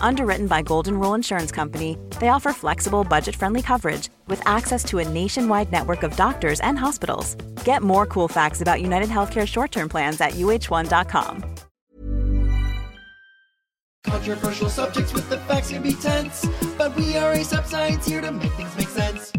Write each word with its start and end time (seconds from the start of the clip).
Underwritten 0.00 0.46
by 0.46 0.62
Golden 0.62 0.98
Rule 1.00 1.14
Insurance 1.14 1.50
Company, 1.50 1.96
they 2.20 2.28
offer 2.28 2.52
flexible, 2.52 3.04
budget 3.04 3.34
friendly 3.34 3.62
coverage 3.62 4.08
with 4.26 4.46
access 4.46 4.84
to 4.84 4.98
a 4.98 5.08
nationwide 5.08 5.72
network 5.72 6.02
of 6.02 6.14
doctors 6.16 6.60
and 6.60 6.78
hospitals. 6.78 7.34
Get 7.64 7.82
more 7.82 8.06
cool 8.06 8.28
facts 8.28 8.60
about 8.60 8.82
United 8.82 9.08
Healthcare 9.08 9.46
short 9.46 9.72
term 9.72 9.88
plans 9.88 10.20
at 10.20 10.32
uh1.com. 10.32 11.44
Controversial 14.04 14.68
subjects 14.68 15.12
with 15.12 15.28
the 15.30 15.38
facts 15.38 15.70
can 15.70 15.82
be 15.82 15.94
tense, 15.94 16.46
but 16.76 16.94
we 16.96 17.16
are 17.16 17.34
ASAP 17.34 17.66
Science 17.66 18.04
here 18.04 18.20
to 18.20 18.32
make 18.32 18.52
things 18.52 18.76
make 18.76 18.88
sense. 18.88 19.32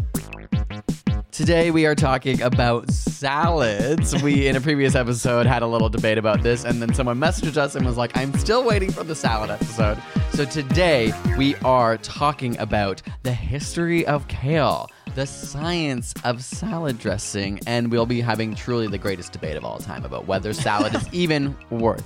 Today 1.34 1.72
we 1.72 1.84
are 1.84 1.96
talking 1.96 2.40
about 2.42 2.88
salads. 2.92 4.22
We 4.22 4.46
in 4.46 4.54
a 4.54 4.60
previous 4.60 4.94
episode 4.94 5.46
had 5.46 5.62
a 5.62 5.66
little 5.66 5.88
debate 5.88 6.16
about 6.16 6.44
this, 6.44 6.62
and 6.62 6.80
then 6.80 6.94
someone 6.94 7.18
messaged 7.18 7.56
us 7.56 7.74
and 7.74 7.84
was 7.84 7.96
like, 7.96 8.16
"I'm 8.16 8.32
still 8.38 8.62
waiting 8.62 8.92
for 8.92 9.02
the 9.02 9.16
salad 9.16 9.50
episode." 9.50 9.98
So 10.34 10.44
today 10.44 11.12
we 11.36 11.56
are 11.64 11.96
talking 11.96 12.56
about 12.60 13.02
the 13.24 13.32
history 13.32 14.06
of 14.06 14.28
kale, 14.28 14.88
the 15.16 15.26
science 15.26 16.14
of 16.22 16.44
salad 16.44 17.00
dressing, 17.00 17.58
and 17.66 17.90
we'll 17.90 18.06
be 18.06 18.20
having 18.20 18.54
truly 18.54 18.86
the 18.86 18.98
greatest 18.98 19.32
debate 19.32 19.56
of 19.56 19.64
all 19.64 19.78
time 19.78 20.04
about 20.04 20.28
whether 20.28 20.52
salad 20.52 20.94
is 20.94 21.08
even 21.12 21.56
worth 21.68 22.04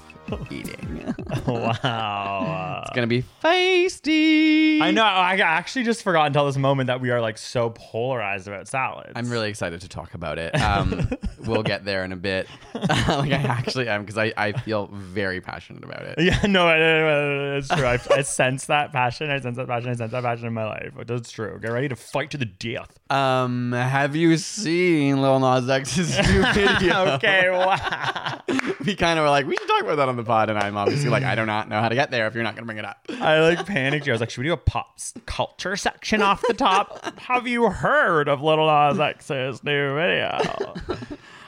eating. 0.50 1.14
Wow. 1.46 2.82
It's 2.88 2.94
gonna 2.94 3.06
be 3.06 3.22
feisty. 3.42 4.80
I 4.80 4.90
know. 4.92 5.02
I 5.02 5.36
actually 5.36 5.84
just 5.84 6.02
forgot 6.02 6.26
until 6.28 6.46
this 6.46 6.56
moment 6.56 6.86
that 6.88 7.00
we 7.00 7.10
are 7.10 7.20
like 7.20 7.36
so 7.38 7.70
polarized 7.70 8.48
about 8.48 8.66
salads. 8.68 9.12
I'm 9.14 9.28
really 9.30 9.48
excited 9.50 9.80
to 9.82 9.88
talk 9.88 10.14
about 10.14 10.38
it. 10.38 10.54
Um, 10.68 11.08
we'll 11.46 11.62
get 11.62 11.84
there 11.86 12.04
in 12.04 12.12
a 12.12 12.16
bit. 12.16 12.46
like 12.74 13.32
I 13.32 13.42
actually 13.48 13.88
am 13.88 14.02
because 14.02 14.18
I, 14.18 14.32
I 14.36 14.52
feel 14.52 14.88
very 14.92 15.40
passionate 15.40 15.82
about 15.82 16.02
it. 16.02 16.16
Yeah, 16.18 16.40
no, 16.46 16.68
it- 16.68 16.80
it- 16.80 17.58
it's 17.58 17.68
true. 17.68 17.84
I, 17.86 17.98
I 18.10 18.22
sense 18.22 18.66
that 18.66 18.92
passion. 18.92 19.30
I 19.30 19.40
sense 19.40 19.56
that 19.56 19.66
passion. 19.66 19.90
I 19.90 19.94
sense 19.94 20.12
that 20.12 20.22
passion 20.22 20.46
in 20.46 20.52
my 20.54 20.66
life. 20.66 20.92
That's 21.06 21.30
true. 21.30 21.58
Get 21.60 21.72
ready 21.72 21.88
to 21.88 21.96
fight 21.96 22.30
to 22.32 22.36
the 22.38 22.44
death. 22.44 22.90
Um, 23.10 23.72
have 23.72 24.14
you 24.14 24.36
seen 24.36 25.22
Lil 25.22 25.40
Nas 25.40 25.68
X's 25.70 26.16
new 26.28 26.52
video? 26.52 27.06
okay, 27.14 27.48
wow. 27.50 28.40
we 28.84 28.94
kind 28.94 29.18
of 29.18 29.24
were 29.24 29.30
like, 29.30 29.46
we 29.46 29.56
should 29.56 29.68
talk 29.68 29.82
about 29.82 29.96
that 29.96 30.08
on 30.08 30.16
the 30.18 30.24
pod, 30.24 30.50
and 30.50 30.58
I'm 30.58 30.76
obviously 30.76 31.08
like, 31.08 31.22
I 31.24 31.34
do 31.34 31.46
not 31.46 31.68
know 31.68 31.80
how 31.80 31.88
to 31.88 31.94
get 31.94 32.10
there 32.10 32.26
if 32.26 32.34
you're 32.34 32.44
not 32.44 32.54
gonna 32.54 32.66
bring 32.66 32.78
it 32.78 32.84
up. 32.84 33.06
I 33.20 33.40
like 33.40 33.64
panicked. 33.66 34.06
I 34.06 34.12
was 34.12 34.20
like, 34.20 34.30
should 34.30 34.42
we 34.42 34.48
do 34.48 34.52
a 34.52 34.56
pop 34.58 34.98
culture 35.26 35.76
section 35.76 36.20
off 36.22 36.42
the 36.46 36.54
top? 36.54 37.18
Have 37.20 37.46
you 37.48 37.70
heard 37.70 38.28
of 38.28 38.42
Little 38.42 38.66
Nas 38.66 39.00
X's 39.00 39.64
new 39.64 39.94
video? 39.94 40.74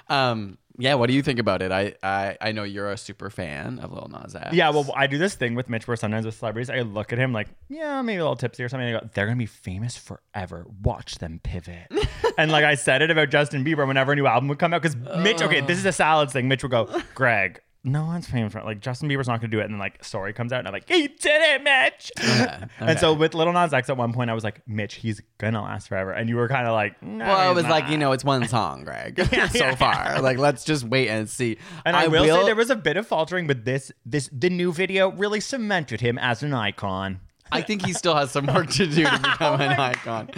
Um, 0.09 0.59
yeah, 0.81 0.95
what 0.95 1.09
do 1.09 1.15
you 1.15 1.23
think 1.23 1.39
about 1.39 1.63
it? 1.63 1.71
I 1.71 1.95
I, 2.03 2.37
I 2.41 2.53
know 2.53 2.65
you're 2.65 2.91
a 2.91 2.97
super 2.97 3.31
fan 3.31 3.79
of 3.81 3.93
Lil 3.93 4.09
Nas 4.09 4.35
X. 4.35 4.55
Yeah, 4.55 4.71
well, 4.71 4.91
I 4.97 5.07
do 5.07 5.19
this 5.19 5.35
thing 5.35 5.55
with 5.55 5.69
Mitch 5.69 5.87
where 5.87 5.97
sometimes 5.97 6.25
with 6.25 6.35
celebrities, 6.35 6.71
I 6.71 6.81
look 6.81 7.13
at 7.13 7.19
him 7.19 7.33
like, 7.33 7.49
yeah, 7.69 8.01
maybe 8.03 8.19
a 8.19 8.23
little 8.23 8.37
tipsy 8.37 8.65
or 8.65 8.69
something. 8.69 8.89
I 8.89 9.01
go, 9.01 9.09
they're 9.15 9.27
gonna 9.27 9.37
be 9.37 9.47
famous 9.47 9.97
forever. 9.97 10.67
Watch 10.83 11.19
them 11.19 11.41
pivot. 11.43 11.93
and 12.39 12.51
like 12.51 12.65
I 12.65 12.75
said 12.75 13.03
it 13.03 13.11
about 13.11 13.31
Justin 13.31 13.65
Bieber 13.65 13.87
whenever 13.87 14.13
a 14.13 14.17
new 14.17 14.27
album 14.27 14.49
would 14.49 14.59
come 14.59 14.73
out 14.75 14.83
because 14.83 14.97
Mitch. 15.23 15.43
Okay, 15.43 15.61
this 15.61 15.79
is 15.79 15.85
a 15.85 15.93
salads 15.93 16.33
thing. 16.33 16.49
Mitch 16.49 16.63
would 16.63 16.73
go, 16.73 16.89
Greg. 17.15 17.61
No 17.83 18.05
one's 18.05 18.29
famous 18.29 18.53
for 18.53 18.59
it. 18.59 18.67
like 18.67 18.81
Justin 18.81 19.09
Bieber's 19.09 19.27
not 19.27 19.41
gonna 19.41 19.51
do 19.51 19.61
it, 19.61 19.65
and 19.65 19.73
then 19.73 19.79
like 19.79 20.05
story 20.05 20.35
comes 20.35 20.53
out, 20.53 20.59
and 20.59 20.69
I'm 20.69 20.75
like, 20.75 20.89
he 20.89 21.09
did 21.09 21.19
it, 21.25 21.63
Mitch. 21.63 22.13
And 22.81 22.99
so 22.99 23.15
with 23.15 23.35
Little 23.35 23.53
Nas 23.53 23.73
X, 23.73 23.89
at 23.89 23.97
one 23.97 24.13
point, 24.13 24.31
I 24.31 24.35
was 24.35 24.45
like, 24.45 24.67
Mitch, 24.67 24.95
he's 24.97 25.23
gonna 25.39 25.63
last 25.63 25.89
forever, 25.89 26.13
and 26.13 26.29
you 26.29 26.37
were 26.37 26.49
kind 26.49 26.67
of 26.67 26.75
like, 26.75 27.03
no, 27.03 27.25
Well, 27.25 27.51
it 27.51 27.55
was 27.55 27.65
like 27.65 27.89
you 27.89 27.97
know, 27.97 28.13
it's 28.13 28.25
one 28.25 28.47
song, 28.49 28.85
Greg. 28.85 29.19
so 29.31 29.37
yeah. 29.37 29.75
far, 29.75 30.21
like 30.21 30.39
let's 30.39 30.65
just 30.65 30.85
wait 30.85 31.09
and 31.09 31.29
see. 31.29 31.57
And 31.87 31.97
I, 31.97 32.09
will, 32.09 32.25
say 32.25 32.45
there 32.45 32.55
was 32.55 32.71
a 32.71 32.77
bit 32.77 32.97
of 32.97 33.07
faltering, 33.07 33.47
but 33.47 33.65
this 33.65 33.91
this 34.05 34.29
the 34.33 34.51
new 34.51 34.73
video 34.73 35.11
really 35.13 35.41
cemented 35.41 36.01
him 36.01 36.19
as 36.19 36.43
an 36.43 36.53
icon. 36.53 37.21
I 37.53 37.63
think 37.63 37.85
he 37.85 37.93
still 37.93 38.15
has 38.15 38.31
some 38.31 38.47
work 38.47 38.69
to 38.71 38.87
do 38.87 39.05
to 39.05 39.19
become 39.23 39.61
an 39.61 39.73
icon. 39.79 40.31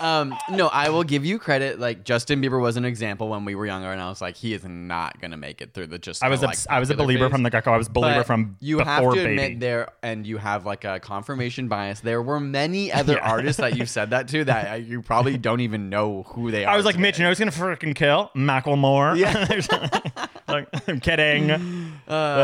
Um, 0.00 0.34
no, 0.50 0.68
I 0.68 0.88
will 0.90 1.04
give 1.04 1.24
you 1.24 1.38
credit. 1.38 1.78
Like 1.78 2.04
Justin 2.04 2.40
Bieber 2.42 2.60
was 2.60 2.76
an 2.76 2.84
example 2.84 3.28
when 3.28 3.44
we 3.44 3.54
were 3.54 3.66
younger, 3.66 3.90
and 3.92 4.00
I 4.00 4.08
was 4.08 4.20
like, 4.20 4.36
he 4.36 4.54
is 4.54 4.64
not 4.64 5.20
gonna 5.20 5.36
make 5.36 5.60
it 5.60 5.72
through 5.74 5.88
the 5.88 5.98
just. 5.98 6.22
I 6.22 6.28
was 6.28 6.40
no, 6.42 6.48
like, 6.48 6.58
I 6.70 6.80
was 6.80 6.90
a 6.90 6.94
believer 6.96 7.24
phase. 7.26 7.32
from 7.32 7.42
the 7.42 7.50
get 7.50 7.64
go. 7.64 7.72
I 7.72 7.76
was 7.76 7.88
a 7.88 7.90
believer 7.90 8.20
But 8.20 8.26
from 8.26 8.56
you 8.60 8.78
before 8.78 8.92
have 8.92 9.02
to 9.04 9.10
baby. 9.14 9.30
admit 9.42 9.60
there, 9.60 9.88
and 10.02 10.26
you 10.26 10.38
have 10.38 10.64
like 10.66 10.84
a 10.84 11.00
confirmation 11.00 11.68
bias. 11.68 12.00
There 12.00 12.22
were 12.22 12.40
many 12.40 12.92
other 12.92 13.14
Yeah. 13.14 13.30
artists 13.30 13.60
that 13.60 13.76
you 13.76 13.86
said 13.86 14.10
that 14.10 14.28
to 14.28 14.44
that 14.44 14.72
uh, 14.72 14.74
you 14.76 15.02
probably 15.02 15.36
don't 15.48 15.60
even 15.60 15.88
know 15.90 16.22
who 16.28 16.50
they 16.50 16.64
are. 16.64 16.72
I 16.72 16.76
was 16.76 16.84
like, 16.84 16.94
today. 16.94 17.02
Mitch, 17.02 17.18
you 17.18 17.24
know 17.24 17.30
who's 17.30 17.38
gonna 17.38 17.50
freaking 17.50 17.94
kill 17.94 18.30
Macklemore? 18.36 19.16
Yeah. 19.18 20.26
Like, 20.54 20.88
I'm 20.88 21.00
kidding. 21.00 21.50
Uh, 21.50 21.56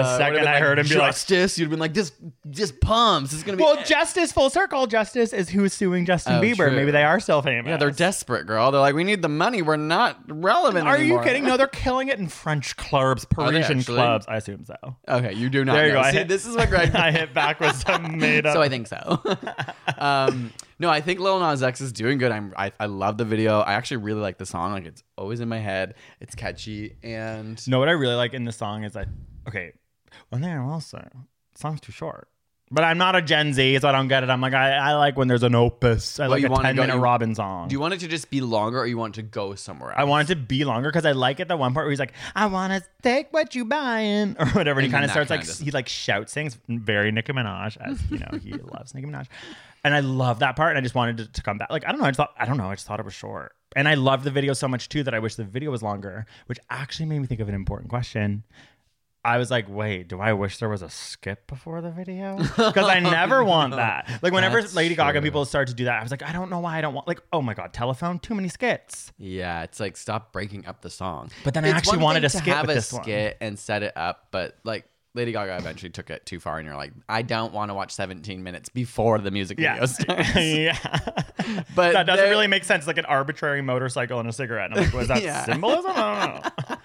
the 0.02 0.16
second 0.18 0.46
I 0.48 0.58
heard 0.58 0.78
him 0.78 0.86
be 0.88 0.94
like, 0.96 1.08
justice, 1.10 1.58
you'd 1.58 1.64
have 1.66 1.70
been 1.70 1.78
like, 1.80 1.92
this, 1.94 2.12
just 2.50 2.80
pumps. 2.80 3.32
It's 3.32 3.42
gonna 3.42 3.56
be. 3.56 3.62
well, 3.62 3.82
Justice, 3.84 4.32
full 4.32 4.48
circle. 4.50 4.86
Justice 4.86 5.32
is 5.32 5.48
who's 5.48 5.72
suing 5.72 6.06
Justin 6.06 6.34
Oh, 6.36 6.40
Bieber. 6.40 6.56
true. 6.68 6.70
Maybe 6.72 6.90
they 6.90 7.02
are 7.04 7.20
still 7.20 7.42
famous. 7.42 7.68
yeah, 7.68 7.76
they're 7.76 7.90
desperate, 7.90 8.46
girl. 8.46 8.70
They're 8.70 8.80
like, 8.80 8.94
we 8.94 9.04
need 9.04 9.22
the 9.22 9.28
money. 9.28 9.62
We're 9.62 9.76
not 9.76 10.18
relevant. 10.28 10.86
Are 10.88 10.96
anymore." 10.96 11.18
you 11.18 11.24
kidding? 11.24 11.44
No, 11.44 11.56
they're 11.56 11.66
killing 11.68 12.08
it 12.08 12.18
in 12.18 12.28
French 12.28 12.76
clubs, 12.76 13.24
they 13.24 13.34
Parisian 13.34 13.78
actually? 13.80 13.96
clubs. 13.96 14.26
I 14.28 14.36
assume 14.36 14.64
so. 14.64 14.96
Okay, 15.08 15.34
you 15.34 15.48
do 15.50 15.64
not. 15.64 15.74
There 15.74 15.86
you 15.88 15.92
know. 15.94 16.00
go. 16.02 16.06
I 16.06 16.10
See, 16.12 16.18
hit- 16.18 16.28
this 16.28 16.46
is 16.46 16.56
what 16.56 16.68
Greg. 16.70 16.90
I 16.94 17.10
hit 17.10 17.34
back 17.34 17.60
with 17.60 17.76
some 17.76 18.18
made 18.18 18.46
up. 18.46 18.54
so 18.54 18.62
I 18.62 18.68
think 18.68 18.86
so. 18.86 19.20
um, 19.98 20.52
no, 20.80 20.88
I 20.88 21.02
think 21.02 21.20
Lil 21.20 21.38
Nas 21.38 21.62
X 21.62 21.82
is 21.82 21.92
doing 21.92 22.16
good. 22.16 22.32
I'm, 22.32 22.54
I, 22.56 22.72
I 22.80 22.86
love 22.86 23.18
the 23.18 23.26
video. 23.26 23.60
I 23.60 23.74
actually 23.74 23.98
really 23.98 24.22
like 24.22 24.38
the 24.38 24.46
song. 24.46 24.72
Like 24.72 24.86
it's 24.86 25.02
always 25.16 25.40
in 25.40 25.48
my 25.48 25.58
head. 25.58 25.94
It's 26.20 26.34
catchy 26.34 26.96
and 27.02 27.62
No, 27.68 27.78
what 27.78 27.88
I 27.88 27.92
really 27.92 28.14
like 28.14 28.32
in 28.32 28.44
the 28.44 28.52
song 28.52 28.84
is 28.84 28.94
that 28.94 29.06
okay, 29.46 29.72
one 30.30 30.40
thing 30.40 30.50
I 30.50 30.64
will 30.64 30.80
song's 30.80 31.80
too 31.82 31.92
short. 31.92 32.28
But 32.72 32.84
I'm 32.84 32.98
not 32.98 33.16
a 33.16 33.22
Gen 33.22 33.52
Z, 33.52 33.80
so 33.80 33.88
I 33.88 33.92
don't 33.92 34.06
get 34.06 34.22
it. 34.22 34.30
I'm 34.30 34.40
like, 34.40 34.54
I, 34.54 34.70
I 34.74 34.94
like 34.94 35.16
when 35.16 35.26
there's 35.26 35.42
an 35.42 35.56
opus. 35.56 36.20
I 36.20 36.24
Well, 36.24 36.30
like 36.30 36.42
you 36.42 36.46
a 36.46 36.50
wanna 36.50 36.68
10 36.68 36.76
go- 36.76 36.82
minute 36.82 36.94
you- 36.94 37.00
Robin 37.00 37.34
song. 37.34 37.66
Do 37.66 37.72
you 37.72 37.80
want 37.80 37.94
it 37.94 38.00
to 38.00 38.06
just 38.06 38.30
be 38.30 38.40
longer, 38.40 38.78
or 38.78 38.86
you 38.86 38.96
want 38.96 39.18
it 39.18 39.22
to 39.22 39.26
go 39.26 39.56
somewhere 39.56 39.90
else? 39.90 39.98
I 39.98 40.04
want 40.04 40.30
it 40.30 40.34
to 40.34 40.40
be 40.40 40.64
longer 40.64 40.88
because 40.88 41.04
I 41.04 41.10
like 41.12 41.40
it. 41.40 41.48
The 41.48 41.56
one 41.56 41.74
part 41.74 41.86
where 41.86 41.90
he's 41.90 41.98
like, 41.98 42.12
"I 42.36 42.46
want 42.46 42.72
to 42.72 42.88
take 43.02 43.32
what 43.32 43.56
you 43.56 43.64
buying" 43.64 44.36
or 44.38 44.46
whatever. 44.50 44.78
And 44.78 44.84
he 44.84 44.86
And 44.86 44.92
kind 44.92 45.02
then 45.02 45.02
of 45.02 45.08
that 45.08 45.12
starts 45.26 45.30
like 45.30 45.40
kinda 45.40 45.64
he 45.64 45.70
like 45.72 45.88
shouts 45.88 46.32
things, 46.32 46.58
very 46.68 47.10
Nicki 47.10 47.32
Minaj, 47.32 47.76
as 47.80 48.00
you 48.08 48.18
know 48.18 48.38
he 48.40 48.52
loves 48.74 48.94
Nicki 48.94 49.08
Minaj. 49.08 49.26
And 49.82 49.92
I 49.92 50.00
love 50.00 50.38
that 50.38 50.54
part, 50.54 50.70
and 50.70 50.78
I 50.78 50.82
just 50.82 50.94
wanted 50.94 51.16
to, 51.18 51.26
to 51.26 51.42
come 51.42 51.58
back. 51.58 51.70
Like 51.70 51.84
I 51.88 51.90
don't 51.90 52.00
know, 52.00 52.06
I 52.06 52.10
just 52.10 52.18
thought 52.18 52.34
I 52.38 52.44
don't 52.46 52.56
know, 52.56 52.70
I 52.70 52.74
just 52.76 52.86
thought 52.86 53.00
it 53.00 53.04
was 53.04 53.14
short. 53.14 53.52
And 53.74 53.88
I 53.88 53.94
love 53.94 54.22
the 54.22 54.30
video 54.30 54.52
so 54.52 54.68
much 54.68 54.88
too 54.88 55.02
that 55.04 55.14
I 55.14 55.18
wish 55.18 55.34
the 55.36 55.44
video 55.44 55.70
was 55.72 55.82
longer, 55.82 56.26
which 56.46 56.58
actually 56.70 57.06
made 57.06 57.18
me 57.20 57.26
think 57.26 57.40
of 57.40 57.48
an 57.48 57.54
important 57.54 57.88
question. 57.90 58.42
I 59.22 59.36
was 59.36 59.50
like, 59.50 59.66
wait, 59.68 60.08
do 60.08 60.18
I 60.18 60.32
wish 60.32 60.58
there 60.58 60.68
was 60.70 60.80
a 60.80 60.88
skip 60.88 61.46
before 61.46 61.82
the 61.82 61.90
video? 61.90 62.36
Because 62.38 62.88
I 62.88 63.00
never 63.00 63.44
want 63.54 63.76
that. 63.76 64.08
Like 64.22 64.32
whenever 64.32 64.60
That's 64.62 64.74
Lady 64.74 64.94
Gaga 64.94 65.18
true. 65.20 65.26
people 65.26 65.44
start 65.44 65.68
to 65.68 65.74
do 65.74 65.84
that, 65.84 66.00
I 66.00 66.02
was 66.02 66.10
like, 66.10 66.22
I 66.22 66.32
don't 66.32 66.48
know 66.50 66.60
why 66.60 66.78
I 66.78 66.80
don't 66.80 66.94
want 66.94 67.06
like, 67.06 67.20
oh 67.32 67.42
my 67.42 67.52
god, 67.52 67.72
telephone, 67.74 68.18
too 68.18 68.34
many 68.34 68.48
skits. 68.48 69.12
Yeah, 69.18 69.62
it's 69.62 69.78
like 69.78 69.96
stop 69.98 70.32
breaking 70.32 70.64
up 70.66 70.80
the 70.80 70.88
song. 70.90 71.30
But 71.44 71.52
then 71.54 71.64
I 71.66 71.68
It's 71.68 71.76
actually 71.76 71.98
one 71.98 72.04
wanted 72.04 72.30
thing 72.32 72.40
a 72.40 72.44
to 72.44 72.50
have 72.54 72.62
with 72.66 72.70
a 72.70 72.74
this 72.74 72.92
one. 72.94 73.02
skit 73.02 73.36
and 73.42 73.58
set 73.58 73.82
it 73.82 73.92
up, 73.94 74.28
but 74.30 74.56
like 74.64 74.86
Lady 75.12 75.32
Gaga 75.32 75.56
eventually 75.56 75.90
took 75.90 76.08
it 76.08 76.24
too 76.24 76.38
far, 76.40 76.58
and 76.58 76.66
you're 76.66 76.76
like, 76.76 76.92
I 77.08 77.22
don't 77.22 77.52
want 77.52 77.68
to 77.70 77.74
watch 77.74 77.90
17 77.92 78.42
minutes 78.44 78.68
before 78.68 79.18
the 79.18 79.32
music 79.32 79.58
video 79.58 79.74
Yeah. 79.74 79.84
starts. 79.86 80.34
yeah. 80.36 80.78
But 81.74 81.92
that 81.94 82.06
doesn't 82.06 82.24
there- 82.24 82.30
really 82.30 82.46
make 82.46 82.64
sense. 82.64 82.86
Like 82.86 82.96
an 82.96 83.06
arbitrary 83.06 83.60
motorcycle 83.60 84.20
and 84.20 84.28
a 84.28 84.32
cigarette. 84.32 84.70
And 84.70 84.78
I'm 84.78 84.84
like, 84.86 84.94
was 84.94 85.08
that 85.08 85.22
Yeah. 85.24 85.44
symbolism? 85.44 85.90
I 85.94 86.26
don't 86.54 86.70
know. 86.70 86.76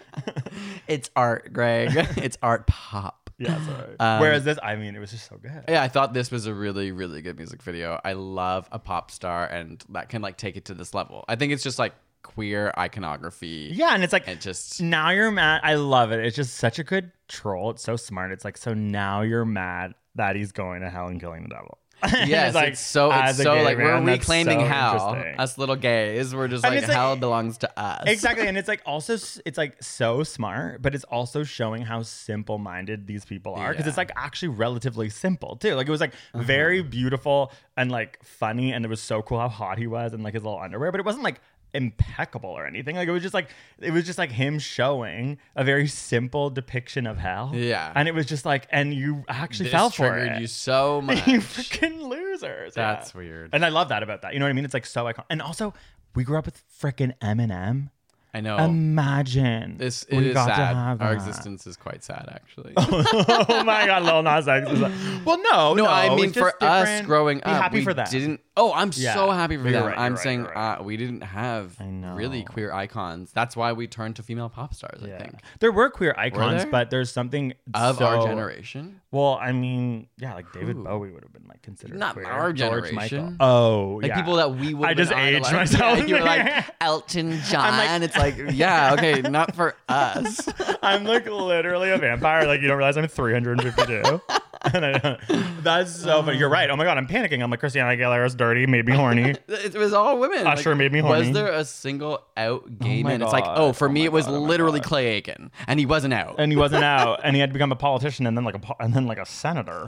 It's 0.87 1.09
art, 1.15 1.51
Greg. 1.53 1.91
it's 2.17 2.37
art 2.41 2.67
pop. 2.67 3.29
Yeah, 3.37 3.59
sorry. 3.65 3.95
Um, 3.99 4.19
Whereas 4.21 4.43
this, 4.45 4.57
I 4.63 4.75
mean, 4.75 4.95
it 4.95 4.99
was 4.99 5.11
just 5.11 5.27
so 5.27 5.37
good. 5.37 5.65
Yeah, 5.67 5.83
I 5.83 5.87
thought 5.89 6.13
this 6.13 6.31
was 6.31 6.45
a 6.45 6.53
really, 6.53 6.91
really 6.91 7.21
good 7.21 7.37
music 7.37 7.61
video. 7.61 7.99
I 8.03 8.13
love 8.13 8.69
a 8.71 8.79
pop 8.79 9.11
star, 9.11 9.45
and 9.45 9.83
that 9.89 10.09
can 10.09 10.21
like 10.21 10.37
take 10.37 10.55
it 10.55 10.65
to 10.65 10.73
this 10.73 10.93
level. 10.93 11.25
I 11.27 11.35
think 11.35 11.51
it's 11.51 11.63
just 11.63 11.77
like 11.77 11.93
queer 12.23 12.73
iconography. 12.77 13.71
Yeah, 13.73 13.93
and 13.93 14.03
it's 14.03 14.13
like 14.13 14.27
It 14.27 14.41
just 14.41 14.81
now 14.81 15.09
you're 15.11 15.31
mad. 15.31 15.61
I 15.63 15.75
love 15.75 16.11
it. 16.11 16.25
It's 16.25 16.35
just 16.35 16.55
such 16.55 16.79
a 16.79 16.83
good 16.83 17.11
troll. 17.27 17.71
It's 17.71 17.83
so 17.83 17.95
smart. 17.95 18.31
It's 18.31 18.45
like 18.45 18.57
so 18.57 18.73
now 18.73 19.21
you're 19.21 19.45
mad 19.45 19.93
that 20.15 20.35
he's 20.35 20.51
going 20.51 20.81
to 20.81 20.89
hell 20.89 21.07
and 21.07 21.19
killing 21.19 21.43
the 21.43 21.49
devil. 21.49 21.77
Yes, 22.27 22.53
like, 22.53 22.69
it's 22.69 22.79
so 22.79 23.11
it's 23.11 23.39
ah, 23.39 23.43
so 23.43 23.55
gay 23.55 23.63
like 23.63 23.77
we're 23.77 24.01
reclaiming 24.01 24.59
so 24.59 24.65
hell. 24.65 25.23
Us 25.37 25.57
little 25.57 25.75
gays, 25.75 26.33
we're 26.33 26.47
just 26.47 26.63
like 26.63 26.77
it's 26.77 26.87
like- 26.87 26.95
hell 26.95 27.15
belongs 27.15 27.57
to 27.59 27.79
us. 27.79 28.03
Exactly, 28.07 28.47
and 28.47 28.57
it's 28.57 28.67
like 28.67 28.81
also 28.85 29.13
it's 29.13 29.57
like 29.57 29.81
so 29.81 30.23
smart, 30.23 30.81
but 30.81 30.95
it's 30.95 31.03
also 31.05 31.43
showing 31.43 31.81
how 31.81 32.01
simple-minded 32.01 33.07
these 33.07 33.25
people 33.25 33.55
are 33.55 33.71
because 33.71 33.87
it's 33.87 33.97
like 33.97 34.11
actually 34.15 34.49
relatively 34.49 35.09
simple 35.09 35.55
too. 35.55 35.75
Like 35.75 35.87
it 35.87 35.91
was 35.91 36.01
like 36.01 36.13
uh-huh. 36.33 36.43
very 36.43 36.81
beautiful 36.81 37.51
and 37.77 37.91
like 37.91 38.23
funny, 38.23 38.73
and 38.73 38.85
it 38.85 38.87
was 38.87 39.01
so 39.01 39.21
cool 39.21 39.39
how 39.39 39.49
hot 39.49 39.77
he 39.77 39.87
was 39.87 40.13
and 40.13 40.23
like 40.23 40.33
his 40.33 40.43
little 40.43 40.59
underwear, 40.59 40.91
but 40.91 40.99
it 40.99 41.05
wasn't 41.05 41.23
like 41.23 41.41
impeccable 41.75 42.49
or 42.49 42.65
anything. 42.65 42.95
Like 42.95 43.07
it 43.07 43.11
was 43.11 43.21
just 43.21 43.33
like 43.33 43.49
it 43.79 43.91
was 43.91 44.05
just 44.05 44.17
like 44.17 44.31
him 44.31 44.59
showing 44.59 45.37
a 45.55 45.63
very 45.63 45.87
simple 45.87 46.49
depiction 46.49 47.05
of 47.05 47.17
hell. 47.17 47.51
Yeah. 47.53 47.91
and 47.95 48.07
it 48.07 48.13
was 48.13 48.25
just 48.25 48.45
like, 48.45 48.67
and 48.71 48.93
you 48.93 49.23
actually 49.27 49.65
this 49.65 49.73
fell 49.73 49.89
for 49.89 50.17
it. 50.17 50.39
you 50.39 50.47
so 50.47 51.01
much. 51.03 51.27
you 51.27 51.39
freaking 51.39 52.01
losers. 52.07 52.73
That's 52.73 53.13
yeah. 53.13 53.19
weird. 53.19 53.49
And 53.53 53.65
I 53.65 53.69
love 53.69 53.89
that 53.89 54.03
about 54.03 54.21
that. 54.23 54.33
You 54.33 54.39
know 54.39 54.45
what 54.45 54.51
I 54.51 54.53
mean? 54.53 54.65
It's 54.65 54.73
like 54.73 54.85
so 54.85 55.05
iconic. 55.05 55.25
And 55.29 55.41
also, 55.41 55.73
we 56.15 56.23
grew 56.23 56.37
up 56.37 56.45
with 56.45 56.63
freaking 56.81 57.17
Eminem. 57.19 57.89
I 58.35 58.41
know. 58.41 58.57
Imagine 58.57 59.77
this 59.77 60.03
it 60.03 60.17
we 60.17 60.27
is 60.27 60.33
got 60.33 60.47
to 60.47 60.55
sad. 60.55 60.75
have 60.75 61.01
Our 61.01 61.15
that. 61.15 61.15
existence 61.15 61.65
is 61.65 61.77
quite 61.77 62.03
sad, 62.03 62.27
actually. 62.33 62.73
oh 62.77 63.63
my 63.65 63.85
god, 63.85 64.03
Lil 64.03 64.23
Nas 64.23 64.45
X. 64.47 64.69
Is 64.69 64.79
like, 64.81 64.91
well, 65.25 65.37
no, 65.41 65.73
no, 65.73 65.85
I 65.87 66.13
mean 66.15 66.33
for 66.33 66.51
us 66.61 67.01
growing 67.05 67.37
up, 67.43 67.61
happy 67.61 67.77
we 67.79 67.83
for 67.85 67.93
that. 67.93 68.09
didn't. 68.11 68.41
Oh, 68.57 68.71
I'm 68.73 68.91
so 68.93 69.31
happy 69.31 69.57
for 69.57 69.63
You're 69.63 69.73
them. 69.73 69.85
right, 69.87 69.97
I'm 69.97 70.13
right, 70.13 70.21
saying 70.21 70.43
right. 70.43 70.77
Uh, 70.79 70.83
we 70.83 70.95
didn't 70.97 71.21
have 71.21 71.77
really 71.79 72.43
queer 72.43 72.73
icons. 72.73 73.31
That's 73.33 73.55
why 73.55 73.73
we 73.73 73.87
turned 73.87 74.15
to 74.17 74.23
female 74.23 74.49
pop 74.49 74.73
stars. 74.73 75.01
I 75.03 75.07
Yeah. 75.07 75.17
think 75.17 75.39
There 75.59 75.71
were 75.73 75.89
queer 75.89 76.13
icons, 76.17 76.63
there? 76.63 76.71
but 76.71 76.89
there's 76.89 77.11
something 77.11 77.53
of 77.73 78.01
our 78.01 78.25
generation. 78.25 79.01
Well, 79.11 79.37
I 79.41 79.51
mean, 79.53 80.07
yeah, 80.17 80.33
like 80.33 80.51
David 80.51 80.75
Who? 80.77 80.83
Bowie 80.83 81.11
would 81.11 81.23
have 81.23 81.31
been 81.33 81.45
like 81.47 81.61
considered 81.61 81.97
Not 81.99 82.13
queer. 82.15 82.25
our 82.27 82.51
generation. 82.53 83.37
Oh, 83.39 83.99
Like 84.01 84.09
yeah. 84.09 84.15
people 84.17 84.35
that 84.35 84.55
we 84.55 84.73
would. 84.73 84.87
I 84.89 84.93
just 84.93 85.11
aged 85.13 85.51
myself. 85.51 85.99
Yeah, 85.99 86.05
you 86.05 86.15
were 86.15 86.21
like 86.21 86.65
Elton 86.81 87.39
John. 87.49 88.03
it's 88.03 88.17
like, 88.17 88.24
yeah, 88.51 88.93
okay, 88.93 89.21
not 89.21 89.55
for 89.55 89.75
us. 89.87 90.47
I'm 90.81 91.03
like 91.03 91.25
literally 91.25 91.91
a 91.91 91.97
vampire. 91.97 92.45
Like 92.47 92.61
you 92.61 92.67
don't 92.67 92.77
realize 92.77 92.97
I'm 92.97 93.07
352. 93.07 94.21
and 94.73 94.85
I 94.85 95.17
that's 95.61 95.91
so 95.95 96.21
funny. 96.23 96.37
You're 96.37 96.49
right. 96.49 96.69
Oh 96.69 96.75
my 96.75 96.83
god, 96.83 96.97
I'm 96.97 97.07
panicking. 97.07 97.41
I'm 97.43 97.49
like 97.51 97.59
Christina 97.59 97.85
Aguilera's 97.85 98.35
dirty, 98.35 98.65
made 98.67 98.85
me 98.85 98.93
horny. 98.95 99.35
It 99.47 99.73
was 99.75 99.93
all 99.93 100.19
women. 100.19 100.45
Usher 100.47 100.75
made 100.75 100.91
me 100.91 100.99
horny. 100.99 101.19
Was 101.19 101.31
there 101.31 101.51
a 101.51 101.65
single 101.65 102.21
out 102.37 102.79
gay 102.79 103.03
my 103.03 103.09
man? 103.11 103.21
It's 103.21 103.31
like, 103.33 103.43
God. 103.43 103.57
oh, 103.59 103.73
for 103.73 103.87
Oh 103.89 103.91
me, 103.91 104.01
my 104.01 104.05
it 104.05 104.11
was 104.11 104.25
God, 104.25 104.35
oh 104.35 104.39
my 104.41 104.47
literally 104.47 104.79
God. 104.79 104.87
Clay 104.87 105.07
Aiken, 105.07 105.51
and 105.67 105.79
he 105.79 105.85
wasn't 105.85 106.13
out. 106.13 106.35
and 106.39 106.51
he 106.51 106.57
wasn't 106.57 106.83
out, 106.95 107.21
and 107.23 107.35
he 107.35 107.39
had 107.39 107.49
to 107.49 107.53
become 107.53 107.71
a 107.71 107.75
politician, 107.75 108.27
and 108.27 108.37
then 108.37 108.43
like 108.43 108.55
a 108.55 108.59
po- 108.59 108.75
and 108.79 108.93
then 108.93 109.07
like 109.07 109.17
a 109.17 109.25
senator. 109.25 109.87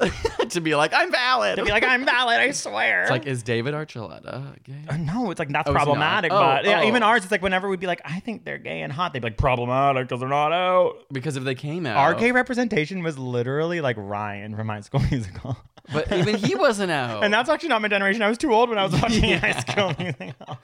to 0.50 0.62
be 0.62 0.76
like, 0.76 0.94
I'm 0.94 1.12
valid. 1.12 1.58
to 1.58 1.64
be 1.66 1.72
like, 1.72 1.84
I'm 1.84 2.06
valid. 2.06 2.40
I 2.40 2.52
swear. 2.52 3.02
it's 3.04 3.12
like, 3.12 3.26
is 3.26 3.44
David 3.44 3.74
Archuleta 3.74 4.56
gay? 4.64 4.74
Uh, 4.88 4.98
no, 4.98 5.32
it's 5.32 5.40
like 5.40 5.50
that's 5.50 5.68
Oh, 5.68 5.72
is 5.72 5.76
not? 5.76 5.84
problematic. 5.84 6.32
Oh, 6.32 6.40
but 6.40 6.66
yeah, 6.66 6.82
oh. 6.82 6.88
even 6.88 7.04
ours, 7.04 7.24
it's 7.24 7.32
like 7.32 7.42
whenever 7.42 7.68
we'd 7.70 7.80
be 7.80 7.88
like, 7.88 8.02
I 8.06 8.20
think 8.20 8.46
they're 8.46 8.58
gay 8.58 8.82
and 8.82 8.92
hot, 8.92 9.14
they'd 9.14 9.20
be 9.20 9.28
like 9.28 9.38
problematic 9.38 10.08
because 10.08 10.20
they're 10.20 10.30
not 10.30 10.54
out. 10.54 11.06
Because 11.12 11.36
if 11.38 11.44
they 11.44 11.56
came 11.56 11.86
out, 11.86 11.98
Our 11.98 12.14
gay 12.14 12.32
representation 12.32 13.04
was 13.04 13.18
literally 13.18 13.82
like 13.82 13.96
Ryan 14.00 14.56
from 14.56 14.67
High 14.70 14.82
School 14.82 15.00
Musical. 15.12 15.58
but 15.94 16.12
even 16.12 16.36
he 16.36 16.56
wasn't 16.68 16.92
out. 16.92 17.24
And 17.24 17.34
that's 17.34 17.50
actually 17.50 17.70
not 17.70 17.82
my 17.82 17.88
generation. 17.88 18.22
I 18.22 18.30
was 18.30 18.38
too 18.38 18.54
old 18.54 18.70
when 18.70 18.78
I 18.78 18.84
was 18.84 18.94
watching 19.02 19.24
High 19.40 19.60
School 19.60 19.94
Musical. 20.00 20.60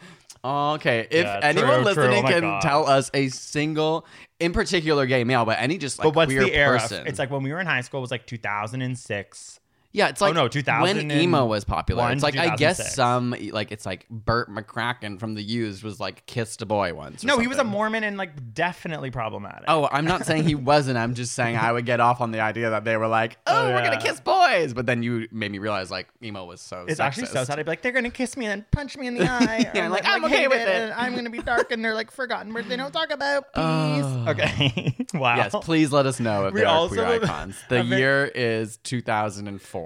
Okay. 0.45 1.07
If 1.09 1.23
Yeah, 1.25 1.39
anyone 1.41 1.69
true, 1.69 1.75
true. 1.77 1.85
listening 1.85 2.19
Oh 2.19 2.21
my 2.23 2.31
can 2.31 2.41
God. 2.41 2.61
tell 2.61 2.87
us 2.89 3.09
a 3.13 3.29
single, 3.29 4.05
in 4.39 4.51
particular, 4.51 5.05
gay 5.05 5.23
male, 5.23 5.45
but 5.45 5.57
any 5.59 5.77
just 5.77 5.99
like 5.99 6.05
but 6.05 6.15
what's 6.15 6.29
queer 6.33 6.43
the 6.43 6.53
era? 6.53 6.79
person. 6.79 7.07
It's 7.07 7.17
like 7.19 7.31
when 7.31 7.43
we 7.43 7.51
were 7.53 7.61
in 7.61 7.67
high 7.67 7.81
school, 7.81 7.99
it 7.99 8.01
was 8.01 8.11
like 8.11 8.25
2006. 8.27 9.59
Yeah, 9.93 10.09
it's 10.09 10.21
oh, 10.21 10.25
like 10.25 10.35
oh, 10.35 10.43
no, 10.43 10.47
2000 10.47 10.97
when 10.97 11.11
emo 11.11 11.45
was 11.45 11.63
popular. 11.63 12.11
It's 12.11 12.23
like 12.23 12.35
I 12.35 12.55
guess 12.55 12.95
some 12.95 13.35
like 13.51 13.71
it's 13.71 13.85
like 13.85 14.07
Bert 14.09 14.49
McCracken 14.49 15.19
from 15.19 15.35
The 15.35 15.43
Used 15.43 15.83
was 15.83 15.99
like 15.99 16.25
kissed 16.25 16.61
a 16.61 16.65
boy 16.65 16.93
once. 16.93 17.23
No, 17.23 17.39
he 17.39 17.47
was 17.47 17.57
a. 17.57 17.63
Mormon 17.63 18.03
and 18.03 18.17
like 18.17 18.53
definitely 18.53 19.09
problematic. 19.09 19.63
Oh, 19.67 19.89
I'm 19.91 20.05
not 20.05 20.25
saying 20.25 20.43
he 20.43 20.53
wasn't. 20.53 20.97
I'm 20.97 21.15
just 21.15 21.33
saying 21.33 21.57
I 21.57 21.71
would 21.71 21.85
get 21.85 21.99
off 21.99 22.21
on 22.21 22.31
the 22.31 22.39
idea 22.39 22.69
that 22.71 22.83
they 22.83 22.97
were 22.97 23.07
like, 23.07 23.37
"Oh, 23.47 23.63
Oh, 23.63 23.73
we're 23.73 23.83
gonna 23.83 24.01
kiss 24.01 24.19
boys," 24.19 24.73
but 24.73 24.85
then 24.85 25.01
you 25.01 25.27
made 25.31 25.51
me 25.51 25.57
realize 25.57 25.89
like 25.89 26.07
emo 26.21 26.45
was 26.45 26.61
so. 26.61 26.85
It's 26.87 26.99
actually 26.99 27.27
so 27.27 27.43
sad. 27.43 27.59
I'd 27.59 27.65
be 27.65 27.71
like, 27.71 27.81
they're 27.81 27.91
gonna 27.91 28.09
kiss 28.09 28.35
me 28.35 28.45
and 28.45 28.69
punch 28.71 28.97
me 28.97 29.07
in 29.07 29.15
the 29.15 29.23
eye. 29.29 29.71
Yeah, 29.73 29.87
Or, 29.87 29.89
like, 29.89 30.05
I'm 30.05 30.23
okay 30.25 30.47
with 30.47 30.67
it. 30.67 30.93
I'm 30.95 31.15
gonna 31.15 31.29
be 31.29 31.41
dark 31.41 31.71
and 31.71 31.83
they're 31.83 31.93
like 31.93 32.11
forgotten 32.11 32.53
words 32.53 32.67
they 32.67 32.77
don't 32.77 32.91
talk 32.91 33.11
about. 33.11 33.43
Peace. 33.53 33.63
Oh. 33.63 34.25
okay. 34.27 34.95
wow. 35.13 35.35
Yes, 35.35 35.55
please 35.61 35.91
let 35.91 36.05
us 36.05 36.19
know 36.19 36.47
if 36.47 36.53
We 36.53 36.61
there 36.61 36.69
are 36.69 36.87
queer 36.87 37.05
icons. 37.05 37.55
The 37.69 37.83
year 37.83 38.25
is 38.25 38.77
2004. 38.77 39.82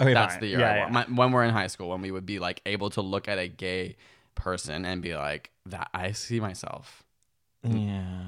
Okay, 0.00 0.14
That's 0.14 0.34
fine. 0.34 0.40
the 0.40 0.46
year. 0.48 0.58
Yeah, 0.60 0.74
yeah. 0.86 0.88
My, 0.88 1.04
when 1.04 1.32
we're 1.32 1.44
in 1.44 1.50
high 1.50 1.66
school, 1.68 1.90
when 1.90 2.00
we 2.02 2.10
would 2.10 2.26
be 2.26 2.38
like 2.38 2.60
able 2.66 2.90
to 2.90 3.02
look 3.02 3.28
at 3.28 3.38
a 3.38 3.46
gay 3.48 3.96
person 4.34 4.84
and 4.84 5.00
be 5.02 5.14
like, 5.14 5.50
"That 5.66 5.88
I 5.94 6.12
see 6.12 6.40
myself." 6.40 7.04
Yeah. 7.62 8.24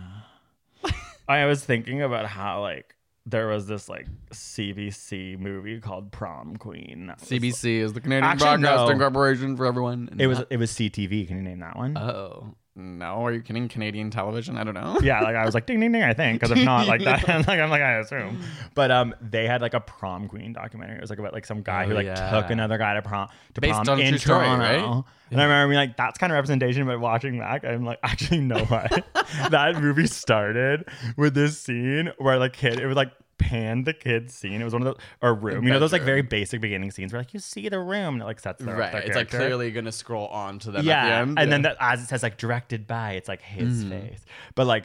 I 1.29 1.47
was 1.47 1.65
thinking 1.65 2.03
about 2.03 2.27
how 2.27 2.61
like 2.61 2.95
there 3.27 3.49
was 3.49 3.67
this 3.67 3.89
like 3.89 4.07
CBC 4.31 5.39
movie 5.39 5.81
called 5.81 6.13
Prom 6.13 6.57
Queen. 6.57 7.07
that 7.07 7.21
was- 7.21 7.29
CBC 7.29 7.79
is 7.79 7.93
the 7.95 8.01
Canadian 8.01 8.25
Actually, 8.25 8.59
Broadcasting 8.59 8.99
no. 8.99 9.05
Corporation 9.05 9.57
for 9.57 9.67
everyone. 9.67 10.15
It 10.19 10.27
was 10.27 10.43
it 10.51 10.59
was 10.59 10.71
CTV. 10.73 11.27
Can 11.27 11.37
you 11.39 11.43
name 11.43 11.61
that 11.61 11.77
one? 11.77 11.97
Oh 11.97 12.55
no, 12.77 13.25
are 13.25 13.33
you 13.33 13.41
kidding? 13.41 13.69
Canadian 13.69 14.11
television? 14.11 14.57
I 14.59 14.65
don't 14.65 14.75
know. 14.75 14.99
yeah, 15.03 15.21
like 15.21 15.37
I 15.37 15.45
was 15.45 15.55
like 15.55 15.67
ding 15.67 15.79
ding 15.81 15.93
ding. 15.93 16.03
I 16.03 16.13
think 16.13 16.41
because 16.41 16.57
if 16.57 16.65
not 16.65 16.87
like 16.89 17.05
that, 17.05 17.27
like 17.47 17.61
I'm 17.61 17.71
like 17.71 17.83
I 17.83 17.99
assume. 17.99 18.41
But 18.75 18.91
um, 18.91 19.15
they 19.21 19.47
had 19.47 19.61
like 19.63 19.75
a 19.75 19.81
prom 19.81 20.29
queen 20.29 20.53
documentary. 20.53 20.97
It 20.97 21.01
was 21.01 21.11
like 21.11 21.19
about 21.21 21.33
like 21.33 21.47
some 21.47 21.63
guy 21.63 21.85
Oh, 21.85 21.89
who 21.89 21.95
like 21.95 22.07
yeah. 22.07 22.31
took 22.31 22.51
another 22.51 22.77
guy 22.79 22.95
to 22.95 23.03
prom 23.03 23.29
to 23.55 23.61
Based 23.61 23.75
prom 23.75 23.89
on 23.89 24.01
in 24.01 24.11
true 24.11 24.19
story, 24.19 24.45
Toronto. 24.47 24.65
right? 24.65 25.05
And 25.31 25.41
I 25.41 25.45
remember 25.45 25.71
being 25.71 25.79
like, 25.89 25.97
that's 25.97 26.19
kind 26.19 26.33
of 26.33 26.35
representation. 26.35 26.87
But 26.87 27.01
watching 27.01 27.39
back, 27.39 27.65
I'm 27.65 27.85
like, 27.85 27.99
actually, 28.03 28.41
no 28.41 28.65
what? 28.67 29.05
that 29.51 29.81
movie 29.81 30.07
started 30.07 30.85
with 31.17 31.35
this 31.35 31.59
scene 31.61 32.13
where 32.19 32.39
like 32.39 32.53
kid, 32.53 32.79
it 32.81 32.87
was 32.87 32.97
like 32.97 33.11
panned 33.39 33.85
the 33.87 33.93
kid's 33.95 34.35
scene. 34.35 34.61
It 34.61 34.65
was 34.65 34.73
one 34.73 34.83
of 34.83 34.87
those 34.87 34.97
or 35.23 35.35
room. 35.35 35.65
You 35.65 35.71
know 35.73 35.79
those 35.81 35.93
like 35.93 36.03
very 36.03 36.23
basic 36.23 36.61
beginning 36.61 36.91
scenes 36.91 37.13
where 37.13 37.21
like 37.21 37.35
you 37.35 37.41
see 37.41 37.69
the 37.69 37.79
room 37.81 38.15
and 38.15 38.23
it 38.23 38.25
like 38.25 38.41
sets 38.41 38.63
their, 38.65 38.77
Right. 38.77 38.93
their 38.93 39.03
It's 39.03 39.17
like 39.17 39.31
clearly 39.31 39.71
gonna 39.71 39.93
scroll 39.93 40.29
on 40.29 40.59
to 40.61 40.71
them 40.71 40.81
at 40.81 40.83
the 40.85 40.89
yeah, 40.89 41.21
end. 41.23 41.39
and 41.39 41.51
then 41.53 41.63
Yeah. 41.63 41.71
that, 41.71 41.77
as 41.81 42.03
it 42.03 42.09
says 42.09 42.23
like 42.23 42.37
directed 42.37 42.87
by, 42.87 43.13
it's 43.13 43.29
like 43.29 43.43
his 43.43 43.85
Mm-hmm. 43.85 43.91
face. 43.91 44.25
But 44.55 44.67
like 44.67 44.85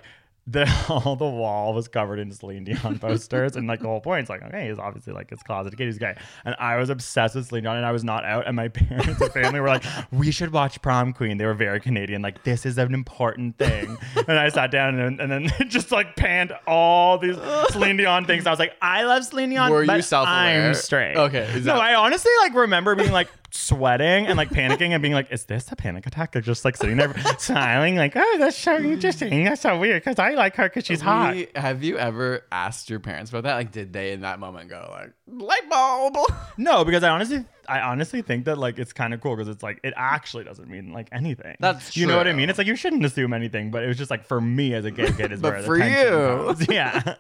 the 0.51 0.85
all 0.89 1.15
the 1.15 1.25
wall 1.25 1.73
was 1.73 1.87
covered 1.87 2.19
in 2.19 2.31
Celine 2.31 2.63
Dion 2.63 2.97
posters, 2.99 3.55
and 3.55 3.67
like 3.67 3.79
the 3.79 3.87
whole 3.87 4.01
point 4.01 4.23
is 4.23 4.29
like, 4.29 4.41
okay, 4.41 4.67
he's 4.67 4.79
obviously 4.79 5.13
like 5.13 5.29
his 5.29 5.41
closet 5.43 5.77
kid, 5.77 5.85
he's 5.85 5.97
gay. 5.97 6.15
And 6.45 6.55
I 6.59 6.77
was 6.77 6.89
obsessed 6.89 7.35
with 7.35 7.47
Celine 7.47 7.63
Dion, 7.63 7.77
and 7.77 7.85
I 7.85 7.91
was 7.91 8.03
not 8.03 8.25
out. 8.25 8.47
And 8.47 8.55
my 8.55 8.67
parents 8.69 9.21
and 9.21 9.31
family 9.31 9.59
were 9.59 9.67
like, 9.67 9.83
we 10.11 10.31
should 10.31 10.51
watch 10.51 10.81
Prom 10.81 11.13
Queen. 11.13 11.37
They 11.37 11.45
were 11.45 11.53
very 11.53 11.79
Canadian, 11.79 12.21
like 12.21 12.43
this 12.43 12.65
is 12.65 12.77
an 12.77 12.93
important 12.93 13.57
thing. 13.57 13.97
and 14.27 14.39
I 14.39 14.49
sat 14.49 14.71
down 14.71 14.99
and, 14.99 15.19
and 15.19 15.31
then 15.31 15.51
just 15.69 15.91
like 15.91 16.15
panned 16.15 16.53
all 16.65 17.17
these 17.17 17.37
Celine 17.69 17.97
Dion 17.97 18.25
things. 18.25 18.47
I 18.47 18.51
was 18.51 18.59
like, 18.59 18.73
I 18.81 19.03
love 19.03 19.23
Celine 19.25 19.49
Dion. 19.49 19.71
Were 19.71 19.83
you 19.83 20.01
self-aware? 20.01 20.69
I'm 20.69 20.73
straight. 20.73 21.15
Okay, 21.15 21.43
is 21.53 21.65
no, 21.65 21.75
I 21.75 21.95
honestly 21.95 22.31
like 22.41 22.55
remember 22.55 22.95
being 22.95 23.11
like 23.11 23.29
sweating 23.51 24.27
and 24.27 24.37
like 24.37 24.49
panicking 24.49 24.89
and 24.91 25.01
being 25.01 25.13
like, 25.13 25.31
is 25.31 25.45
this 25.45 25.71
a 25.71 25.75
panic 25.75 26.05
attack? 26.05 26.35
Or 26.35 26.41
just 26.41 26.65
like 26.65 26.77
sitting 26.77 26.97
there 26.97 27.13
smiling, 27.39 27.95
like, 27.95 28.13
oh, 28.15 28.35
that's 28.39 28.57
so 28.57 28.77
interesting. 28.77 29.43
That's 29.45 29.61
so 29.61 29.77
weird 29.79 30.03
because 30.03 30.19
I 30.19 30.31
like 30.31 30.55
her 30.55 30.63
because 30.69 30.85
she's 30.85 31.01
hot. 31.01 31.35
We- 31.35 31.47
have 31.55 31.83
you 31.83 31.97
ever 31.97 32.43
asked 32.51 32.89
your 32.89 32.99
parents 32.99 33.31
about 33.31 33.43
that? 33.43 33.55
Like, 33.55 33.71
did 33.71 33.93
they 33.93 34.11
in 34.13 34.21
that 34.21 34.39
moment 34.39 34.69
go 34.69 34.87
like 34.91 35.11
light 35.27 35.69
bulb? 35.69 36.17
No, 36.57 36.83
because 36.83 37.03
I 37.03 37.09
honestly, 37.09 37.45
I 37.69 37.79
honestly 37.79 38.21
think 38.21 38.43
that 38.45 38.57
like 38.57 38.79
it's 38.79 38.91
kind 38.91 39.13
of 39.13 39.21
cool 39.21 39.35
because 39.37 39.47
it's 39.47 39.63
like 39.63 39.79
it 39.83 39.93
actually 39.95 40.43
doesn't 40.43 40.67
mean 40.69 40.91
like 40.91 41.07
anything. 41.13 41.55
That's 41.61 41.95
you 41.95 42.05
know 42.05 42.17
what 42.17 42.27
I 42.27 42.33
mean. 42.33 42.49
It's 42.49 42.57
like 42.57 42.67
you 42.67 42.75
shouldn't 42.75 43.05
assume 43.05 43.31
anything, 43.31 43.71
but 43.71 43.81
it 43.83 43.87
was 43.87 43.97
just 43.97 44.11
like 44.11 44.25
for 44.25 44.41
me 44.41 44.73
as 44.73 44.83
a 44.83 44.91
gay 44.91 45.09
kid 45.13 45.31
is 45.31 45.39
But 45.39 45.53
where 45.53 45.63
for 45.63 45.77
you. 45.77 46.53
comes. 46.53 46.67
yeah. 46.69 47.15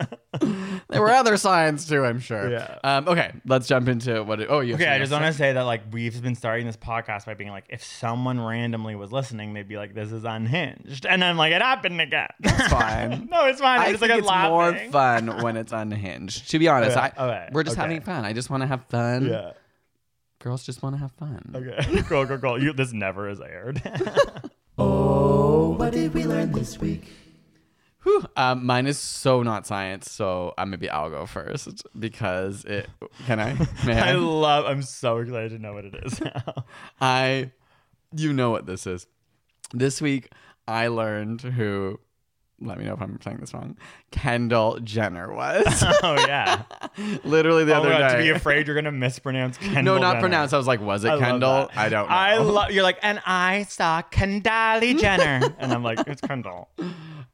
There 0.89 1.01
were 1.01 1.11
other 1.11 1.37
signs 1.37 1.87
too, 1.87 2.03
I'm 2.03 2.19
sure. 2.19 2.49
Yeah. 2.49 2.79
Um, 2.83 3.07
okay, 3.07 3.31
let's 3.45 3.67
jump 3.67 3.87
into 3.87 4.23
what. 4.23 4.39
It, 4.39 4.47
oh, 4.49 4.59
you. 4.61 4.73
Okay, 4.73 4.87
I 4.87 4.97
just 4.97 5.11
want 5.11 5.25
to 5.25 5.33
say 5.33 5.53
that 5.53 5.61
like 5.61 5.81
we've 5.91 6.19
been 6.21 6.33
starting 6.35 6.65
this 6.65 6.77
podcast 6.77 7.25
by 7.25 7.35
being 7.35 7.51
like, 7.51 7.65
if 7.69 7.83
someone 7.83 8.39
randomly 8.41 8.95
was 8.95 9.11
listening, 9.11 9.53
they'd 9.53 9.67
be 9.67 9.77
like, 9.77 9.93
"This 9.93 10.11
is 10.11 10.23
unhinged," 10.23 11.05
and 11.05 11.23
I'm 11.23 11.37
like, 11.37 11.53
"It 11.53 11.61
happened 11.61 12.01
again." 12.01 12.29
It's 12.39 12.67
fine. 12.71 13.27
no, 13.31 13.45
it's 13.45 13.61
fine. 13.61 13.79
I'm 13.81 13.87
I 13.87 13.89
just 13.91 13.99
think 13.99 14.11
like 14.11 14.19
it's 14.19 14.27
laughing. 14.27 14.51
more 14.51 14.91
fun 14.91 15.43
when 15.43 15.57
it's 15.57 15.71
unhinged. 15.71 16.49
To 16.49 16.57
be 16.59 16.67
honest, 16.69 16.97
Okay, 16.97 17.11
I, 17.17 17.23
okay, 17.25 17.49
we're 17.51 17.63
just 17.63 17.77
okay. 17.77 17.81
having 17.83 18.01
fun. 18.01 18.25
I 18.25 18.33
just 18.33 18.49
want 18.49 18.61
to 18.61 18.67
have 18.67 18.83
fun. 18.85 19.27
Yeah. 19.27 19.51
Girls 20.39 20.63
just 20.65 20.81
want 20.81 20.95
to 20.95 20.99
have 20.99 21.11
fun. 21.11 21.51
Okay. 21.53 22.01
cool, 22.07 22.25
cool, 22.25 22.37
cool. 22.39 22.63
You, 22.63 22.73
this 22.73 22.93
never 22.93 23.29
is 23.29 23.41
aired. 23.41 23.81
Oh, 24.77 25.71
what 25.71 25.91
did 25.91 26.13
we 26.13 26.23
learn 26.25 26.51
this 26.53 26.79
week? 26.79 27.11
Whew. 28.03 28.25
Um, 28.37 28.65
mine 28.65 28.87
is 28.87 28.97
so 28.97 29.43
not 29.43 29.67
science, 29.67 30.09
so 30.09 30.53
uh, 30.57 30.65
maybe 30.65 30.89
I'll 30.89 31.09
go 31.09 31.25
first 31.25 31.83
because 31.97 32.63
it. 32.65 32.89
Can 33.25 33.39
I? 33.39 33.53
May 33.85 33.99
I 33.99 34.11
I? 34.11 34.13
love. 34.13 34.65
I'm 34.65 34.83
so 34.83 35.17
excited 35.17 35.49
to 35.51 35.59
know 35.59 35.73
what 35.73 35.85
it 35.85 35.95
is 36.03 36.21
now. 36.21 36.65
I, 37.01 37.51
you 38.15 38.31
know 38.31 38.51
what 38.51 38.65
this 38.65 38.87
is. 38.87 39.05
This 39.73 40.01
week, 40.01 40.31
I 40.67 40.87
learned 40.87 41.41
who. 41.41 41.99
Let 42.61 42.77
me 42.77 42.83
know 42.83 42.93
if 42.93 43.01
I'm 43.01 43.17
saying 43.21 43.37
this 43.37 43.53
wrong. 43.53 43.77
Kendall 44.11 44.79
Jenner 44.81 45.33
was 45.33 45.65
oh 46.03 46.15
yeah. 46.27 46.63
literally 47.23 47.63
the 47.63 47.73
oh 47.73 47.79
other 47.79 47.89
God, 47.89 48.11
to 48.11 48.17
be 48.17 48.29
afraid 48.31 48.67
you're 48.67 48.75
gonna 48.75 48.91
mispronounce 48.91 49.57
Kendall. 49.57 49.95
no, 49.95 49.97
not 49.97 50.11
Jenner. 50.15 50.19
pronounced. 50.19 50.53
I 50.53 50.57
was 50.57 50.67
like, 50.67 50.81
was 50.81 51.05
it 51.05 51.09
I 51.11 51.19
Kendall? 51.19 51.69
I 51.73 51.87
don't 51.87 52.09
know. 52.09 52.13
I 52.13 52.37
love. 52.37 52.71
You're 52.71 52.83
like, 52.83 52.99
and 53.01 53.21
I 53.25 53.63
saw 53.69 54.01
Kendall 54.01 54.81
Jenner, 54.97 55.55
and 55.57 55.71
I'm 55.71 55.83
like, 55.83 55.99
it's 56.05 56.19
Kendall. 56.19 56.69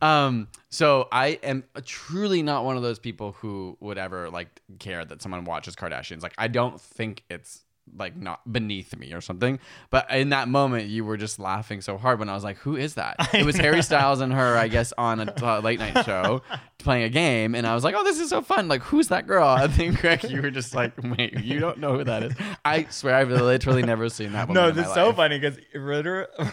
Um, 0.01 0.47
so 0.69 1.07
I 1.11 1.39
am 1.43 1.63
truly 1.85 2.41
not 2.41 2.65
one 2.65 2.77
of 2.77 2.83
those 2.83 2.99
people 2.99 3.33
who 3.33 3.77
would 3.79 3.97
ever 3.97 4.29
like 4.29 4.61
care 4.79 5.03
that 5.05 5.21
someone 5.21 5.45
watches 5.45 5.75
Kardashians. 5.75 6.21
Like, 6.21 6.33
I 6.37 6.47
don't 6.47 6.79
think 6.79 7.23
it's 7.29 7.64
like 7.98 8.15
not 8.15 8.51
beneath 8.51 8.96
me 8.98 9.13
or 9.13 9.22
something. 9.22 9.60
But 9.89 10.10
in 10.12 10.30
that 10.30 10.48
moment, 10.48 10.88
you 10.88 11.06
were 11.06 11.18
just 11.18 11.39
laughing 11.39 11.82
so 11.82 11.98
hard 11.98 12.20
when 12.20 12.30
I 12.30 12.34
was 12.34 12.44
like, 12.44 12.58
"Who 12.58 12.75
is 12.75 12.96
that?" 12.96 13.15
it 13.34 13.46
was 13.46 13.56
Harry 13.58 13.82
Styles 13.82 14.22
and 14.22 14.34
her, 14.34 14.58
I 14.58 14.68
guess, 14.68 14.94
on 14.98 15.22
a 15.22 15.34
uh, 15.42 15.62
late 15.62 15.80
night 15.80 16.06
show 16.06 16.42
playing 16.77 17.04
a 17.04 17.10
game, 17.10 17.56
and 17.56 17.65
I 17.65 17.74
was 17.74 17.84
like, 17.84 17.96
"Oh, 17.98 18.04
this 18.04 18.20
is 18.20 18.30
so 18.30 18.42
fun!" 18.42 18.68
Like, 18.68 18.82
who's 18.84 19.10
that 19.10 19.27
girl? 19.27 19.48
I 19.48 19.68
think 19.68 20.01
Greg, 20.01 20.24
you 20.24 20.42
were 20.42 20.51
just 20.51 20.75
like, 20.75 20.94
"Wait, 21.04 21.39
you 21.39 21.60
don't 21.60 21.77
know 21.77 21.98
who 21.98 22.04
that 22.04 22.24
is?" 22.24 22.34
I 22.63 22.86
swear, 22.89 23.15
I've 23.15 23.30
literally 23.30 23.84
never 23.84 24.10
seen 24.10 24.34
that. 24.34 24.50
No, 24.50 24.72
this 24.72 24.88
is 24.88 24.94
so 24.94 25.08
life. 25.08 25.15
funny 25.15 25.39
because 25.39 25.60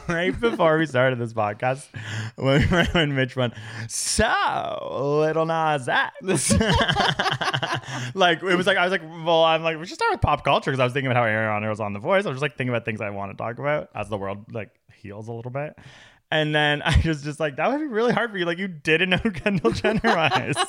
right 0.09 0.39
before 0.39 0.79
we 0.79 0.87
started 0.87 1.19
this 1.19 1.33
podcast, 1.33 1.87
when, 2.37 2.62
when 2.93 3.15
Mitch 3.15 3.37
went, 3.37 3.55
so 3.89 5.19
little 5.21 5.47
Nas 5.47 5.89
X, 5.89 6.53
like 8.15 8.43
it 8.43 8.57
was 8.57 8.67
like 8.67 8.77
I 8.77 8.85
was 8.85 8.93
like, 8.93 9.03
well, 9.03 9.45
I'm 9.45 9.62
like 9.62 9.79
we 9.79 9.87
should 9.87 9.95
start 9.95 10.12
with 10.12 10.21
pop 10.21 10.45
culture 10.45 10.71
because 10.71 10.81
I 10.81 10.85
was 10.85 10.93
thinking 10.93 11.11
about 11.11 11.21
how 11.21 11.22
Ariana 11.26 11.69
was 11.69 11.81
on 11.81 11.93
The 11.93 11.99
Voice. 11.99 12.25
I 12.25 12.29
was 12.29 12.37
just 12.37 12.43
like 12.43 12.57
thinking 12.57 12.71
about 12.71 12.85
things 12.85 13.00
I 13.00 13.11
want 13.11 13.33
to 13.33 13.37
talk 13.37 13.59
about 13.59 13.91
as 13.95 14.09
the 14.09 14.19
world 14.19 14.52
like 14.52 14.71
heals 14.95 15.29
a 15.29 15.33
little 15.33 15.50
bit. 15.50 15.79
And 16.33 16.55
then 16.55 16.83
I 16.83 17.01
was 17.07 17.23
just 17.23 17.39
like, 17.39 17.57
that 17.57 17.71
would 17.71 17.79
be 17.79 17.87
really 17.87 18.12
hard 18.12 18.31
for 18.33 18.39
you. 18.39 18.45
Like, 18.47 18.59
you 18.59 18.67
didn't 18.69 19.11
know 19.11 19.19
who 19.19 19.31
Kendall 19.43 19.71
Jenner 19.73 20.01
was. 20.05 20.57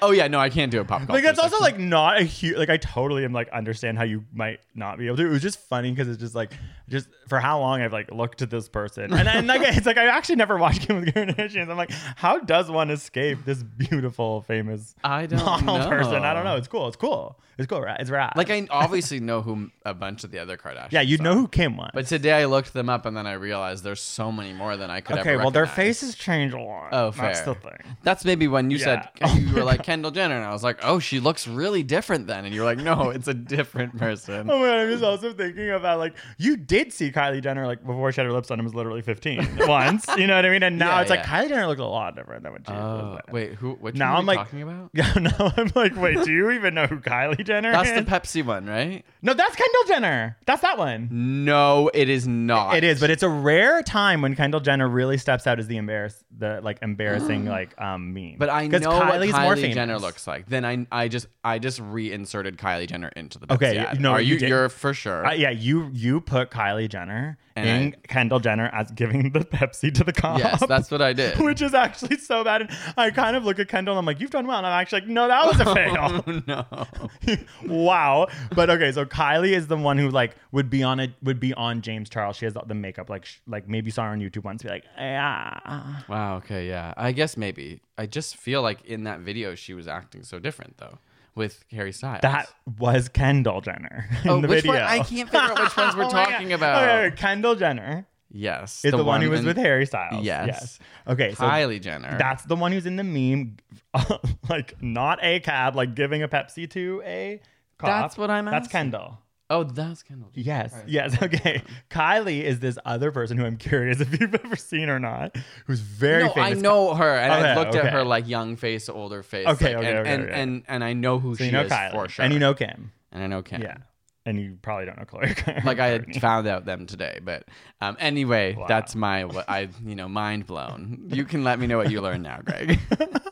Oh 0.00 0.12
yeah, 0.12 0.28
no, 0.28 0.38
I 0.38 0.48
can't 0.48 0.70
do 0.70 0.80
a 0.80 0.84
pop 0.84 1.00
culture. 1.00 1.12
like 1.12 1.24
that's 1.24 1.38
also 1.40 1.58
section. 1.58 1.80
like 1.80 1.88
not 1.88 2.20
a 2.20 2.24
huge 2.24 2.56
like 2.56 2.70
I 2.70 2.76
totally 2.76 3.24
am 3.24 3.32
like 3.32 3.48
understand 3.50 3.98
how 3.98 4.04
you 4.04 4.24
might 4.32 4.60
not 4.76 4.96
be 4.96 5.06
able 5.06 5.16
to. 5.16 5.26
It 5.26 5.30
was 5.30 5.42
just 5.42 5.58
funny 5.58 5.90
because 5.90 6.06
it's 6.08 6.18
just 6.20 6.34
like 6.36 6.52
just 6.88 7.08
for 7.28 7.40
how 7.40 7.58
long 7.58 7.82
I've 7.82 7.92
like 7.92 8.10
looked 8.12 8.42
at 8.42 8.50
this 8.50 8.68
person 8.68 9.12
and 9.12 9.28
and 9.28 9.46
like 9.48 9.60
it's 9.62 9.86
like 9.86 9.98
I 9.98 10.06
actually 10.06 10.36
never 10.36 10.56
watched 10.56 10.82
Kim 10.86 11.00
with 11.00 11.12
Kardashians. 11.12 11.68
I'm 11.68 11.76
like, 11.76 11.90
how 12.16 12.38
does 12.38 12.70
one 12.70 12.90
escape 12.90 13.38
this 13.44 13.62
beautiful 13.62 14.42
famous 14.42 14.94
I 15.02 15.26
don't 15.26 15.40
model 15.64 15.78
know. 15.78 15.88
person? 15.88 16.24
I 16.24 16.32
don't 16.32 16.44
know. 16.44 16.56
It's 16.56 16.68
cool. 16.68 16.86
It's 16.88 16.96
cool. 16.96 17.38
It's 17.58 17.66
cool. 17.66 17.80
Right? 17.82 18.00
It's 18.00 18.10
rad. 18.10 18.32
Like 18.36 18.50
I 18.50 18.66
obviously 18.70 19.18
know 19.20 19.42
who 19.42 19.70
a 19.84 19.94
bunch 19.94 20.22
of 20.24 20.30
the 20.30 20.38
other 20.38 20.56
Kardashians. 20.56 20.92
yeah, 20.92 21.00
you'd 21.02 21.20
are. 21.20 21.24
know 21.24 21.34
who 21.34 21.48
Kim 21.48 21.76
was. 21.76 21.90
But 21.92 22.06
today 22.06 22.32
I 22.32 22.44
looked 22.46 22.72
them 22.72 22.88
up 22.88 23.04
and 23.04 23.16
then 23.16 23.26
I 23.26 23.32
realized 23.32 23.82
there's 23.84 24.00
so 24.00 24.30
many 24.32 24.52
more 24.52 24.76
than 24.76 24.90
I 24.90 25.00
could 25.04 25.18
okay, 25.18 25.36
well 25.36 25.50
their 25.50 25.66
faces 25.66 26.14
change 26.14 26.52
a 26.52 26.60
lot. 26.60 26.88
Oh, 26.92 27.10
That's 27.10 27.40
fair. 27.40 27.54
the 27.54 27.60
thing. 27.60 27.78
That's 28.02 28.24
maybe 28.24 28.48
when 28.48 28.70
you 28.70 28.78
said 28.78 29.08
Yeah. 29.20 29.34
you 29.36 29.54
were 29.54 29.64
like 29.64 29.82
Kendall 29.84 30.10
Jenner, 30.10 30.36
and 30.36 30.44
I 30.44 30.52
was 30.52 30.62
like, 30.62 30.78
oh, 30.82 30.98
she 30.98 31.20
looks 31.20 31.46
really 31.48 31.82
different 31.82 32.26
then, 32.26 32.44
and 32.44 32.54
you're 32.54 32.64
like, 32.64 32.78
no, 32.78 33.10
it's 33.10 33.28
a 33.28 33.34
different 33.34 33.96
person. 33.98 34.50
Oh 34.50 34.58
my 34.58 34.66
god, 34.66 34.78
I'm 34.80 34.90
just 34.90 35.04
also 35.04 35.32
thinking 35.32 35.70
about 35.70 35.98
like 35.98 36.14
you 36.38 36.56
did 36.56 36.92
see 36.92 37.10
Kylie 37.10 37.42
Jenner 37.42 37.66
like 37.66 37.84
before 37.84 38.12
she 38.12 38.20
had 38.20 38.26
her 38.26 38.32
lips 38.32 38.50
on 38.50 38.58
and 38.58 38.66
was 38.66 38.74
literally 38.74 39.02
15 39.02 39.58
once. 39.66 40.06
You 40.16 40.26
know 40.26 40.36
what 40.36 40.46
I 40.46 40.50
mean? 40.50 40.62
And 40.62 40.78
now 40.78 40.96
Yeah, 40.96 41.00
it's 41.02 41.10
like 41.10 41.20
yeah. 41.20 41.42
Kylie 41.44 41.48
Jenner 41.48 41.66
looks 41.66 41.80
a 41.80 41.84
lot 41.84 42.14
different 42.16 42.42
than 42.42 42.52
what 42.52 42.62
she 42.66 42.72
Oh, 42.72 42.76
was. 42.76 43.20
then. 43.26 43.34
wait, 43.34 43.54
who? 43.54 43.72
Which 43.74 43.94
Now 43.96 44.14
one 44.14 44.14
are 44.14 44.18
I'm 44.18 44.26
we 44.26 44.26
like- 44.36 44.38
talking 44.46 44.62
about? 44.62 44.90
Yeah, 44.94 45.12
now 45.14 45.52
I'm 45.56 45.70
like, 45.74 45.96
wait, 45.96 46.22
do 46.24 46.30
you 46.32 46.50
even 46.52 46.74
know 46.74 46.86
who 46.86 46.96
Kylie 46.98 47.44
Jenner 47.44 47.72
That's 47.72 47.90
is? 47.90 48.04
the 48.04 48.10
Pepsi 48.10 48.44
one, 48.44 48.66
right? 48.66 49.04
no, 49.22 49.34
that's 49.34 49.56
Kendall 49.56 49.82
Jenner. 49.88 50.36
That's 50.46 50.62
that 50.62 50.76
one. 50.78 51.08
No, 51.44 51.90
it 51.94 52.08
is 52.08 52.26
not. 52.26 52.76
It 52.76 52.84
is, 52.84 53.00
but 53.00 53.10
it's 53.10 53.22
a 53.22 53.28
rare 53.28 53.82
time 53.82 54.22
when 54.22 54.34
Kendall 54.36 54.60
Jenner 54.60 54.88
really 54.92 55.18
steps 55.18 55.46
out 55.46 55.58
as 55.58 55.66
the 55.66 55.76
embarrass, 55.76 56.22
the 56.36 56.60
like 56.62 56.78
embarrassing 56.82 57.44
like 57.58 57.78
um 57.80 58.12
meme. 58.14 58.36
But 58.38 58.48
I 58.50 58.68
'Cause 58.68 58.80
know 58.82 58.90
what 58.90 59.14
Kylie's 59.20 59.32
more 59.32 59.54
Kylie 59.54 59.60
famous. 59.60 59.74
Jenner 59.74 59.98
looks 59.98 60.26
like. 60.26 60.46
Then 60.48 60.64
I, 60.64 60.86
I 60.92 61.08
just, 61.08 61.26
I 61.42 61.58
just 61.58 61.80
reinserted 61.80 62.58
Kylie 62.58 62.86
Jenner 62.88 63.08
into 63.16 63.38
the 63.38 63.52
Okay, 63.52 63.78
ad. 63.78 64.00
no, 64.00 64.12
are 64.12 64.20
you 64.20 64.34
you? 64.34 64.38
did- 64.40 64.48
You're 64.48 64.68
for 64.68 64.94
sure. 64.94 65.26
Uh, 65.26 65.32
yeah, 65.32 65.50
you 65.50 65.90
you 65.92 66.20
put 66.20 66.50
Kylie 66.50 66.88
Jenner 66.88 67.38
And 67.54 67.94
in 67.94 68.00
Kendall 68.08 68.40
Jenner 68.40 68.70
as 68.72 68.90
giving 68.90 69.32
the 69.32 69.40
Pepsi 69.40 69.92
to 69.94 70.04
the 70.04 70.12
cop. 70.12 70.38
yes, 70.38 70.62
that's 70.66 70.90
what 70.90 71.02
I 71.02 71.12
did. 71.12 71.38
which 71.40 71.60
is 71.60 71.74
actually 71.74 72.18
so 72.18 72.44
bad. 72.44 72.62
And 72.62 72.70
I 72.96 73.10
kind 73.10 73.36
of 73.36 73.44
look 73.44 73.58
at 73.58 73.68
Kendall 73.68 73.94
and 73.94 73.98
I'm 73.98 74.06
like, 74.06 74.20
you've 74.20 74.30
done 74.30 74.46
well. 74.46 74.58
And 74.58 74.66
I'm 74.66 74.80
actually 74.80 75.02
like, 75.02 75.10
no, 75.10 75.28
that 75.28 75.46
was 75.46 75.60
a 75.60 75.68
oh, 75.68 75.74
fail. 75.74 76.24
Oh 76.26 77.36
no. 77.66 77.74
wow. 77.74 78.26
But 78.54 78.70
okay, 78.70 78.92
so 78.92 79.04
Kylie 79.04 79.52
is 79.52 79.66
the 79.66 79.76
one 79.76 79.98
who 79.98 80.10
like 80.10 80.36
would 80.52 80.70
be 80.70 80.82
on 80.82 81.00
it 81.00 81.12
would 81.22 81.40
be 81.40 81.52
on 81.54 81.82
James 81.82 82.08
Charles. 82.08 82.36
She 82.36 82.44
has 82.46 82.54
the, 82.54 82.62
the 82.66 82.74
makeup 82.74 83.10
like 83.10 83.24
sh- 83.26 83.38
like 83.46 83.68
maybe 83.68 83.90
saw 83.90 84.04
her 84.04 84.10
on 84.10 84.20
YouTube 84.20 84.44
once. 84.44 84.62
Be 84.62 84.68
like, 84.68 84.84
yeah. 84.96 86.00
Wow. 86.08 86.36
Okay. 86.36 86.68
Yeah. 86.68 86.94
I 86.96 87.12
guess 87.12 87.36
maybe. 87.36 87.80
I 87.98 88.06
just 88.06 88.36
feel 88.36 88.62
like 88.62 88.84
in 88.84 89.04
that 89.04 89.20
video 89.20 89.54
she 89.54 89.74
was 89.74 89.86
acting 89.86 90.22
so 90.22 90.38
different 90.38 90.78
though, 90.78 90.98
with 91.34 91.64
Harry 91.70 91.92
Styles. 91.92 92.20
That 92.22 92.48
was 92.78 93.08
Kendall 93.08 93.60
Jenner 93.60 94.08
in 94.24 94.30
Oh, 94.30 94.40
the 94.40 94.48
which 94.48 94.62
video. 94.64 94.72
one? 94.72 94.82
I 94.82 94.98
can't 94.98 95.28
figure 95.30 95.40
out 95.40 95.58
which 95.60 95.76
ones 95.76 95.96
we're 95.96 96.04
Oh 96.06 96.10
talking 96.10 96.52
about. 96.52 96.82
Okay, 96.82 97.06
okay, 97.06 97.16
Kendall 97.16 97.54
Jenner 97.54 98.06
yes. 98.30 98.84
is 98.84 98.92
the, 98.92 99.02
one, 99.02 99.20
who 99.22 99.30
was 99.30 99.40
in- 99.40 99.46
with 99.46 99.56
Harry 99.56 99.86
Styles. 99.86 100.24
Yes. 100.24 100.78
Okay, 101.06 101.34
so 101.34 101.44
Kylie 101.44 101.80
Jenner. 101.80 102.16
That's 102.18 102.44
the 102.44 102.56
one 102.56 102.72
who's 102.72 102.86
in 102.86 102.96
the 102.96 103.04
meme, 103.04 103.56
like 104.48 104.80
not 104.82 105.18
a 105.22 105.40
cab, 105.40 105.74
like 105.76 105.94
giving 105.94 106.22
a 106.22 106.28
Pepsi 106.28 106.68
to 106.70 107.02
a 107.04 107.40
cop. 107.78 107.88
That's 107.88 108.18
what 108.18 108.30
I'm 108.30 108.44
That's 108.44 108.66
asking. 108.66 108.70
Kendall. 108.92 109.18
Oh, 109.52 109.64
that's 109.64 110.02
Kendall. 110.02 110.30
Jenner. 110.34 110.44
Yes, 110.46 110.72
Right. 110.72 110.88
yes, 110.88 111.22
okay. 111.22 111.62
Kylie 111.90 112.42
is 112.42 112.58
this 112.60 112.78
other 112.84 113.12
person 113.12 113.36
who 113.36 113.44
I'm 113.44 113.56
curious 113.58 114.00
if 114.00 114.18
you've 114.20 114.34
ever 114.34 114.56
seen 114.56 114.88
or 114.88 114.98
not, 114.98 115.36
who's 115.66 115.80
very 115.80 116.24
No, 116.24 116.30
I 116.30 116.34
famous. 116.50 116.62
know 116.62 116.94
her, 116.94 117.16
and 117.18 117.32
Okay, 117.32 117.50
I 117.50 117.54
looked 117.56 117.74
at 117.74 117.84
okay. 117.84 117.90
her 117.90 118.04
like 118.04 118.26
young 118.28 118.56
face, 118.56 118.88
older 118.88 119.22
face. 119.22 119.46
Okay, 119.46 119.76
like, 119.76 119.84
okay, 119.84 119.90
and, 119.90 119.98
okay, 119.98 120.10
and, 120.14 120.22
okay. 120.24 120.40
and 120.40 120.62
and 120.68 120.84
I 120.84 120.92
know 120.94 121.18
who 121.18 121.34
So 121.34 121.40
she 121.40 121.46
you 121.46 121.52
know 121.52 121.62
is 121.62 121.70
Kylie, 121.72 121.92
for 121.92 122.08
sure, 122.08 122.24
and 122.24 122.32
you 122.32 122.40
know 122.40 122.54
Kim. 122.54 122.92
and 123.12 123.22
I 123.22 123.26
know 123.26 123.42
Kim. 123.42 123.60
Yeah, 123.62 123.76
and 124.24 124.40
you 124.40 124.56
probably 124.62 124.86
don't 124.86 124.96
know 124.98 125.04
Khloé. 125.04 125.64
Like 125.64 125.78
I 125.80 125.88
had 125.88 126.16
found 126.16 126.46
out 126.46 126.64
them 126.64 126.86
today, 126.86 127.20
but 127.22 127.44
um, 127.80 127.96
anyway, 128.00 128.54
Wow. 128.54 128.66
that's 128.68 128.94
my 128.94 129.24
what 129.26 129.48
I 129.50 129.68
you 129.84 129.94
know 129.94 130.08
mind 130.08 130.46
blown. 130.46 131.08
You 131.12 131.24
can 131.24 131.44
let 131.44 131.58
me 131.58 131.66
know 131.66 131.76
what 131.76 131.90
you 131.90 132.00
learned 132.00 132.22
now, 132.22 132.40
Greg. 132.44 132.78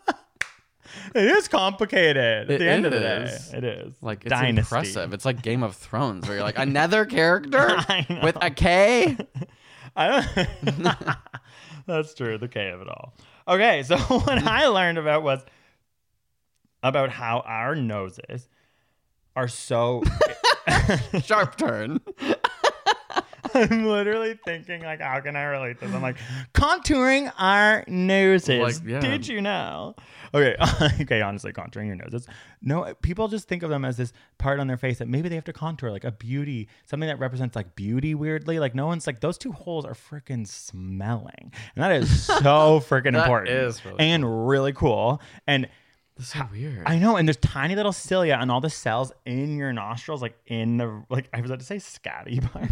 It 1.15 1.25
is 1.25 1.49
complicated. 1.49 2.17
At 2.49 2.51
It 2.51 2.59
the 2.59 2.69
end 2.69 2.87
of 2.87 2.93
the 2.93 3.01
day, 3.01 3.37
it 3.55 3.65
is 3.65 3.95
Like 4.01 4.23
it's 4.25 4.31
Dynasty. 4.31 4.61
impressive. 4.61 5.13
It's 5.13 5.25
like 5.25 5.43
Game 5.43 5.63
of 5.63 5.75
Thrones, 5.77 6.27
where 6.27 6.37
you're 6.37 6.45
like 6.45 6.59
another 6.59 7.05
character 7.05 7.77
with 8.23 8.37
a 8.41 8.51
K. 8.51 9.17
I 9.97 10.25
don't. 10.67 10.87
That's 11.87 12.15
true. 12.15 12.39
The 12.39 12.49
K 12.49 12.71
of 12.71 12.81
it 12.81 12.89
all. 12.89 13.15
Okay, 13.49 13.83
so 13.83 13.97
what 13.99 14.39
I 14.47 14.67
learned 14.69 14.99
about 14.99 15.23
was 15.23 15.45
about 16.83 17.11
how 17.11 17.41
our 17.41 17.75
noses 17.75 18.49
are 19.37 19.49
so. 19.49 20.03
Sharp 21.25 21.57
turn. 21.57 22.01
I'm 23.55 23.87
literally 23.87 24.39
thinking 24.45 24.83
like, 24.83 25.01
how 25.01 25.21
can 25.21 25.37
I 25.37 25.45
relate 25.45 25.81
this? 25.81 25.93
I'm 25.93 26.03
like 26.03 26.17
contouring 26.55 27.33
our 27.39 27.85
noses. 27.87 28.81
Like, 28.81 28.89
yeah. 28.89 29.01
Did 29.01 29.27
you 29.27 29.41
know? 29.41 29.95
Okay, 30.33 30.57
okay. 31.01 31.21
Honestly, 31.23 31.53
contouring 31.53 31.87
your 31.87 31.97
noses. 31.97 32.27
No, 32.63 32.95
people 33.03 33.29
just 33.29 33.49
think 33.49 33.63
of 33.63 33.71
them 33.71 33.85
as 33.85 33.97
this 33.97 34.13
part 34.39 34.61
on 34.61 34.67
their 34.67 34.77
face 34.77 34.99
that 34.99 35.09
maybe 35.09 35.29
they 35.29 35.35
have 35.35 35.45
to 35.45 35.53
contour, 35.53 35.91
like 35.91 36.05
a 36.05 36.13
beauty, 36.13 36.69
something 36.87 37.09
that 37.09 37.19
represents 37.19 37.57
like 37.57 37.75
beauty. 37.75 38.15
Weirdly, 38.15 38.59
like 38.59 38.75
no 38.75 38.87
one's 38.87 39.07
like 39.07 39.21
those 39.21 39.39
two 39.39 39.53
holes 39.53 39.85
are 39.85 39.95
freaking 39.95 40.47
smelling, 40.47 41.53
and 41.75 41.83
that 41.83 41.93
is 41.93 42.27
so 42.27 42.81
freaking 42.81 43.21
important 43.21 43.51
is 43.51 43.85
really 43.85 43.99
and 43.99 44.49
really 44.49 44.73
cool. 44.73 45.21
And 45.47 45.69
That's 46.21 46.35
so 46.35 46.47
weird. 46.53 46.83
I 46.85 46.99
know, 46.99 47.17
and 47.17 47.27
there's 47.27 47.39
tiny 47.39 47.75
little 47.75 47.93
cilia 47.93 48.35
on 48.35 48.51
all 48.51 48.61
the 48.61 48.69
cells 48.69 49.11
in 49.25 49.57
your 49.57 49.73
nostrils, 49.73 50.21
like 50.21 50.37
in 50.47 50.77
the 50.77 51.03
like 51.09 51.31
I 51.33 51.41
was 51.41 51.51
about 51.51 51.61
to 51.61 51.65
say 51.65 51.79
scabby 51.79 52.41
part. 52.53 52.69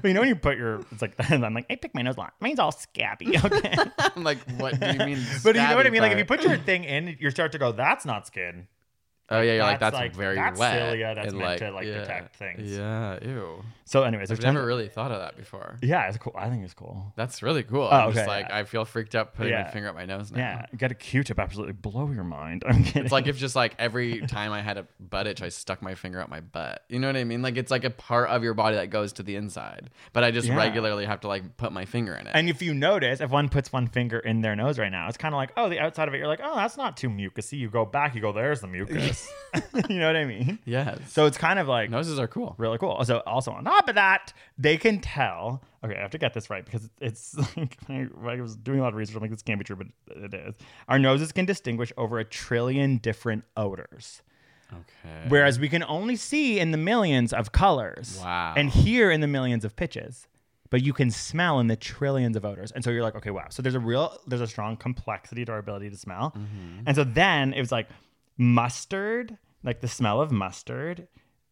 but 0.00 0.08
you 0.08 0.14
know 0.14 0.20
when 0.20 0.28
you 0.30 0.36
put 0.36 0.56
your 0.56 0.80
it's 0.90 1.02
like 1.02 1.14
I'm 1.30 1.52
like, 1.52 1.66
I 1.68 1.76
pick 1.76 1.94
my 1.94 2.00
nose 2.00 2.16
a 2.16 2.20
lot. 2.20 2.32
Mine's 2.40 2.58
all 2.58 2.72
scabby. 2.72 3.36
Okay. 3.44 3.74
I'm 3.98 4.24
like, 4.24 4.38
what 4.58 4.80
do 4.80 4.86
you 4.86 4.98
mean? 5.00 5.18
but 5.44 5.54
you 5.54 5.60
know 5.60 5.76
what 5.76 5.86
I 5.86 5.90
mean? 5.90 6.00
Like 6.00 6.12
if 6.12 6.18
you 6.18 6.24
put 6.24 6.42
your 6.42 6.56
thing 6.56 6.84
in, 6.84 7.16
you 7.20 7.30
start 7.30 7.52
to 7.52 7.58
go, 7.58 7.72
that's 7.72 8.06
not 8.06 8.26
skin. 8.26 8.68
oh 9.28 9.42
yeah, 9.42 9.52
you're 9.54 9.62
like 9.64 9.80
that's 9.80 9.94
like 9.94 10.14
very 10.14 10.36
that's 10.36 10.58
wet. 10.58 10.72
cilia 10.72 11.14
that's 11.14 11.34
meant 11.34 11.58
to 11.58 11.70
like 11.70 11.86
yeah, 11.86 11.98
detect 11.98 12.36
things. 12.36 12.72
Yeah, 12.72 13.18
ew. 13.22 13.62
So 13.88 14.02
anyways, 14.02 14.30
I've 14.30 14.42
never 14.42 14.66
really 14.66 14.88
thought 14.88 15.10
of 15.12 15.20
that 15.20 15.34
before. 15.34 15.78
Yeah, 15.80 16.08
it's 16.08 16.18
cool. 16.18 16.34
I 16.36 16.50
think 16.50 16.62
it's 16.62 16.74
cool. 16.74 17.10
That's 17.16 17.42
really 17.42 17.62
cool. 17.62 17.88
Oh, 17.90 17.96
I'm 17.96 18.08
just 18.12 18.20
okay, 18.20 18.28
like 18.28 18.48
yeah. 18.50 18.58
I 18.58 18.64
feel 18.64 18.84
freaked 18.84 19.14
out 19.14 19.32
putting 19.32 19.54
my 19.54 19.64
finger 19.70 19.88
up 19.88 19.94
my 19.94 20.04
nose 20.04 20.30
now. 20.30 20.38
Yeah, 20.38 20.66
get 20.76 20.92
a 20.92 20.94
Q-tip, 20.94 21.38
absolutely 21.38 21.72
blow 21.72 22.10
your 22.10 22.22
mind. 22.24 22.64
I'm 22.68 22.84
kidding. 22.84 23.04
It's 23.04 23.12
like 23.12 23.26
if 23.28 23.38
just 23.38 23.56
like 23.56 23.74
every 23.78 24.20
time 24.26 24.52
I 24.52 24.60
had 24.60 24.76
a 24.76 24.86
butt 25.00 25.26
itch, 25.26 25.40
I 25.40 25.48
stuck 25.48 25.80
my 25.80 25.94
finger 25.94 26.20
up 26.20 26.28
my 26.28 26.40
butt. 26.40 26.84
You 26.90 26.98
know 26.98 27.06
what 27.06 27.16
I 27.16 27.24
mean? 27.24 27.40
Like 27.40 27.56
it's 27.56 27.70
like 27.70 27.84
a 27.84 27.90
part 27.90 28.28
of 28.28 28.42
your 28.44 28.52
body 28.52 28.76
that 28.76 28.90
goes 28.90 29.14
to 29.14 29.22
the 29.22 29.36
inside, 29.36 29.88
but 30.12 30.22
I 30.22 30.32
just 30.32 30.48
Yeah. 30.48 30.56
regularly 30.56 31.06
have 31.06 31.20
to 31.20 31.28
like 31.28 31.56
put 31.56 31.72
my 31.72 31.86
finger 31.86 32.14
in 32.14 32.26
it. 32.26 32.32
And 32.34 32.50
if 32.50 32.60
you 32.60 32.74
notice, 32.74 33.22
if 33.22 33.30
one 33.30 33.48
puts 33.48 33.72
one 33.72 33.86
finger 33.86 34.18
in 34.18 34.42
their 34.42 34.54
nose 34.54 34.78
right 34.78 34.92
now, 34.92 35.08
it's 35.08 35.16
kind 35.16 35.34
of 35.34 35.38
like, 35.38 35.52
oh, 35.56 35.70
the 35.70 35.78
outside 35.80 36.08
of 36.08 36.14
it, 36.14 36.18
you're 36.18 36.26
like, 36.26 36.40
oh, 36.44 36.56
that's 36.56 36.76
not 36.76 36.98
too 36.98 37.08
mucusy. 37.08 37.56
You 37.58 37.70
go 37.70 37.86
back, 37.86 38.14
you 38.14 38.20
go, 38.20 38.32
there's 38.32 38.60
the 38.60 38.66
mucus. 38.66 39.26
you 39.88 39.98
know 39.98 40.06
what 40.08 40.16
I 40.16 40.26
mean? 40.26 40.58
Yes. 40.66 40.98
So 41.10 41.24
it's 41.24 41.38
kind 41.38 41.58
of 41.58 41.68
like 41.68 41.88
noses 41.88 42.18
are 42.18 42.28
cool. 42.28 42.54
really 42.58 42.76
cool. 42.76 43.02
So 43.04 43.18
also 43.20 43.50
on 43.52 43.64
top 43.78 43.88
of 43.88 43.94
that, 43.94 44.32
they 44.56 44.76
can 44.76 45.00
tell. 45.00 45.62
Okay, 45.84 45.94
I 45.96 46.00
have 46.00 46.10
to 46.10 46.18
get 46.18 46.34
this 46.34 46.50
right 46.50 46.64
because 46.64 46.90
it's 47.00 47.36
like 47.56 47.76
I, 47.88 48.06
I 48.26 48.40
was 48.40 48.56
doing 48.56 48.80
a 48.80 48.82
lot 48.82 48.88
of 48.88 48.94
research. 48.94 49.16
I'm 49.16 49.22
like, 49.22 49.30
this 49.30 49.42
can't 49.42 49.58
be 49.58 49.64
true, 49.64 49.76
but 49.76 49.86
it 50.16 50.34
is. 50.34 50.54
Our 50.88 50.98
noses 50.98 51.32
can 51.32 51.44
distinguish 51.44 51.92
over 51.96 52.18
a 52.18 52.24
trillion 52.24 52.98
different 52.98 53.44
odors. 53.56 54.22
Okay. 54.70 55.24
Whereas 55.28 55.58
we 55.58 55.68
can 55.70 55.82
only 55.84 56.16
see 56.16 56.58
in 56.60 56.72
the 56.72 56.76
millions 56.78 57.32
of 57.32 57.52
colors 57.52 58.18
Wow. 58.22 58.52
and 58.56 58.68
hear 58.68 59.10
in 59.10 59.22
the 59.22 59.26
millions 59.26 59.64
of 59.64 59.74
pitches, 59.76 60.28
but 60.68 60.82
you 60.82 60.92
can 60.92 61.10
smell 61.10 61.58
in 61.60 61.68
the 61.68 61.76
trillions 61.76 62.36
of 62.36 62.44
odors. 62.44 62.70
And 62.72 62.84
so 62.84 62.90
you're 62.90 63.02
like, 63.02 63.14
okay, 63.16 63.30
wow. 63.30 63.46
So 63.48 63.62
there's 63.62 63.74
a 63.76 63.80
real, 63.80 64.18
there's 64.26 64.42
a 64.42 64.46
strong 64.46 64.76
complexity 64.76 65.46
to 65.46 65.52
our 65.52 65.58
ability 65.58 65.88
to 65.88 65.96
smell. 65.96 66.32
Mm-hmm. 66.36 66.80
And 66.86 66.94
so 66.96 67.04
then 67.04 67.54
it 67.54 67.60
was 67.60 67.72
like 67.72 67.88
mustard, 68.36 69.38
like 69.64 69.80
the 69.80 69.88
smell 69.88 70.20
of 70.20 70.30
mustard 70.30 71.08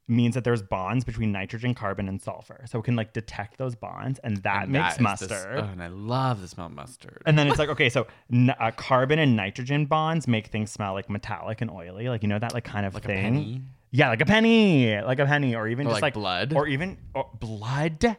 means 0.08 0.34
that 0.36 0.44
there's 0.44 0.62
bonds 0.62 1.04
between 1.04 1.32
nitrogen, 1.32 1.74
carbon, 1.74 2.08
and 2.08 2.22
sulfur. 2.22 2.64
So 2.66 2.78
it 2.78 2.84
can 2.84 2.94
like 2.96 3.12
detect 3.12 3.58
those 3.58 3.74
bonds, 3.74 4.20
and 4.22 4.36
that 4.44 4.64
And 4.64 4.72
makes 4.72 4.84
that 4.84 4.90
is 4.92 4.96
the 4.98 5.02
mustard. 5.02 5.58
oh, 5.58 5.68
and 5.72 5.82
I 5.82 5.88
love 5.88 6.40
the 6.40 6.48
smell 6.48 6.66
of 6.66 6.72
mustard. 6.72 7.22
And 7.26 7.36
then 7.38 7.48
it's 7.48 7.58
like, 7.58 7.68
okay, 7.74 7.88
so 7.88 8.06
n- 8.32 8.54
uh, 8.60 8.70
carbon 8.76 9.18
and 9.18 9.34
nitrogen 9.36 9.86
bonds 9.86 10.28
make 10.28 10.46
things 10.48 10.70
smell 10.70 10.92
like 10.94 11.10
metallic 11.10 11.60
and 11.60 11.70
oily, 11.70 12.08
like 12.08 12.22
you 12.22 12.28
know 12.28 12.38
that 12.38 12.54
like 12.54 12.64
kind 12.64 12.86
of 12.86 12.94
Like 12.94 13.04
a 13.04 13.08
thing. 13.08 13.22
penny? 13.22 13.62
Yeah, 13.90 14.08
like 14.10 14.20
a 14.20 14.26
penny, 14.26 15.00
like 15.00 15.18
a 15.20 15.26
penny, 15.26 15.54
or 15.54 15.66
even 15.68 15.86
Or 15.86 15.90
just 15.90 16.02
like 16.02 16.14
like, 16.14 16.14
blood? 16.14 16.52
or 16.54 16.66
even 16.68 16.98
or 17.14 17.28
blood. 17.38 18.16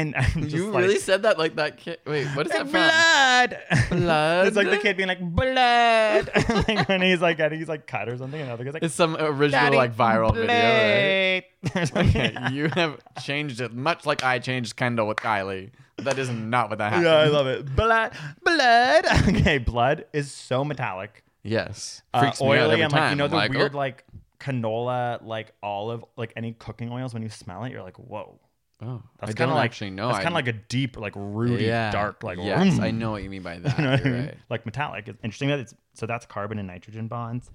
And 0.00 0.16
I'm 0.16 0.42
just 0.44 0.54
you 0.54 0.70
like, 0.70 0.82
really 0.82 0.98
said 0.98 1.24
that 1.24 1.38
like 1.38 1.56
that 1.56 1.76
kid. 1.76 1.98
Wait, 2.06 2.26
what 2.28 2.46
is 2.46 2.52
that 2.52 2.62
from? 2.62 2.70
blood, 2.70 3.58
Blood? 3.90 4.46
it's 4.46 4.56
like 4.56 4.70
the 4.70 4.78
kid 4.78 4.96
being 4.96 5.08
like 5.08 5.20
blood, 5.20 6.30
like 6.68 6.88
when 6.88 7.02
he's 7.02 7.20
like 7.20 7.36
getting 7.36 7.58
he's 7.58 7.68
like 7.68 7.86
cut 7.86 8.08
or 8.08 8.16
something, 8.16 8.40
and 8.40 8.48
the 8.48 8.54
other 8.54 8.72
like 8.72 8.82
It's 8.82 8.94
some 8.94 9.14
original 9.16 9.50
"Daddy, 9.50 9.76
like 9.76 9.94
viral 9.94 10.34
video, 10.34 10.46
right? 10.48 11.44
blood." 11.62 11.90
Okay, 11.96 12.34
you 12.52 12.68
have 12.68 12.98
changed 13.22 13.60
it 13.60 13.74
much 13.74 14.06
like 14.06 14.24
I 14.24 14.38
changed 14.38 14.76
Kendall 14.76 15.06
with 15.06 15.18
Kylie. 15.18 15.70
That 15.98 16.18
is 16.18 16.30
not 16.30 16.70
what 16.70 16.78
that 16.78 16.94
happened. 16.94 17.04
yeah, 17.04 17.18
I 17.18 17.26
love 17.26 17.46
it. 17.46 17.76
Blood, 17.76 18.12
blood. 18.42 19.04
Okay, 19.28 19.58
blood 19.58 20.06
is 20.14 20.32
so 20.32 20.64
metallic. 20.64 21.24
Yes, 21.42 22.00
uh, 22.14 22.20
freaks 22.20 22.40
out 22.40 22.46
oily 22.46 22.80
and 22.80 22.90
like 22.90 23.10
you 23.10 23.16
know 23.16 23.28
the 23.28 23.36
like, 23.36 23.50
weird 23.50 23.74
oh, 23.74 23.78
like 23.78 24.04
canola, 24.38 25.22
like 25.22 25.52
olive, 25.62 26.02
like 26.16 26.32
any 26.36 26.52
cooking 26.54 26.90
oils. 26.90 27.12
When 27.12 27.22
you 27.22 27.28
smell 27.28 27.64
it, 27.64 27.72
you're 27.72 27.82
like, 27.82 27.98
whoa. 27.98 28.38
Oh, 28.82 29.02
That's 29.18 29.32
I 29.32 29.34
kind 29.34 29.40
of 29.42 29.48
don't 29.50 29.54
like 29.56 29.64
actually 29.66 29.90
know. 29.90 30.08
That's 30.08 30.18
kind 30.18 30.28
of 30.28 30.34
like 30.34 30.48
a 30.48 30.52
deep, 30.54 30.96
like 30.96 31.12
rooty, 31.14 31.64
yeah, 31.64 31.90
dark, 31.90 32.22
like 32.22 32.38
yes, 32.38 32.74
mm. 32.74 32.80
I 32.80 32.90
know 32.90 33.10
what 33.10 33.22
you 33.22 33.28
mean 33.28 33.42
by 33.42 33.58
that. 33.58 33.76
You 33.78 33.84
know 33.84 33.90
what 33.90 34.00
I 34.00 34.02
You're 34.04 34.12
mean? 34.12 34.26
right. 34.26 34.38
Like 34.48 34.64
metallic. 34.64 35.08
It's 35.08 35.18
interesting 35.22 35.48
that 35.50 35.58
it's 35.60 35.74
so 35.94 36.06
that's 36.06 36.24
carbon 36.26 36.58
and 36.58 36.66
nitrogen 36.66 37.06
bonds. 37.08 37.50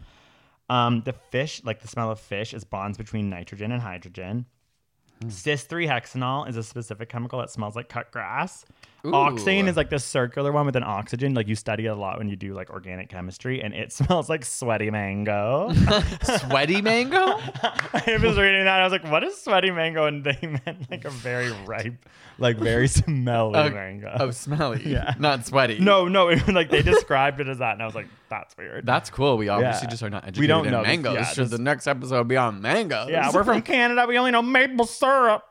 Um, 0.69 1.01
the 1.03 1.13
fish, 1.13 1.63
like 1.63 1.81
the 1.81 1.87
smell 1.87 2.11
of 2.11 2.19
fish, 2.19 2.53
is 2.53 2.63
bonds 2.63 2.97
between 2.97 3.29
nitrogen 3.29 3.71
and 3.71 3.81
hydrogen. 3.81 4.45
Hmm. 5.21 5.29
Cis 5.29 5.63
3 5.63 5.87
hexenol 5.87 6.47
is 6.49 6.57
a 6.57 6.63
specific 6.63 7.09
chemical 7.09 7.39
that 7.39 7.49
smells 7.49 7.75
like 7.75 7.89
cut 7.89 8.11
grass. 8.11 8.65
Ooh. 9.05 9.11
Oxane 9.11 9.67
is 9.67 9.77
like 9.77 9.89
the 9.89 9.99
circular 9.99 10.51
one 10.51 10.65
with 10.65 10.75
an 10.75 10.83
oxygen. 10.83 11.33
Like 11.33 11.47
you 11.47 11.55
study 11.55 11.85
a 11.85 11.95
lot 11.95 12.17
when 12.17 12.27
you 12.29 12.35
do 12.35 12.53
like 12.53 12.69
organic 12.71 13.09
chemistry, 13.09 13.61
and 13.61 13.73
it 13.73 13.91
smells 13.99 14.29
like 14.29 14.43
sweaty 14.45 14.89
mango. 14.91 15.71
Sweaty 16.23 16.81
mango? 16.81 17.17
I 17.19 18.17
was 18.21 18.37
reading 18.37 18.65
that. 18.65 18.79
I 18.79 18.83
was 18.83 18.91
like, 18.91 19.03
"What 19.09 19.23
is 19.23 19.39
sweaty 19.41 19.71
mango?" 19.71 20.05
And 20.07 20.23
they 20.23 20.37
meant 20.41 20.89
like 20.89 21.05
a 21.05 21.09
very 21.09 21.51
ripe, 21.65 22.05
like 22.39 22.57
very 22.57 22.87
smelly 22.87 23.53
Oh, 23.59 23.69
mango. 23.69 24.15
oh, 24.19 24.31
smelly. 24.31 24.81
Yeah. 24.85 25.13
not 25.19 25.45
sweaty. 25.45 25.79
no, 25.79 26.07
no, 26.07 26.29
it, 26.29 26.47
like 26.47 26.69
they 26.69 26.81
described 26.81 27.39
it 27.39 27.47
as 27.47 27.59
that, 27.59 27.73
and 27.73 27.81
I 27.81 27.85
was 27.85 27.95
like, 27.95 28.07
"That's 28.29 28.57
weird." 28.57 28.85
That's 28.85 29.09
cool. 29.09 29.37
We 29.37 29.49
obviously 29.49 29.85
Yeah. 29.85 29.89
just 29.91 30.03
are 30.03 30.09
not 30.09 30.23
We 30.23 30.27
educated 30.29 30.49
don't 30.49 30.65
in 30.65 30.71
know 30.71 30.79
this- 30.79 30.87
mangoes. 30.87 31.13
yeah, 31.15 31.33
this- 31.35 31.49
the 31.51 31.57
next 31.59 31.87
episode 31.87 32.17
will 32.17 32.23
be 32.23 32.37
on 32.37 32.61
mangoes. 32.61 33.09
yeah, 33.09 33.31
we're 33.33 33.43
from 33.43 33.61
Canada. 33.61 34.05
We 34.07 34.17
only 34.17 34.31
know 34.31 34.41
maple 34.41 34.85
syrup. 34.85 35.43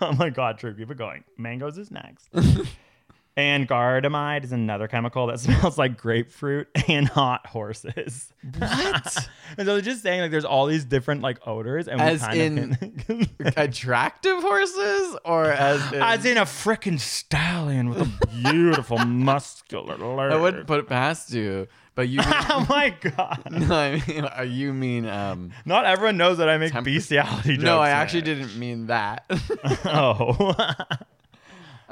oh 0.02 0.12
my 0.12 0.30
god, 0.30 0.58
true. 0.58 0.74
Keep 0.74 0.90
it 0.90 0.98
going. 0.98 1.24
Mangoes 1.36 1.78
is 1.78 1.90
next. 1.90 2.28
and 3.36 3.68
gardamide 3.68 4.44
is 4.44 4.52
another 4.52 4.88
chemical 4.88 5.26
that 5.28 5.40
smells 5.40 5.78
like 5.78 5.96
grapefruit 5.96 6.68
and 6.88 7.08
hot 7.08 7.46
horses. 7.46 8.32
What? 8.58 9.28
and 9.56 9.66
so 9.66 9.74
they're 9.74 9.80
just 9.80 10.02
saying 10.02 10.20
like 10.20 10.30
there's 10.30 10.44
all 10.44 10.66
these 10.66 10.84
different 10.84 11.22
like 11.22 11.38
odors, 11.46 11.88
and 11.88 12.00
As 12.00 12.20
we 12.22 12.26
kind 12.26 12.58
in- 12.58 12.72
of 12.72 13.06
can, 13.06 13.28
Attractive 13.56 14.42
horses, 14.42 15.16
or 15.24 15.46
as 15.46 15.92
in, 15.92 16.02
as 16.02 16.24
in 16.24 16.38
a 16.38 16.42
freaking 16.42 16.98
stallion 16.98 17.88
with 17.90 18.02
a 18.02 18.26
beautiful 18.42 18.98
muscular. 18.98 19.94
I 20.30 20.36
wouldn't 20.36 20.66
put 20.66 20.80
it 20.80 20.86
past 20.88 21.32
you, 21.32 21.68
but 22.00 22.08
you. 22.08 22.20
oh 22.24 22.66
my 22.66 22.88
god! 22.88 23.42
no, 23.50 23.74
I 23.74 24.02
mean, 24.08 24.24
uh, 24.24 24.42
you 24.42 24.72
mean 24.72 25.06
um. 25.06 25.52
Not 25.66 25.84
everyone 25.84 26.16
knows 26.16 26.38
that 26.38 26.48
I 26.48 26.56
make 26.56 26.72
Temp- 26.72 26.86
bestiality 26.86 27.56
jokes. 27.56 27.64
No, 27.64 27.78
I 27.78 27.90
actually 27.90 28.22
didn't 28.22 28.56
mean 28.58 28.86
that. 28.86 29.30
Oh. 29.84 30.54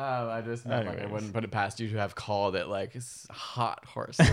Oh, 0.01 0.31
I 0.31 0.41
just 0.43 0.65
meant 0.65 0.87
like 0.87 1.01
I 1.01 1.07
wouldn't 1.07 1.33
put 1.33 1.45
it 1.45 1.51
past 1.51 1.81
you 1.81 1.89
to 1.89 1.99
have 1.99 2.15
called 2.15 2.55
it 2.55 2.69
like 2.69 2.97
hot 3.31 3.85
horses. 3.85 4.29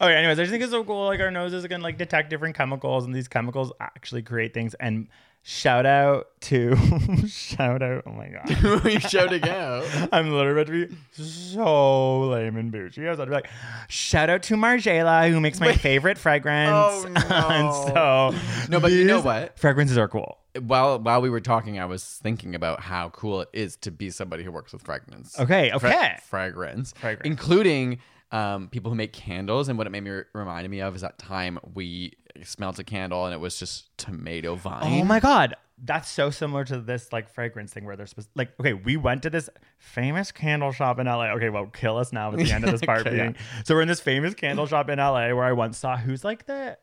Okay, 0.00 0.14
anyways, 0.14 0.38
I 0.38 0.42
just 0.42 0.50
think 0.50 0.62
it's 0.62 0.72
so 0.72 0.84
cool. 0.84 1.06
Like 1.06 1.20
our 1.20 1.30
noses 1.30 1.66
can 1.66 1.80
like 1.80 1.96
detect 1.98 2.30
different 2.30 2.54
chemicals, 2.54 3.04
and 3.04 3.14
these 3.14 3.28
chemicals 3.28 3.72
actually 3.80 4.22
create 4.22 4.52
things. 4.52 4.74
And 4.74 5.08
shout 5.48 5.86
out 5.86 6.26
to 6.40 6.74
shout 7.28 7.80
out. 7.80 8.02
Oh 8.04 8.10
my 8.10 8.28
god, 8.28 8.48
Who 8.50 8.80
are 8.84 8.90
you 8.90 8.98
shouting 9.00 9.48
out? 9.48 9.84
I'm 10.12 10.32
literally 10.32 10.60
about 10.60 10.66
to 10.72 10.86
be 10.88 10.96
so 11.12 12.20
lame 12.28 12.56
and 12.56 12.72
bougie. 12.72 13.06
I 13.06 13.10
was 13.10 13.18
about 13.18 13.26
to 13.26 13.30
be 13.30 13.34
like, 13.36 13.48
shout 13.88 14.28
out 14.28 14.42
to 14.44 14.54
Margiela 14.56 15.30
who 15.30 15.40
makes 15.40 15.60
my 15.60 15.72
favorite 15.72 16.18
fragrance. 16.18 16.70
Oh, 16.74 17.04
no. 17.08 17.48
and 17.48 17.74
so 17.94 18.68
No, 18.68 18.80
but 18.80 18.90
you 18.90 19.04
know 19.04 19.20
what? 19.20 19.56
Fragrances 19.58 19.96
are 19.96 20.08
cool. 20.08 20.38
While 20.60 20.98
while 20.98 21.20
we 21.20 21.30
were 21.30 21.40
talking, 21.40 21.78
I 21.78 21.84
was 21.84 22.02
thinking 22.04 22.54
about 22.54 22.80
how 22.80 23.10
cool 23.10 23.42
it 23.42 23.48
is 23.52 23.76
to 23.78 23.90
be 23.90 24.10
somebody 24.10 24.42
who 24.42 24.50
works 24.50 24.72
with 24.72 24.82
fragrance. 24.82 25.38
Okay, 25.38 25.70
Fra- 25.78 25.88
okay. 25.90 26.16
fragrance, 26.28 26.92
Fragrance. 26.96 27.26
including 27.26 27.98
um, 28.32 28.68
people 28.68 28.90
who 28.90 28.96
make 28.96 29.12
candles. 29.12 29.68
And 29.68 29.78
what 29.78 29.86
it 29.86 29.90
made 29.90 30.02
me 30.02 30.10
re- 30.10 30.24
reminded 30.32 30.70
me 30.70 30.80
of 30.80 30.96
is 30.96 31.02
that 31.02 31.18
time 31.18 31.58
we 31.74 32.14
smelled 32.44 32.78
a 32.78 32.84
candle 32.84 33.24
and 33.24 33.34
it 33.34 33.38
was 33.38 33.58
just 33.58 33.96
tomato 33.98 34.54
vine. 34.54 35.00
Oh 35.00 35.04
my 35.04 35.20
god, 35.20 35.54
that's 35.84 36.08
so 36.08 36.30
similar 36.30 36.64
to 36.64 36.78
this 36.80 37.12
like 37.12 37.28
fragrance 37.28 37.72
thing 37.72 37.84
where 37.84 37.96
they're 37.96 38.06
supposed 38.06 38.28
like 38.34 38.50
okay, 38.60 38.72
we 38.72 38.96
went 38.96 39.22
to 39.24 39.30
this 39.30 39.48
famous 39.78 40.32
candle 40.32 40.72
shop 40.72 40.98
in 40.98 41.06
LA. 41.06 41.26
Okay, 41.32 41.50
well, 41.50 41.66
kill 41.66 41.96
us 41.96 42.12
now 42.12 42.32
at 42.32 42.38
the 42.38 42.50
end 42.52 42.64
of 42.64 42.70
this 42.70 42.80
part 42.86 43.06
Okay, 43.06 43.10
being. 43.16 43.36
So 43.64 43.74
we're 43.74 43.82
in 43.82 43.88
this 43.88 44.00
famous 44.00 44.34
candle 44.34 44.66
shop 44.66 44.88
in 44.88 44.98
LA 44.98 45.28
where 45.34 45.44
I 45.44 45.52
once 45.52 45.78
saw 45.78 45.96
who's 45.96 46.24
like 46.24 46.46
the 46.46 46.78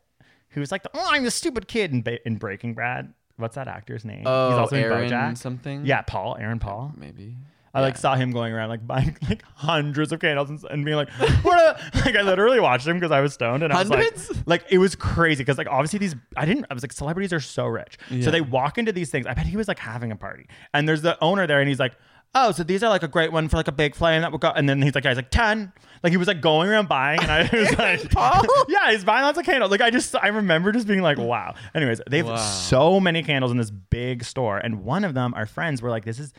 who's 0.50 0.72
like 0.72 0.84
the 0.84 0.92
oh 0.94 1.08
I'm 1.12 1.24
the 1.24 1.32
stupid 1.32 1.68
kid 1.68 1.92
in 1.92 2.02
ba- 2.02 2.26
in 2.28 2.38
Breaking 2.38 2.74
Bad. 2.74 3.14
What's 3.38 3.56
that 3.56 3.68
actor's 3.68 4.06
name? 4.06 4.24
Oh, 4.28 4.62
he's 4.62 4.72
in 4.74 4.78
Aaron 4.80 5.10
BoJack. 5.10 5.38
something? 5.40 5.86
Yeah, 5.88 6.02
Paul, 6.04 6.38
Aaron 6.40 6.60
Paul. 6.60 6.94
maybe. 6.96 7.36
I 7.76 7.82
like 7.82 7.98
saw 7.98 8.16
him 8.16 8.32
going 8.32 8.54
around 8.54 8.70
like 8.70 8.86
buying 8.86 9.18
like 9.30 9.44
hundreds 9.56 10.12
of 10.12 10.20
candles 10.20 10.50
and, 10.50 10.64
and 10.70 10.86
being 10.86 10.96
like, 10.98 11.10
"What?" 11.42 11.80
Like 12.06 12.16
I 12.16 12.22
literally 12.22 12.60
watched 12.60 12.86
him 12.86 12.98
because 13.00 13.12
I 13.12 13.20
was 13.22 13.34
stoned 13.34 13.64
and 13.64 13.74
I 13.74 13.80
was 13.80 13.90
Hundreds? 13.90 14.30
like, 14.30 14.48
like 14.48 14.66
it 14.70 14.78
was 14.78 14.96
crazy 14.96 15.42
because 15.44 15.58
like 15.58 15.68
obviously 15.70 16.00
these 16.00 16.16
I 16.38 16.46
didn't 16.46 16.66
I 16.70 16.74
was 16.74 16.84
like 16.84 16.92
celebrities 16.94 17.34
are 17.34 17.40
so 17.40 17.66
rich, 17.66 17.98
Yeah. 18.12 18.24
so 18.26 18.32
they 18.32 18.42
walk 18.42 18.78
into 18.78 18.92
these 18.92 19.10
things. 19.10 19.26
I 19.26 19.34
bet 19.34 19.46
he 19.48 19.58
was 19.58 19.68
like 19.68 19.80
having 19.80 20.12
a 20.12 20.16
party 20.16 20.48
and 20.74 20.88
there's 20.88 21.02
the 21.02 21.18
owner 21.24 21.48
there 21.48 21.60
and 21.62 21.68
he's 21.68 21.80
like, 21.80 21.94
"Oh, 22.36 22.52
so 22.52 22.64
these 22.64 22.84
are 22.84 22.90
like 22.90 23.04
a 23.04 23.08
great 23.08 23.32
one 23.32 23.48
for 23.50 23.58
like 23.58 23.68
a 23.68 23.72
big 23.72 23.96
flame 23.96 24.22
that 24.22 24.32
would 24.32 24.42
go," 24.42 24.50
and 24.52 24.70
then 24.70 24.82
he's 24.82 24.94
like, 24.96 25.04
"Guys, 25.04 25.16
like 25.16 25.32
ten." 25.32 25.72
Like 26.04 26.12
he 26.12 26.18
was 26.18 26.28
like 26.28 26.42
going 26.42 26.70
around 26.70 26.90
buying, 26.90 27.22
and 27.22 27.32
I 27.32 27.50
was 27.52 27.78
like, 27.78 28.12
Paul? 28.12 28.44
"Yeah, 28.68 28.92
he's 28.92 29.06
buying 29.06 29.24
lots 29.24 29.38
of 29.40 29.46
candles." 29.46 29.72
Like 29.72 29.80
I 29.82 29.90
just, 29.90 30.14
I 30.16 30.28
remember 30.28 30.74
just 30.74 30.86
being 30.86 31.02
like, 31.02 31.18
"Wow." 31.18 31.56
Anyways, 31.74 32.02
they 32.10 32.18
have 32.18 32.26
Wow. 32.28 32.36
so 32.36 33.00
many 33.00 33.24
candles 33.24 33.52
in 33.54 33.58
this 33.58 33.72
big 33.72 34.26
store, 34.26 34.58
and 34.58 34.84
one 34.84 35.06
of 35.06 35.14
them, 35.14 35.34
our 35.34 35.46
friends 35.46 35.82
were 35.82 35.90
like, 35.90 36.04
"This 36.06 36.20
is." 36.20 36.34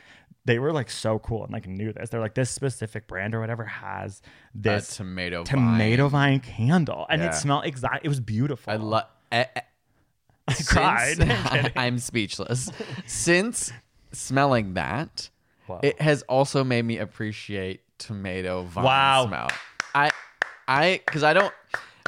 They 0.47 0.59
were 0.59 0.73
like 0.73 0.91
so 0.91 1.19
cool 1.19 1.45
and 1.45 1.53
like 1.53 1.67
knew 1.67 1.93
this. 1.93 2.11
They're 2.11 2.21
like 2.21 2.35
this 2.35 2.51
specific 2.51 3.07
brand 3.07 3.35
or 3.35 3.41
whatever 3.41 3.65
has 3.65 4.21
A 4.25 4.59
this 4.59 4.97
tomato 4.97 5.43
tomato 5.45 6.09
vine. 6.09 6.41
vine 6.41 6.41
candle, 6.41 7.07
and 7.09 7.23
Yeah. 7.23 7.29
it 7.31 7.35
smelled 7.35 7.65
exact. 7.65 8.05
It 8.05 8.09
was 8.09 8.21
beautiful. 8.21 8.73
I 8.73 8.77
love. 8.77 9.05
Eh, 9.33 9.45
eh. 9.57 9.61
I 10.49 10.55
cried. 10.67 11.73
I'm 11.77 11.99
speechless. 11.99 12.71
Since 13.07 13.73
smelling 14.13 14.75
that, 14.75 15.31
Wow. 15.67 15.81
it 15.83 16.01
has 16.03 16.21
also 16.29 16.63
made 16.63 16.85
me 16.85 16.99
appreciate 16.99 17.81
tomato 17.99 18.65
vine 18.65 18.85
Wow. 18.85 19.27
smell. 19.29 19.49
I, 19.95 20.11
I, 20.69 21.01
because 21.07 21.23
I 21.23 21.33
don't. 21.33 21.55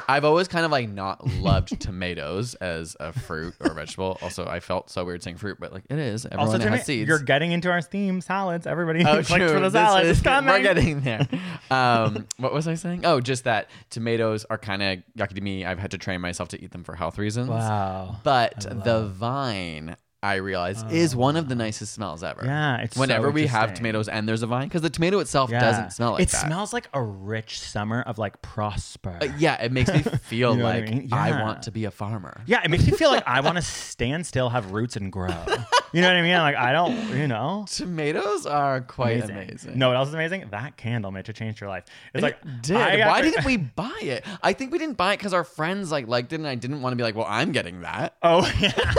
I've 0.07 0.23
always 0.25 0.47
kind 0.47 0.63
of 0.63 0.71
like 0.71 0.89
not 0.89 1.25
loved 1.27 1.79
tomatoes 1.81 2.53
as 2.55 2.95
a 2.99 3.11
fruit 3.13 3.55
or 3.59 3.73
vegetable. 3.73 4.17
Also, 4.21 4.45
I 4.45 4.59
felt 4.59 4.89
so 4.89 5.03
weird 5.03 5.23
saying 5.23 5.37
fruit, 5.37 5.57
but 5.59 5.73
like 5.73 5.83
it 5.89 5.97
is. 5.97 6.25
Everyone 6.25 6.45
Also, 6.47 6.57
has 6.59 6.63
tonight, 6.65 6.85
seeds. 6.85 7.07
you're 7.07 7.19
getting 7.19 7.51
into 7.51 7.69
our 7.71 7.81
theme 7.81 8.21
salads. 8.21 8.67
Everybody 8.67 8.99
Oh, 9.05 9.23
clicks 9.23 9.27
for 9.29 9.37
true. 9.37 9.47
the 9.53 9.59
This 9.61 9.73
salad. 9.73 10.05
is- 10.05 10.17
It's 10.17 10.21
coming. 10.21 10.53
We're 10.53 10.61
getting 10.61 11.01
there. 11.01 11.27
Um, 11.69 12.25
what 12.37 12.53
was 12.53 12.65
I 12.65 12.75
saying? 12.75 13.05
Oh, 13.05 13.19
just 13.19 13.43
that 13.43 13.69
tomatoes 13.89 14.45
are 14.49 14.57
kind 14.57 14.81
of 14.81 14.99
yucky 15.17 15.35
to 15.35 15.41
me. 15.41 15.65
I've 15.65 15.79
had 15.79 15.91
to 15.91 15.97
train 15.97 16.21
myself 16.21 16.47
to 16.49 16.63
eat 16.63 16.71
them 16.71 16.85
for 16.85 16.95
health 16.95 17.17
reasons. 17.17 17.49
Wow. 17.49 18.15
But 18.23 18.61
the 18.85 19.05
vine, 19.07 19.97
I 20.23 20.35
realize 20.35 20.83
is 20.89 21.15
one 21.15 21.35
of 21.37 21.47
the 21.47 21.53
nicest 21.53 21.93
smells 21.93 22.23
ever. 22.23 22.41
Yeah, 22.43 22.77
it's 22.81 22.95
so 22.95 22.99
whenever 23.01 23.29
we 23.29 23.45
have 23.47 23.75
tomatoes 23.75 24.07
and 24.07 24.27
there's 24.27 24.41
a 24.41 24.47
vine 24.47 24.67
because 24.67 24.81
the 24.81 24.89
tomato 24.89 25.19
itself 25.19 25.51
Yeah. 25.51 25.59
doesn't 25.59 25.91
smell 25.91 26.13
like 26.13 26.23
it 26.23 26.29
that. 26.29 26.45
smells 26.45 26.73
like 26.73 26.89
a 26.93 27.01
rich 27.01 27.59
summer 27.59 28.01
of 28.01 28.17
like 28.17 28.41
prosper. 28.41 29.19
Uh, 29.21 29.27
yeah, 29.37 29.61
it 29.63 29.71
makes 29.71 29.93
me 29.93 29.99
feel 30.23 30.51
You 30.53 30.57
know 30.57 30.63
what 30.63 30.75
I 30.75 30.79
like 30.79 30.89
mean? 30.89 31.09
I 31.13 31.41
want 31.43 31.61
to 31.63 31.71
be 31.71 31.85
a 31.85 31.91
farmer. 31.91 32.41
Yeah, 32.47 32.61
it 32.63 32.69
makes 32.71 32.85
me 32.87 32.93
feel 32.93 33.11
like 33.11 33.23
I 33.27 33.41
want 33.41 33.57
to 33.57 33.61
stand 33.61 34.25
still, 34.25 34.49
have 34.49 34.71
roots, 34.71 34.95
and 34.95 35.11
grow. 35.11 35.27
You 35.97 36.03
know 36.03 36.09
what 36.09 36.17
I 36.17 36.21
mean? 36.21 36.37
Like 36.37 36.55
I 36.55 36.71
don't, 36.73 37.17
you 37.17 37.27
know. 37.27 37.65
Tomatoes 37.71 38.45
are 38.45 38.81
quite 38.81 39.23
amazing. 39.23 39.35
Amazing. 39.35 39.79
No, 39.79 39.87
what 39.87 39.97
else 39.97 40.09
is 40.09 40.13
amazing? 40.13 40.45
That 40.51 40.77
candle, 40.77 41.09
Mitch, 41.09 41.27
it 41.27 41.35
changed 41.35 41.59
your 41.59 41.71
life. 41.71 41.85
It's 42.13 42.21
like 42.21 42.37
It 42.45 42.61
did. 42.61 42.75
Why 42.75 43.21
didn't 43.23 43.45
we 43.45 43.57
buy 43.57 43.97
it? 44.03 44.23
I 44.43 44.53
think 44.53 44.71
we 44.71 44.77
didn't 44.77 44.95
buy 44.95 45.13
it 45.13 45.17
because 45.17 45.33
our 45.33 45.43
friends 45.43 45.91
like 45.91 46.07
liked 46.07 46.33
it, 46.33 46.35
and 46.35 46.45
I 46.45 46.53
didn't 46.53 46.83
want 46.83 46.91
to 46.91 46.97
be 46.97 47.01
like, 47.01 47.15
well, 47.15 47.25
I'm 47.27 47.51
getting 47.51 47.81
that. 47.81 48.15
Oh 48.23 48.47
yeah. 48.59 48.93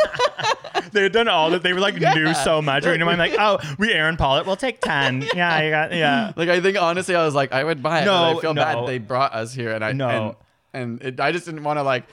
they 0.92 1.02
had 1.04 1.12
done 1.12 1.28
all 1.28 1.50
that. 1.50 1.62
They 1.62 1.72
were 1.72 1.78
like 1.78 1.94
knew 1.94 2.34
so 2.34 2.60
much. 2.60 2.84
You 2.84 2.98
know, 2.98 3.08
I'm 3.08 3.18
like, 3.18 3.36
oh, 3.38 3.58
we 3.78 3.92
Aaron 3.92 4.16
Paul 4.16 4.38
it. 4.38 4.46
We'll 4.46 4.56
take 4.56 4.80
ten. 4.80 5.22
Yeah, 5.34 5.62
you 5.62 5.70
got 5.70 5.92
yeah. 5.92 6.32
Like 6.34 6.48
I 6.48 6.60
think 6.60 6.80
honestly, 6.80 7.14
I 7.14 7.24
was 7.24 7.34
like, 7.34 7.52
I 7.52 7.62
would 7.62 7.80
buy 7.80 8.02
it. 8.02 8.06
No, 8.06 8.36
I 8.36 8.40
feel 8.40 8.54
no. 8.54 8.62
bad 8.64 8.86
they 8.88 8.98
brought 8.98 9.34
us 9.34 9.54
here, 9.54 9.72
and 9.72 9.84
I 9.84 9.92
No. 9.92 10.36
and, 10.72 11.00
and 11.00 11.02
it, 11.02 11.20
I 11.20 11.30
just 11.30 11.44
didn't 11.44 11.62
want 11.62 11.78
to 11.78 11.84
like 11.84 12.04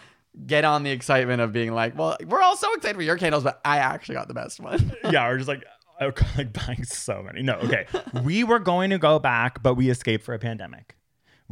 get 0.45 0.65
on 0.65 0.83
the 0.83 0.91
excitement 0.91 1.41
of 1.41 1.51
being 1.51 1.73
like, 1.73 1.97
well, 1.97 2.17
we're 2.25 2.41
all 2.41 2.57
so 2.57 2.73
excited 2.73 2.95
for 2.95 3.01
your 3.03 3.17
candles, 3.17 3.43
but 3.43 3.59
I 3.63 3.77
actually 3.77 4.15
got 4.15 4.27
the 4.27 4.33
best 4.33 4.59
one. 4.59 4.93
Yeah, 5.11 5.27
we're 5.29 5.37
just 5.37 5.47
like. 5.47 5.63
uh, 5.99 6.11
Like 6.37 6.51
buying 6.51 6.83
so 6.83 7.21
many. 7.23 7.41
No, 7.41 7.53
okay. 7.55 7.85
We 8.23 8.43
were 8.43 8.59
going 8.59 8.89
to 8.89 8.97
go 8.97 9.17
back, 9.19 9.63
but 9.63 9.75
we 9.75 9.89
escaped 9.89 10.23
for 10.25 10.33
a 10.33 10.39
pandemic. 10.39 10.95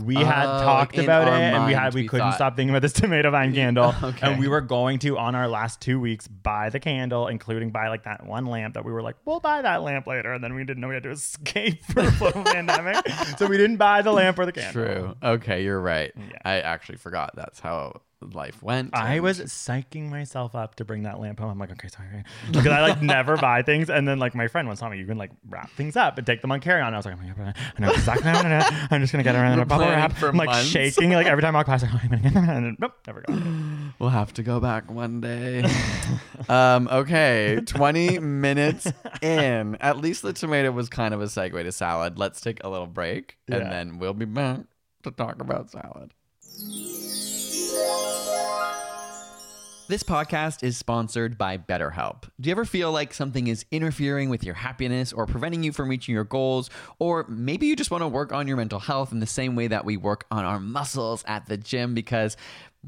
We 0.04 0.16
had 0.16 0.48
Oh, 0.48 0.64
talked 0.64 0.98
like 0.98 1.04
about 1.06 1.28
it, 1.28 1.34
and 1.36 1.68
we 1.68 1.74
had 1.74 1.94
we, 1.94 2.02
we 2.02 2.08
couldn't 2.08 2.26
thought- 2.30 2.36
stop 2.36 2.56
thinking 2.56 2.72
about 2.72 2.82
this 2.82 2.94
tomato 3.02 3.30
vine 3.30 3.54
candle. 3.54 3.94
Okay. 4.04 4.28
And 4.32 4.40
we 4.40 4.48
were 4.48 4.60
going 4.60 4.98
to 5.00 5.20
on 5.20 5.36
our 5.36 5.48
last 5.48 5.82
two 5.82 6.00
weeks 6.00 6.28
buy 6.28 6.70
the 6.72 6.80
candle, 6.80 7.28
including 7.28 7.70
buy 7.70 7.90
like 7.90 8.04
that 8.06 8.26
one 8.26 8.48
lamp 8.48 8.74
that 8.74 8.84
we 8.86 8.92
were 8.92 9.04
like, 9.04 9.18
we'll 9.24 9.40
buy 9.40 9.62
that 9.62 9.84
lamp 9.84 10.08
later, 10.08 10.34
and 10.34 10.44
then 10.44 10.56
we 10.56 10.64
didn't 10.64 10.82
know 10.82 10.88
we 10.88 10.96
had 10.96 11.04
to 11.04 11.12
escape 11.12 11.84
for 11.86 12.00
a 12.02 12.44
pandemic, 12.44 13.08
so 13.38 13.46
we 13.46 13.56
didn't 13.58 13.78
buy 13.78 14.02
the 14.02 14.12
lamp 14.12 14.40
or 14.40 14.48
the 14.48 14.52
candle. 14.52 14.72
True. 14.84 15.16
Okay, 15.22 15.64
you're 15.64 15.80
right. 15.80 16.12
Yeah. 16.18 16.38
I 16.44 16.62
actually 16.62 16.98
forgot 16.98 17.36
that's 17.36 17.60
how 17.60 18.02
life 18.24 18.62
went. 18.64 18.92
I 18.96 19.16
and- 19.16 19.24
was 19.24 19.40
psyching 19.40 20.10
myself 20.10 20.56
up 20.56 20.76
to 20.76 20.86
bring 20.86 21.04
that 21.04 21.20
lamp 21.20 21.40
home. 21.40 21.50
I'm 21.50 21.60
like, 21.60 21.72
okay, 21.72 21.88
sorry, 21.88 22.24
because 22.52 22.68
I 22.68 22.82
like 22.82 23.02
never 23.16 23.38
buy 23.38 23.62
things, 23.62 23.90
and 23.90 24.08
then 24.08 24.20
like 24.20 24.36
my 24.36 24.48
friend 24.48 24.68
once 24.68 24.80
told 24.80 24.92
me 24.92 24.98
you 25.00 25.06
can 25.06 25.18
like 25.18 25.32
wrap 25.50 25.70
things 25.72 25.96
up 25.96 26.18
and 26.18 26.26
take 26.28 26.42
them 26.42 26.52
on 26.52 26.60
carry 26.60 26.82
on. 26.82 26.94
I 26.94 26.98
was 26.98 27.06
like, 27.06 27.16
oh 27.18 27.34
God, 27.38 27.56
I 27.78 27.82
know 27.82 27.92
exactly. 27.92 28.30
how 28.30 28.38
I'm 28.38 28.44
gonna- 28.44 28.88
I'm 28.92 29.02
just 29.02 29.12
gonna 29.12 29.24
get 29.24 29.36
around 29.36 29.54
in 29.54 29.60
a 29.60 29.66
bubble 29.66 29.86
wrap. 29.86 30.14
for 30.14 30.30
I'm 30.30 30.38
like 30.38 30.50
months. 30.50 30.68
shaking 30.70 31.12
like 31.12 31.28
every 31.28 31.42
time 31.42 31.56
I 31.56 31.60
walk 31.60 31.68
past. 31.68 31.84
Like, 31.84 31.94
oh, 31.94 32.00
I'm 32.04 32.10
gonna 32.10 32.22
get 32.22 32.34
them, 32.34 32.50
and 32.50 32.66
then, 32.66 32.78
nope, 32.80 32.94
never 33.08 33.22
go. 33.22 33.34
We'll 34.00 34.10
have 34.10 34.34
to 34.34 34.44
go 34.44 34.60
back 34.60 34.90
one 34.92 35.22
day. 35.22 35.64
um, 36.50 36.88
okay, 36.92 37.60
20 37.66 38.20
minutes 38.20 38.92
in. 39.22 39.76
At 39.80 39.98
least 40.00 40.24
the 40.24 40.34
tomato 40.34 40.72
was 40.72 40.90
kind 40.90 41.14
of 41.14 41.22
a 41.22 41.26
segue 41.26 41.62
to 41.64 41.72
salad. 41.72 42.18
Let's 42.18 42.42
take 42.42 42.64
a 42.64 42.70
little 42.70 42.88
break 42.88 43.38
Yeah. 43.48 43.58
and 43.58 43.72
then 43.72 44.00
we'll 44.00 44.14
be 44.16 44.26
back 44.26 44.62
to 45.04 45.12
talk 45.12 45.42
about 45.42 45.70
salad. 45.70 46.12
This 49.90 50.02
podcast 50.02 50.64
is 50.64 50.76
sponsored 50.76 51.38
by 51.38 51.58
BetterHelp. 51.58 52.24
Do 52.42 52.48
you 52.48 52.52
ever 52.52 52.66
feel 52.66 52.92
like 52.92 53.14
something 53.14 53.46
is 53.46 53.64
interfering 53.70 54.30
with 54.30 54.44
your 54.44 54.56
happiness 54.56 55.14
or 55.14 55.28
preventing 55.28 55.62
you 55.62 55.72
from 55.72 55.88
reaching 55.88 56.16
your 56.16 56.24
goals? 56.24 56.72
Or 56.98 57.26
maybe 57.28 57.68
you 57.68 57.76
just 57.76 57.92
want 57.92 58.02
to 58.02 58.08
work 58.08 58.32
on 58.32 58.48
your 58.48 58.58
mental 58.58 58.80
health 58.80 59.12
in 59.12 59.20
the 59.20 59.28
same 59.28 59.56
way 59.56 59.68
that 59.68 59.86
we 59.86 59.98
work 59.98 60.26
on 60.32 60.46
our 60.46 60.60
muscles 60.60 61.24
at 61.28 61.46
the 61.46 61.58
gym 61.58 61.94
because 61.94 62.38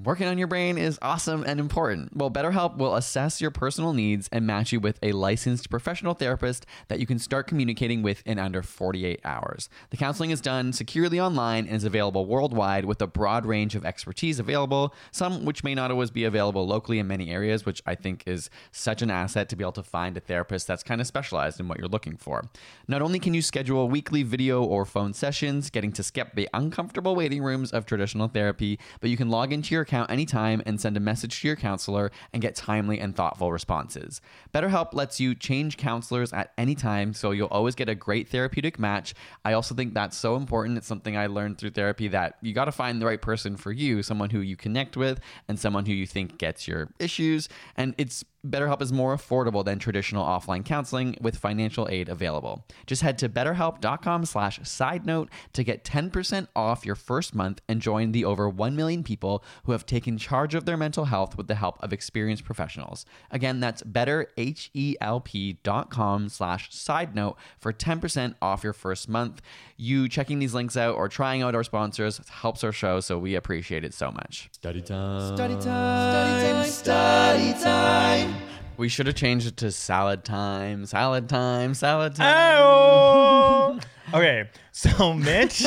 working 0.03 0.27
on 0.27 0.37
your 0.37 0.47
brain 0.47 0.77
is 0.77 0.99
awesome 1.01 1.43
and 1.47 1.57
important. 1.57 2.15
Well, 2.15 2.29
BetterHelp 2.29 2.75
will 2.75 2.95
assess 2.95 3.39
your 3.39 3.51
personal 3.51 3.93
needs 3.93 4.27
and 4.29 4.45
match 4.45 4.73
you 4.73 4.79
with 4.81 4.99
a 5.01 5.13
licensed 5.13 5.69
professional 5.69 6.13
therapist 6.13 6.65
that 6.89 6.99
you 6.99 7.05
can 7.05 7.17
start 7.17 7.47
communicating 7.47 8.01
with 8.01 8.21
in 8.25 8.37
under 8.37 8.61
48 8.61 9.21
hours. 9.23 9.69
The 9.91 9.97
counseling 9.97 10.31
is 10.31 10.41
done 10.41 10.73
securely 10.73 11.19
online 11.19 11.65
and 11.65 11.77
is 11.77 11.85
available 11.85 12.25
worldwide 12.25 12.83
with 12.83 13.01
a 13.01 13.07
broad 13.07 13.45
range 13.45 13.73
of 13.73 13.85
expertise 13.85 14.37
available, 14.37 14.93
some 15.11 15.45
which 15.45 15.63
may 15.63 15.73
not 15.73 15.91
always 15.91 16.11
be 16.11 16.25
available 16.25 16.67
locally 16.67 16.99
in 16.99 17.07
many 17.07 17.31
areas, 17.31 17.65
which 17.65 17.81
I 17.85 17.95
think 17.95 18.23
is 18.25 18.49
such 18.73 19.01
an 19.01 19.09
asset 19.09 19.47
to 19.49 19.55
be 19.55 19.63
able 19.63 19.71
to 19.73 19.83
find 19.83 20.17
a 20.17 20.19
therapist 20.19 20.67
that's 20.67 20.83
kind 20.83 20.99
of 20.99 21.07
specialized 21.07 21.59
in 21.61 21.69
what 21.69 21.79
you're 21.79 21.87
looking 21.87 22.17
for. 22.17 22.43
Not 22.89 23.01
only 23.01 23.19
can 23.19 23.33
you 23.33 23.41
schedule 23.41 23.87
weekly 23.87 24.23
video 24.23 24.61
or 24.61 24.83
phone 24.83 25.13
sessions, 25.13 25.69
getting 25.69 25.93
to 25.93 26.03
skip 26.03 26.35
the 26.35 26.49
uncomfortable 26.53 27.15
waiting 27.15 27.41
rooms 27.41 27.71
of 27.71 27.85
traditional 27.85 28.27
therapy, 28.27 28.77
but 28.99 29.09
you 29.09 29.15
can 29.15 29.29
log 29.29 29.53
into 29.53 29.73
your 29.73 29.84
account 29.85 30.11
anytime 30.11 30.61
and 30.65 30.81
send 30.81 30.97
a 30.97 30.99
message 30.99 31.39
to 31.41 31.47
your 31.47 31.55
counselor 31.55 32.11
and 32.33 32.41
get 32.41 32.55
timely 32.55 32.99
and 32.99 33.15
thoughtful 33.15 33.51
responses. 33.51 34.19
BetterHelp 34.53 34.93
lets 34.93 35.19
you 35.19 35.35
change 35.35 35.77
counselors 35.77 36.33
at 36.33 36.51
any 36.57 36.75
time, 36.75 37.13
so 37.13 37.31
you'll 37.31 37.47
always 37.47 37.75
get 37.75 37.87
a 37.87 37.95
great 37.95 38.27
therapeutic 38.27 38.77
match. 38.79 39.13
I 39.43 39.53
also 39.53 39.75
think 39.75 39.93
that's 39.93 40.17
so 40.17 40.35
important. 40.35 40.77
It's 40.77 40.87
something 40.87 41.15
I 41.15 41.27
learned 41.27 41.57
through 41.57 41.71
therapy 41.71 42.07
that 42.09 42.37
you 42.41 42.53
got 42.53 42.65
to 42.65 42.71
find 42.71 43.01
the 43.01 43.05
right 43.05 43.21
person 43.21 43.55
for 43.55 43.71
you, 43.71 44.03
someone 44.03 44.31
who 44.31 44.39
you 44.39 44.57
connect 44.57 44.97
with 44.97 45.19
and 45.47 45.59
someone 45.59 45.85
who 45.85 45.93
you 45.93 46.07
think 46.07 46.37
gets 46.37 46.67
your 46.67 46.89
issues. 46.99 47.47
And 47.77 47.95
it's 47.97 48.25
BetterHelp 48.45 48.81
is 48.81 48.93
more 48.93 49.15
affordable 49.15 49.65
than 49.65 49.79
traditional 49.79 50.25
offline 50.25 50.63
counseling 50.63 51.17
with 51.19 51.37
financial 51.37 51.87
aid 51.89 52.09
available. 52.09 52.63
Just 52.85 53.01
head 53.01 53.17
to 53.19 53.29
betterhelp.com 53.29 54.25
slash 54.25 54.59
side 54.63 55.05
note 55.05 55.29
to 55.53 55.63
get 55.63 55.83
10% 55.83 56.47
off 56.55 56.85
your 56.85 56.95
first 56.95 57.33
month 57.33 57.61
and 57.67 57.81
join 57.81 58.11
the 58.11 58.25
over 58.25 58.47
1 58.47 58.75
million 58.75 59.03
people 59.03 59.43
who 59.63 59.71
have 59.71 59.85
taken 59.85 60.17
charge 60.17 60.55
of 60.55 60.65
their 60.65 60.77
mental 60.77 61.05
health 61.05 61.37
with 61.37 61.47
the 61.47 61.55
help 61.55 61.81
of 61.81 61.93
experienced 61.93 62.45
professionals. 62.45 63.05
Again, 63.31 63.59
that's 63.59 63.81
betterhelp.com 63.83 66.29
slash 66.29 66.73
side 66.73 67.15
note 67.15 67.37
for 67.57 67.73
10% 67.73 68.35
off 68.41 68.63
your 68.63 68.73
first 68.73 69.09
month. 69.09 69.41
You 69.77 70.07
checking 70.07 70.39
these 70.39 70.53
links 70.53 70.77
out 70.77 70.95
or 70.95 71.09
trying 71.09 71.41
out 71.41 71.55
our 71.55 71.63
sponsors 71.63 72.21
helps 72.29 72.63
our 72.63 72.71
show, 72.71 72.99
so 72.99 73.17
we 73.17 73.35
appreciate 73.35 73.83
it 73.83 73.93
so 73.93 74.11
much. 74.11 74.49
Study 74.51 74.81
time. 74.81 75.35
Study 75.35 75.55
time. 75.55 76.63
Study 76.63 76.63
time. 76.63 76.65
Study 76.65 77.63
time. 77.63 78.34
We 78.77 78.89
should 78.89 79.07
have 79.07 79.15
changed 79.15 79.47
it 79.47 79.57
to 79.57 79.71
salad 79.71 80.23
time, 80.23 80.85
salad 80.85 81.29
time, 81.29 81.73
salad 81.73 82.15
time. 82.15 82.57
Oh. 82.59 83.79
okay, 84.13 84.49
so 84.71 85.13
Mitch, 85.13 85.63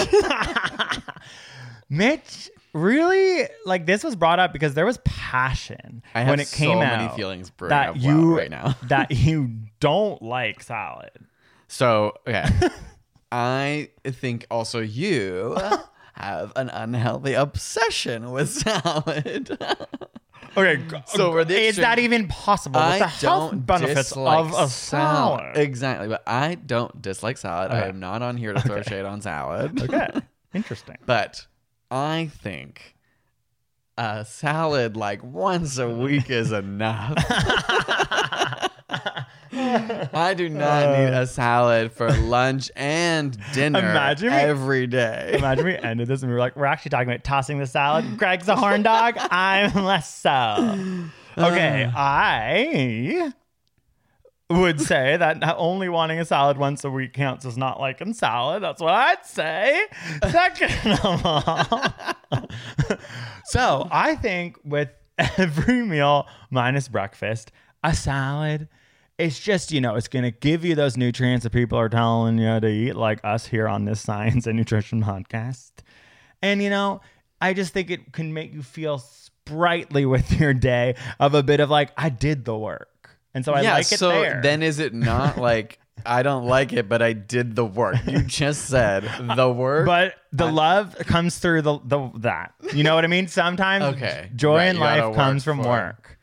Mitch, 1.89 2.51
really 2.73 3.49
like 3.65 3.87
this 3.87 4.05
was 4.05 4.15
brought 4.15 4.39
up 4.39 4.53
because 4.53 4.75
there 4.75 4.87
was 4.87 4.99
passion 4.99 6.03
I 6.15 6.21
have 6.21 6.31
when 6.31 6.41
it 6.41 6.51
came 6.51 6.79
so 6.79 6.83
out. 6.83 6.99
many 6.99 7.17
feelings 7.17 7.51
that 7.61 7.97
you 7.97 8.37
right 8.37 8.51
now. 8.51 8.77
that 8.85 9.11
you 9.11 9.51
don't 9.81 10.21
like 10.23 10.63
salad. 10.63 11.11
So, 11.67 12.15
okay. 12.27 12.47
I 13.31 13.91
think 14.05 14.47
also 14.51 14.81
you 14.81 15.57
have 16.15 16.53
an 16.57 16.69
unhealthy 16.71 17.35
obsession 17.35 18.31
with 18.31 18.51
salad. 18.51 19.59
Okay, 20.57 20.83
So 21.07 21.31
we're 21.31 21.45
the 21.45 21.69
extreme- 21.69 21.83
that 21.85 21.99
even 21.99 22.29
possible? 22.29 22.81
With 22.81 22.89
I 22.91 22.99
the 23.01 23.07
health 23.07 23.51
don't 23.53 23.67
benefits 23.67 24.09
dislike 24.11 24.39
of 24.47 24.53
a 24.55 24.69
salad. 24.69 25.57
Exactly, 25.57 26.09
but 26.09 26.23
I 26.27 26.55
don't 26.57 27.01
dislike 27.01 27.39
salad. 27.39 27.71
I 27.71 27.81
Okay. 27.81 27.89
am 27.91 28.01
not 28.01 28.23
on 28.23 28.37
here 28.37 28.53
to 28.53 28.61
throw 28.61 28.83
shade 28.83 29.05
on 29.05 29.21
salad. 29.21 29.81
Okay, 29.89 30.09
interesting. 30.55 30.97
But 31.07 31.47
I 31.91 32.31
think 32.43 32.95
a 33.97 34.25
salad 34.25 34.97
like 34.97 35.23
once 35.23 35.79
a 35.79 35.89
week 35.89 36.31
is 36.31 36.53
enough. 36.53 37.17
I 40.15 40.35
do 40.35 40.49
not 40.49 40.91
need 40.99 41.13
a 41.13 41.27
salad 41.27 41.93
for 41.93 42.11
lunch 42.13 42.71
and 42.77 43.37
dinner 43.53 43.79
Imagine 43.81 44.31
we- 44.31 44.37
every 44.37 44.87
day. 44.87 45.35
Imagine 45.37 45.65
we 45.65 45.77
ended 45.77 46.09
this 46.09 46.23
and 46.23 46.31
we 46.31 46.35
were 46.35 46.41
like, 46.41 46.55
we're 46.57 46.65
actually 46.67 46.91
talking 46.91 47.09
about 47.09 47.25
tossing 47.25 47.59
the 47.59 47.67
salad. 47.67 48.19
Greg's 48.19 48.49
a 48.49 48.57
horn 48.57 48.83
dog. 48.83 49.17
I'm 49.31 49.85
less 49.85 50.15
so. 50.15 50.31
Okay, 51.37 51.85
uh. 51.85 51.91
I 51.95 53.33
would 54.51 54.81
say 54.81 55.17
that 55.17 55.39
not 55.41 55.57
only 55.59 55.89
wanting 55.89 56.19
a 56.21 56.25
salad 56.25 56.57
once 56.57 56.83
a 56.85 56.91
week 56.91 57.13
counts 57.13 57.45
as 57.45 57.57
not 57.59 57.81
liking 57.81 58.15
salad. 58.15 58.63
That's 58.63 58.81
what 58.81 58.95
I'd 58.95 59.27
say. 59.27 59.85
Second 60.31 60.99
of 61.05 61.27
all, 61.27 61.83
so 63.45 63.89
I 63.91 64.15
think 64.17 64.57
with 64.65 64.89
every 65.19 65.83
meal 65.83 66.27
minus 66.51 66.89
breakfast, 66.89 67.53
a 67.85 67.95
salad. 67.95 68.69
It's 69.19 69.39
just, 69.41 69.73
you 69.73 69.81
know, 69.81 69.97
it's 69.97 70.09
going 70.09 70.25
to 70.25 70.31
give 70.31 70.65
you 70.65 70.75
those 70.77 70.97
nutrients 70.97 71.43
that 71.43 71.51
people 71.51 71.77
are 71.79 71.89
telling 71.89 72.39
you 72.39 72.61
to 72.61 72.69
eat, 72.69 72.95
like 72.95 73.19
us 73.25 73.47
here 73.47 73.67
on 73.67 73.85
this 73.85 74.01
science 74.09 74.47
and 74.47 74.57
nutrition 74.57 75.03
podcast. 75.03 75.73
And, 76.41 76.63
you 76.63 76.71
know, 76.71 77.01
I 77.41 77.53
just 77.53 77.73
think 77.73 77.91
it 77.91 78.13
can 78.13 78.33
make 78.33 78.55
you 78.55 78.63
feel 78.63 78.99
sprightly 78.99 80.07
with 80.07 80.33
your 80.41 80.55
day 80.55 80.95
of 81.19 81.35
a 81.35 81.43
bit 81.43 81.61
of 81.61 81.69
like, 81.69 81.91
I 81.97 82.11
did 82.11 82.45
the 82.45 82.57
work. 82.57 83.11
And 83.35 83.45
so 83.45 83.53
I 83.53 83.63
yeah, 83.63 83.75
like 83.75 83.93
it 83.93 83.99
so 83.99 84.09
there. 84.11 84.41
then 84.43 84.63
is 84.63 84.79
it 84.79 84.95
not 84.95 85.37
like 85.39 85.79
I 86.07 86.23
don't 86.23 86.47
like 86.47 86.73
it, 86.73 86.89
but 86.89 87.03
I 87.03 87.13
did 87.13 87.57
the 87.57 87.65
work? 87.65 87.97
You 88.07 88.23
just 88.23 88.67
said 88.67 89.09
the 89.37 89.51
work. 89.51 89.85
but 89.85 90.15
the 90.33 90.51
love 90.51 90.97
comes 91.01 91.39
through 91.39 91.63
the, 91.63 91.79
the 91.85 92.11
that. 92.19 92.55
You 92.73 92.85
know 92.85 92.95
what 92.95 93.05
I 93.05 93.09
mean? 93.09 93.27
Sometimes 93.29 93.97
Okay, 93.97 94.31
joy 94.35 94.57
right, 94.57 94.69
in 94.69 94.79
life 94.79 95.15
comes 95.15 95.47
work 95.47 95.57
from 95.57 95.67
work. 95.67 96.18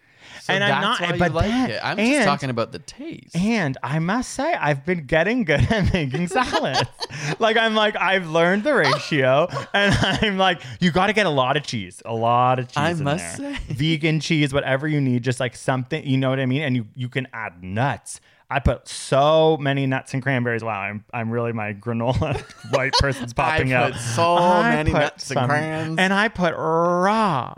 So 0.46 0.54
and 0.54 0.64
I'm 0.64 0.80
not. 0.80 1.18
but 1.18 1.34
like 1.34 1.48
that- 1.48 1.70
it. 1.72 1.80
I'm 1.84 1.98
and, 1.98 2.08
just 2.08 2.28
talking 2.28 2.52
about 2.52 2.72
the 2.72 2.78
taste. 2.78 3.36
And 3.36 3.80
I 3.82 3.98
must 3.98 4.32
say, 4.32 4.54
I've 4.54 4.86
been 4.86 5.08
getting 5.08 5.44
good 5.44 5.62
at 5.72 5.92
making 5.92 6.28
salads. 6.28 6.88
like 7.40 7.58
I'm 7.58 7.74
like 7.74 7.96
I've 7.96 8.30
learned 8.30 8.64
the 8.64 8.76
ratio, 8.76 9.48
and 9.74 9.92
I'm 10.22 10.38
like, 10.38 10.62
you 10.80 10.92
got 10.92 11.08
to 11.08 11.14
get 11.14 11.26
a 11.26 11.32
lot 11.32 11.58
of 11.58 11.64
cheese, 11.64 12.00
a 12.06 12.14
lot 12.14 12.60
of 12.60 12.68
cheese. 12.68 12.78
I 12.78 12.94
must 12.94 13.40
there. 13.40 13.56
say. 13.56 13.74
vegan 13.74 14.20
cheese, 14.20 14.54
whatever 14.54 14.88
you 14.88 15.02
need, 15.02 15.24
just 15.24 15.40
like 15.40 15.56
something, 15.56 16.06
you 16.06 16.16
know 16.18 16.30
what 16.30 16.40
I 16.40 16.46
mean. 16.46 16.62
And 16.62 16.76
you 16.76 16.86
you 16.94 17.10
can 17.10 17.28
add 17.34 17.64
nuts. 17.64 18.22
I 18.50 18.60
put 18.60 18.88
so 18.88 19.58
many 19.58 19.88
nuts 19.88 20.14
and 20.14 20.22
cranberries. 20.22 20.64
Wow, 20.64 20.80
I'm 20.80 21.04
I'm 21.14 21.32
really 21.32 21.52
my 21.52 21.74
granola 21.74 22.40
white 22.72 22.94
person's 23.00 23.34
popping 23.34 23.74
up. 23.74 23.88
I 23.88 23.92
put 23.92 24.00
so 24.00 24.36
I 24.36 24.76
many 24.76 24.92
put 24.92 25.00
nuts 25.00 25.32
and 25.32 25.40
crans. 25.40 26.00
and 26.00 26.14
I 26.14 26.28
put 26.28 26.54
raw 26.56 27.56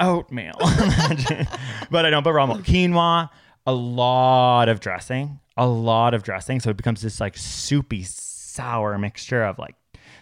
oatmeal, 0.00 0.56
but 1.90 2.06
I 2.06 2.10
don't 2.10 2.22
put 2.22 2.34
raw 2.34 2.46
milk. 2.46 2.62
Quinoa, 2.62 3.30
a 3.66 3.72
lot 3.72 4.68
of 4.68 4.80
dressing, 4.80 5.40
a 5.56 5.66
lot 5.66 6.14
of 6.14 6.22
dressing, 6.22 6.60
so 6.60 6.70
it 6.70 6.76
becomes 6.76 7.02
this 7.02 7.20
like 7.20 7.36
soupy, 7.36 8.04
sour 8.04 8.96
mixture 8.98 9.42
of 9.42 9.58
like 9.58 9.74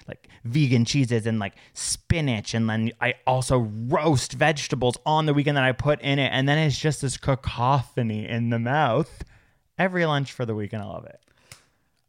like 0.09 0.29
vegan 0.45 0.85
cheeses 0.87 1.27
and 1.27 1.39
like 1.39 1.55
spinach 1.75 2.55
and 2.55 2.69
then 2.69 2.91
I 3.01 3.15
also 3.27 3.59
roast 3.59 4.33
vegetables 4.33 4.97
on 5.05 5.27
the 5.27 5.35
weekend 5.35 5.57
that 5.57 5.65
I 5.65 5.73
put 5.73 6.01
in 6.01 6.19
it 6.19 6.31
and 6.33 6.49
then 6.49 6.59
it's 6.59 6.79
just 6.79 7.03
this 7.03 7.17
cacophony 7.17 8.27
in 8.29 8.51
the 8.51 8.59
mouth. 8.59 9.23
Every 9.81 10.05
lunch 10.05 10.33
for 10.33 10.45
the 10.45 10.55
week, 10.55 10.75
and 10.75 10.83
I 10.83 10.87
love 10.87 11.07
it. 11.07 11.19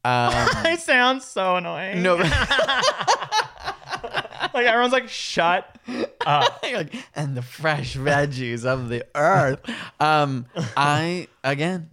Um, 0.04 0.34
I 0.66 0.76
sound 0.78 1.24
so 1.24 1.56
annoying. 1.56 2.04
no, 2.04 2.16
like 4.54 4.66
everyone's 4.66 4.92
like, 4.92 5.08
shut 5.08 5.74
up. 6.26 6.62
like, 6.64 6.94
and 7.16 7.38
the 7.38 7.42
fresh 7.42 7.96
veggies 7.96 8.66
of 8.66 8.90
the 8.90 9.06
earth. 9.16 9.62
Um, 10.02 10.48
I 10.76 11.30
again, 11.46 11.90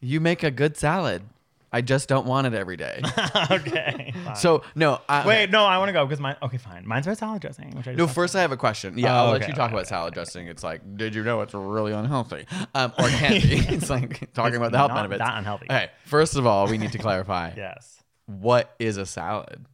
you 0.00 0.18
make 0.18 0.42
a 0.42 0.50
good 0.50 0.78
salad. 0.78 1.20
I 1.70 1.82
just 1.82 2.08
don't 2.08 2.26
want 2.26 2.46
it 2.46 2.54
every 2.54 2.76
day. 2.76 3.02
okay. 3.50 4.12
fine. 4.24 4.36
So 4.36 4.62
no, 4.74 5.00
I, 5.08 5.26
Wait, 5.26 5.50
no, 5.50 5.64
I 5.64 5.76
want 5.78 5.90
to 5.90 5.92
go 5.92 6.06
because 6.06 6.18
mine. 6.20 6.36
Okay, 6.42 6.56
fine. 6.56 6.86
Mine's 6.86 7.06
about 7.06 7.18
salad 7.18 7.42
dressing. 7.42 7.74
Which 7.76 7.86
I 7.88 7.92
No, 7.94 8.06
first 8.06 8.34
I 8.34 8.40
have 8.40 8.52
a 8.52 8.56
question. 8.56 8.96
Yeah, 8.98 9.14
Oh, 9.14 9.26
I'll 9.26 9.32
let 9.32 9.42
you 9.46 9.54
talk 9.54 9.66
okay, 9.66 9.72
about 9.74 9.80
okay, 9.82 9.88
salad 9.88 10.14
dressing. 10.14 10.48
It's 10.48 10.62
like, 10.62 10.80
did 10.96 11.14
you 11.14 11.22
know 11.24 11.42
it's 11.42 11.52
really 11.54 11.92
unhealthy? 11.92 12.46
Um, 12.74 12.92
or 12.98 13.08
can 13.08 13.32
be. 13.32 13.38
it's 13.68 13.90
like 13.90 14.32
talking 14.32 14.56
about 14.56 14.72
the 14.72 14.78
health 14.78 14.90
not 14.90 14.96
benefits. 14.96 15.18
that 15.18 15.36
unhealthy. 15.38 15.66
Okay, 15.66 15.90
first 16.04 16.36
of 16.36 16.46
all, 16.46 16.68
we 16.68 16.78
need 16.78 16.92
to 16.92 16.98
clarify. 16.98 17.52
Yes. 17.56 18.02
What 18.26 18.74
is 18.78 18.96
a 18.96 19.04
salad? 19.06 19.66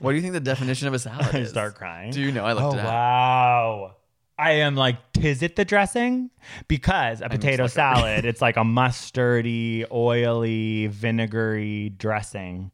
What 0.00 0.10
do 0.10 0.16
you 0.16 0.22
think 0.22 0.34
the 0.34 0.40
definition 0.40 0.88
of 0.88 0.94
a 0.94 0.98
salad 0.98 1.34
I 1.34 1.38
is? 1.38 1.50
start 1.50 1.74
crying. 1.76 2.10
Do 2.12 2.20
you 2.20 2.32
know? 2.32 2.44
I 2.44 2.52
looked 2.52 2.66
oh 2.66 2.78
it 2.78 2.80
up. 2.80 2.86
wow. 2.86 3.94
I 4.42 4.50
am 4.54 4.74
like, 4.74 4.96
is 5.20 5.40
it 5.40 5.54
the 5.54 5.64
dressing? 5.64 6.30
Because 6.66 7.20
a 7.20 7.28
potato 7.28 7.68
salad, 7.68 8.24
it's 8.24 8.42
like 8.42 8.56
a 8.56 8.60
mustardy, 8.64 9.84
oily, 9.92 10.88
vinegary 10.88 11.90
dressing. 11.90 12.72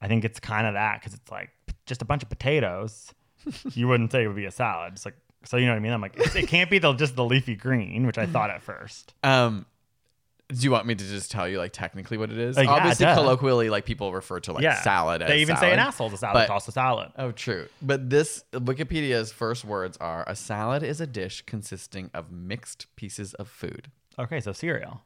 I 0.00 0.08
think 0.08 0.24
it's 0.24 0.40
kind 0.40 0.66
of 0.66 0.72
that 0.72 1.00
because 1.00 1.12
it's 1.12 1.30
like 1.30 1.50
just 1.84 2.00
a 2.00 2.06
bunch 2.06 2.22
of 2.22 2.30
potatoes. 2.30 3.12
you 3.74 3.86
wouldn't 3.86 4.12
say 4.12 4.24
it 4.24 4.28
would 4.28 4.36
be 4.36 4.46
a 4.46 4.50
salad. 4.50 4.94
It's 4.94 5.04
like, 5.04 5.16
so 5.44 5.58
you 5.58 5.66
know 5.66 5.72
what 5.72 5.76
I 5.76 5.80
mean? 5.80 5.92
I'm 5.92 6.00
like, 6.00 6.16
it 6.16 6.48
can't 6.48 6.70
be 6.70 6.78
the, 6.78 6.94
just 6.94 7.16
the 7.16 7.24
leafy 7.24 7.54
green, 7.54 8.06
which 8.06 8.16
I 8.16 8.24
thought 8.24 8.48
at 8.48 8.62
first. 8.62 9.12
Um, 9.22 9.66
do 10.48 10.58
you 10.60 10.70
want 10.70 10.86
me 10.86 10.94
to 10.94 11.04
just 11.04 11.30
tell 11.30 11.48
you 11.48 11.58
like 11.58 11.72
technically 11.72 12.16
what 12.18 12.30
it 12.30 12.38
is? 12.38 12.58
Uh, 12.58 12.62
yeah, 12.62 12.70
Obviously, 12.70 13.06
duh. 13.06 13.14
colloquially, 13.14 13.70
like 13.70 13.84
people 13.86 14.12
refer 14.12 14.40
to 14.40 14.52
like 14.52 14.62
yeah. 14.62 14.80
salad. 14.82 15.22
As 15.22 15.28
They 15.28 15.40
even 15.40 15.56
say 15.56 15.72
an 15.72 15.78
salad. 15.78 15.88
asshole's 15.88 16.12
a 16.12 16.16
salad. 16.18 16.34
But- 16.34 16.42
it's 16.42 16.50
also 16.50 16.70
salad. 16.72 17.12
Oh, 17.16 17.32
true. 17.32 17.66
But 17.80 18.10
this 18.10 18.44
Wikipedia's 18.52 19.32
first 19.32 19.64
words 19.64 19.96
are: 19.98 20.24
a 20.26 20.36
salad 20.36 20.82
is 20.82 21.00
a 21.00 21.06
dish 21.06 21.42
consisting 21.46 22.10
of 22.12 22.30
mixed 22.30 22.94
pieces 22.96 23.32
of 23.34 23.48
food. 23.48 23.90
Okay, 24.18 24.40
so 24.40 24.52
cereal. 24.52 25.02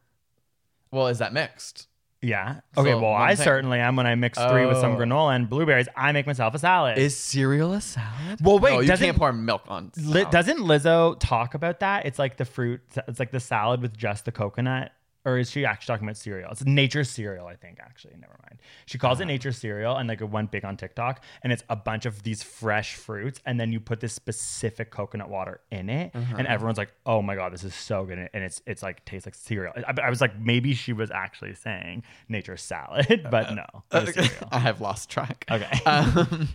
Well, 0.90 1.06
is 1.08 1.18
that 1.18 1.32
mixed? 1.32 1.86
Yeah. 2.20 2.60
Okay. 2.76 2.90
So, 2.90 2.98
well, 3.00 3.12
one 3.12 3.22
I 3.22 3.36
thing- 3.36 3.44
certainly 3.44 3.78
am. 3.78 3.94
When 3.94 4.06
I 4.06 4.16
mix 4.16 4.38
three 4.38 4.66
with 4.66 4.78
some 4.78 4.94
Oh. 4.94 4.98
granola 4.98 5.36
and 5.36 5.48
blueberries, 5.48 5.86
I 5.94 6.10
make 6.10 6.26
myself 6.26 6.52
a 6.54 6.58
salad. 6.58 6.98
Is 6.98 7.16
cereal 7.16 7.72
a 7.74 7.80
salad? 7.80 8.40
Well, 8.42 8.58
wait, 8.58 8.72
no, 8.72 8.80
you 8.80 8.88
doesn't- 8.88 9.04
can't 9.06 9.16
pour 9.16 9.32
milk 9.32 9.62
on. 9.68 9.92
Li- 9.96 10.12
salad. 10.22 10.30
doesn't 10.30 10.58
Lizzo 10.58 11.16
talk 11.20 11.54
about 11.54 11.78
that? 11.80 12.06
It's 12.06 12.18
like 12.18 12.36
the 12.36 12.44
fruit. 12.44 12.80
It's 13.06 13.20
like 13.20 13.30
the 13.30 13.38
salad 13.38 13.80
with 13.82 13.96
just 13.96 14.24
the 14.24 14.32
coconut. 14.32 14.90
Or 15.28 15.36
is 15.36 15.50
she 15.50 15.66
actually 15.66 15.92
talking 15.92 16.08
about 16.08 16.16
cereal? 16.16 16.50
It's 16.50 16.64
nature 16.64 17.04
cereal, 17.04 17.46
I 17.46 17.54
think. 17.54 17.80
Actually, 17.80 18.14
never 18.18 18.38
mind. 18.48 18.60
She 18.86 18.96
calls 18.96 19.20
it 19.20 19.26
nature 19.26 19.52
cereal, 19.52 19.96
and 19.96 20.08
like 20.08 20.22
it 20.22 20.30
went 20.30 20.50
big 20.50 20.64
on 20.64 20.78
TikTok. 20.78 21.22
And 21.42 21.52
it's 21.52 21.62
a 21.68 21.76
bunch 21.76 22.06
of 22.06 22.22
these 22.22 22.42
fresh 22.42 22.94
fruits, 22.94 23.38
and 23.44 23.60
then 23.60 23.70
you 23.70 23.78
put 23.78 24.00
this 24.00 24.14
specific 24.14 24.90
coconut 24.90 25.28
water 25.28 25.60
in 25.70 25.90
it, 25.90 26.12
and 26.14 26.46
everyone's 26.46 26.78
like, 26.78 26.92
"Oh 27.04 27.20
my 27.20 27.34
god, 27.34 27.52
this 27.52 27.62
is 27.62 27.74
so 27.74 28.06
good!" 28.06 28.18
And 28.32 28.42
it's 28.42 28.62
it's 28.66 28.82
like 28.82 29.04
tastes 29.04 29.26
like 29.26 29.34
cereal. 29.34 29.74
I, 29.76 29.94
I 30.02 30.08
was 30.08 30.22
like, 30.22 30.38
maybe 30.40 30.72
she 30.72 30.94
was 30.94 31.10
actually 31.10 31.54
saying 31.54 32.04
nature 32.30 32.56
salad, 32.56 33.26
but 33.30 33.54
no, 33.54 33.66
it 33.92 34.06
was 34.06 34.14
cereal. 34.14 34.48
I 34.50 34.60
have 34.60 34.80
lost 34.80 35.10
track. 35.10 35.44
Okay. 35.50 35.80
Um, 35.86 36.48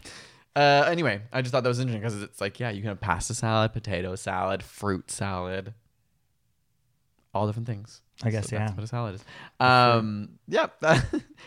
uh, 0.56 0.86
anyway, 0.88 1.22
I 1.32 1.42
just 1.42 1.52
thought 1.52 1.64
that 1.64 1.70
was 1.70 1.80
interesting 1.80 2.02
because 2.02 2.22
it's 2.22 2.40
like, 2.40 2.60
yeah, 2.60 2.70
you 2.70 2.82
can 2.82 2.90
have 2.90 3.02
pasta 3.02 3.34
salad, 3.34 3.74
potato 3.74 4.16
salad, 4.16 4.62
fruit 4.62 5.10
salad, 5.10 5.74
all 7.34 7.48
different 7.48 7.68
things. 7.68 8.02
I 8.24 8.30
guess, 8.30 8.50
that's 8.50 8.54
yeah. 8.54 8.74
what 8.74 8.84
a 8.84 8.88
salad 8.88 9.16
is. 9.16 9.26
Um, 9.60 10.30
yeah, 10.48 10.68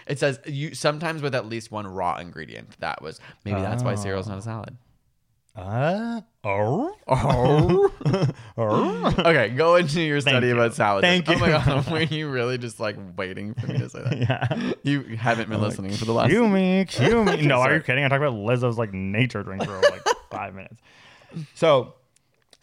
it 0.06 0.18
says 0.18 0.40
you 0.46 0.74
sometimes 0.74 1.22
with 1.22 1.34
at 1.34 1.46
least 1.46 1.70
one 1.70 1.86
raw 1.86 2.18
ingredient. 2.18 2.78
That 2.80 3.00
was 3.02 3.20
maybe 3.44 3.60
that's 3.60 3.82
why 3.82 3.94
cereal's 3.94 4.28
not 4.28 4.38
a 4.38 4.42
salad. 4.42 4.76
Uh, 5.56 6.20
oh, 6.44 6.94
Oh. 7.08 7.90
oh. 8.58 9.14
okay, 9.20 9.48
go 9.48 9.76
into 9.76 10.02
your 10.02 10.20
study 10.20 10.48
you. 10.48 10.52
about 10.52 10.74
salad. 10.74 11.00
Thank 11.00 11.28
you. 11.28 11.36
Oh 11.36 11.38
my 11.38 11.46
you. 11.46 11.52
god, 11.52 11.86
were 11.90 12.02
you 12.02 12.28
really 12.28 12.58
just 12.58 12.78
like 12.78 12.96
waiting 13.16 13.54
for 13.54 13.66
me 13.66 13.78
to 13.78 13.88
say 13.88 14.02
that? 14.02 14.18
yeah. 14.52 14.72
You 14.82 15.16
haven't 15.16 15.48
been 15.48 15.62
listening 15.62 15.92
for 15.92 16.04
the 16.04 16.12
last. 16.12 16.28
Cue 16.28 16.46
me, 16.46 16.84
cue 16.84 17.24
me. 17.24 17.46
No, 17.46 17.60
are 17.60 17.74
you 17.74 17.80
kidding? 17.80 18.04
I 18.04 18.08
talked 18.08 18.22
about 18.22 18.34
Lizzo's 18.34 18.76
like 18.76 18.92
nature 18.92 19.42
drink 19.42 19.64
for 19.64 19.80
like 19.80 20.02
five 20.30 20.54
minutes. 20.54 20.78
So, 21.54 21.94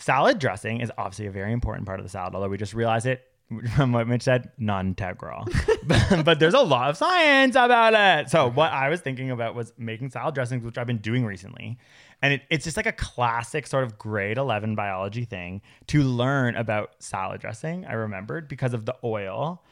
salad 0.03 0.37
dressing 0.37 0.81
is 0.81 0.91
obviously 0.97 1.27
a 1.27 1.31
very 1.31 1.53
important 1.53 1.85
part 1.85 1.99
of 1.99 2.05
the 2.05 2.09
salad, 2.09 2.35
although 2.35 2.49
we 2.49 2.57
just 2.57 2.73
realized 2.73 3.05
it 3.05 3.25
from 3.75 3.91
what 3.93 4.07
Mitch 4.07 4.23
said, 4.23 4.51
non-integral. 4.57 5.47
but, 5.85 6.23
but 6.25 6.39
there's 6.39 6.53
a 6.53 6.61
lot 6.61 6.89
of 6.89 6.97
science 6.97 7.55
about 7.55 7.93
it. 7.93 8.29
So 8.29 8.49
what 8.49 8.71
I 8.71 8.89
was 8.89 9.01
thinking 9.01 9.31
about 9.31 9.55
was 9.55 9.73
making 9.77 10.09
salad 10.09 10.35
dressings, 10.35 10.63
which 10.63 10.77
I've 10.77 10.87
been 10.87 10.97
doing 10.97 11.25
recently. 11.25 11.77
And 12.21 12.33
it, 12.33 12.41
it's 12.49 12.63
just 12.63 12.77
like 12.77 12.85
a 12.85 12.93
classic 12.93 13.67
sort 13.67 13.83
of 13.83 13.97
grade 13.97 14.37
11 14.37 14.75
biology 14.75 15.25
thing 15.25 15.61
to 15.87 16.03
learn 16.03 16.55
about 16.55 16.91
salad 16.99 17.41
dressing. 17.41 17.85
I 17.85 17.93
remembered 17.93 18.47
because 18.47 18.73
of 18.73 18.85
the 18.85 18.95
oil, 19.03 19.63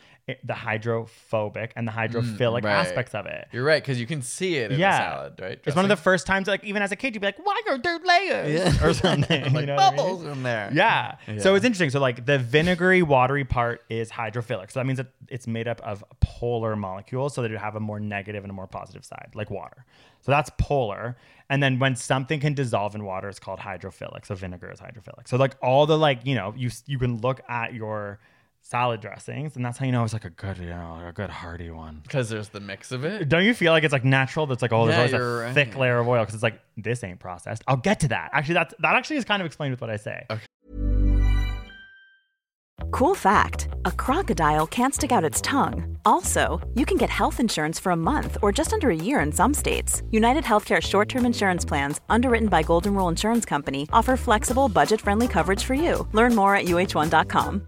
the 0.43 0.53
hydrophobic 0.53 1.73
and 1.75 1.87
the 1.87 1.91
mm, 1.91 2.09
hydrophilic 2.09 2.63
right. 2.63 2.73
aspects 2.73 3.13
of 3.15 3.25
it. 3.25 3.47
You're 3.51 3.63
right 3.63 3.81
because 3.81 3.99
you 3.99 4.07
can 4.07 4.21
see 4.21 4.55
it 4.57 4.71
in 4.71 4.79
Yeah. 4.79 4.91
the 4.91 4.97
salad, 5.15 5.33
right? 5.41 5.59
It's 5.65 5.75
one 5.75 5.85
of 5.85 5.89
the 5.89 5.95
first 5.95 6.25
times, 6.27 6.47
like 6.47 6.63
even 6.63 6.81
as 6.81 6.91
a 6.91 6.95
kid, 6.95 7.13
you'd 7.13 7.21
be 7.21 7.27
like, 7.27 7.45
"Why 7.45 7.61
are 7.69 7.77
there 7.77 7.99
layers?" 7.99 8.53
Yeah. 8.53 8.83
or 8.87 8.93
something. 9.05 9.53
like 9.53 9.61
you 9.61 9.65
know 9.67 9.75
what 9.75 9.83
I 9.83 9.89
mean? 9.91 9.97
bubbles 9.97 10.25
in 10.25 10.43
there. 10.43 10.69
Yeah. 10.73 11.15
Yeah. 11.27 11.39
So 11.39 11.55
it's 11.55 11.65
interesting. 11.65 11.89
So 11.89 11.99
like 11.99 12.25
the 12.25 12.37
vinegary, 12.39 13.01
watery 13.03 13.45
part 13.45 13.83
is 13.89 14.09
hydrophilic. 14.11 14.71
So 14.71 14.79
that 14.79 14.85
means 14.85 14.97
that 14.97 15.07
it's 15.27 15.47
made 15.47 15.67
up 15.67 15.81
of 15.81 16.03
polar 16.19 16.75
molecules, 16.75 17.33
so 17.33 17.41
that 17.41 17.51
you 17.51 17.57
have 17.57 17.75
a 17.75 17.79
more 17.79 17.99
negative 17.99 18.43
and 18.43 18.51
a 18.51 18.53
more 18.53 18.67
positive 18.67 19.05
side, 19.05 19.31
like 19.33 19.49
water. 19.49 19.85
So 20.21 20.31
that's 20.31 20.51
polar. 20.57 21.17
And 21.49 21.61
then 21.61 21.79
when 21.79 21.95
something 21.95 22.39
can 22.39 22.53
dissolve 22.53 22.95
in 22.95 23.03
water, 23.03 23.27
it's 23.27 23.39
called 23.39 23.59
hydrophilic. 23.59 24.25
So 24.25 24.35
vinegar 24.35 24.71
is 24.71 24.79
hydrophilic. 24.79 25.27
So 25.27 25.35
like 25.37 25.55
all 25.61 25.85
the 25.85 25.97
like 25.97 26.25
you 26.25 26.35
know 26.35 26.53
you 26.55 26.69
you 26.85 26.97
can 26.97 27.17
look 27.19 27.41
at 27.49 27.73
your 27.73 28.19
salad 28.61 29.01
dressings, 29.01 29.55
and 29.55 29.65
that's 29.65 29.77
how 29.77 29.85
you 29.85 29.91
know 29.91 30.03
it's 30.03 30.13
like 30.13 30.25
a 30.25 30.29
good 30.29 30.57
you 30.57 30.65
know 30.69 31.01
a 31.07 31.11
good 31.11 31.29
hearty 31.29 31.69
one. 31.69 31.99
because 32.03 32.29
there's 32.29 32.49
the 32.49 32.59
mix 32.59 32.91
of 32.91 33.03
it. 33.03 33.27
Don't 33.27 33.43
you 33.43 33.53
feel 33.53 33.71
like 33.73 33.83
it's 33.83 33.91
like 33.93 34.05
natural? 34.05 34.45
That's 34.47 34.61
like 34.61 34.71
oh, 34.71 34.85
there's 34.85 34.93
Yeah, 34.95 34.97
always 34.99 35.11
you're 35.11 35.41
a 35.43 35.45
right. 35.47 35.53
thick 35.53 35.75
layer 35.75 35.99
of 35.99 36.07
oil 36.07 36.21
because 36.21 36.35
it's 36.35 36.43
like 36.43 36.59
this 36.77 37.03
ain't 37.03 37.19
processed. 37.19 37.63
I'll 37.67 37.77
get 37.77 37.99
to 38.01 38.07
that. 38.09 38.29
Actually, 38.33 38.53
that's 38.55 38.73
that 38.79 38.95
actually 38.95 39.17
is 39.17 39.25
kind 39.25 39.41
of 39.41 39.45
explained 39.45 39.71
with 39.71 39.81
what 39.81 39.89
I 39.89 39.97
say. 39.97 40.25
Cool 42.91 43.15
fact 43.15 43.67
a 43.85 43.91
crocodile 43.91 44.67
can't 44.67 44.93
stick 44.93 45.11
out 45.11 45.23
its 45.23 45.39
tongue. 45.41 45.97
Also, 46.05 46.59
you 46.75 46.85
can 46.85 46.97
get 46.97 47.09
health 47.09 47.39
insurance 47.39 47.79
for 47.79 47.91
a 47.91 47.95
month 47.95 48.37
or 48.41 48.51
just 48.51 48.73
under 48.73 48.89
a 48.89 48.95
year 48.95 49.19
in 49.21 49.31
some 49.31 49.53
states. 49.53 50.01
United 50.11 50.43
Healthcare 50.43 50.81
short 50.81 51.07
term 51.09 51.25
insurance 51.25 51.63
plans, 51.65 52.01
underwritten 52.09 52.47
by 52.49 52.63
Golden 52.63 52.93
Rule 52.95 53.07
Insurance 53.09 53.45
Company, 53.45 53.87
offer 53.93 54.17
flexible, 54.17 54.67
budget 54.67 54.99
friendly 54.99 55.27
coverage 55.27 55.63
for 55.63 55.73
you. 55.73 56.07
Learn 56.11 56.35
more 56.35 56.55
at 56.55 56.65
uh1.com. 56.65 57.67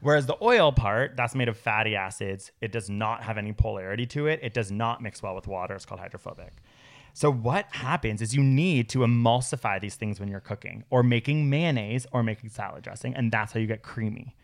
Whereas 0.00 0.26
the 0.26 0.36
oil 0.42 0.72
part, 0.72 1.16
that's 1.16 1.34
made 1.34 1.48
of 1.48 1.56
fatty 1.56 1.96
acids. 1.96 2.52
It 2.60 2.72
does 2.72 2.88
not 2.88 3.22
have 3.22 3.38
any 3.38 3.52
polarity 3.52 4.06
to 4.06 4.26
it. 4.26 4.40
It 4.42 4.54
does 4.54 4.70
not 4.70 5.02
mix 5.02 5.22
well 5.22 5.34
with 5.34 5.46
water. 5.46 5.74
It's 5.74 5.84
called 5.84 6.00
hydrophobic. 6.00 6.52
So 7.12 7.30
what 7.30 7.66
happens 7.70 8.20
is 8.20 8.34
you 8.34 8.42
need 8.42 8.88
to 8.90 8.98
emulsify 9.00 9.80
these 9.80 9.94
things 9.94 10.18
when 10.18 10.28
you're 10.28 10.40
cooking 10.40 10.82
or 10.90 11.02
making 11.04 11.48
mayonnaise 11.48 12.06
or 12.12 12.24
making 12.24 12.50
salad 12.50 12.82
dressing, 12.82 13.14
and 13.14 13.30
that's 13.30 13.52
how 13.52 13.60
you 13.60 13.68
get 13.68 13.82
creamy. 13.82 14.34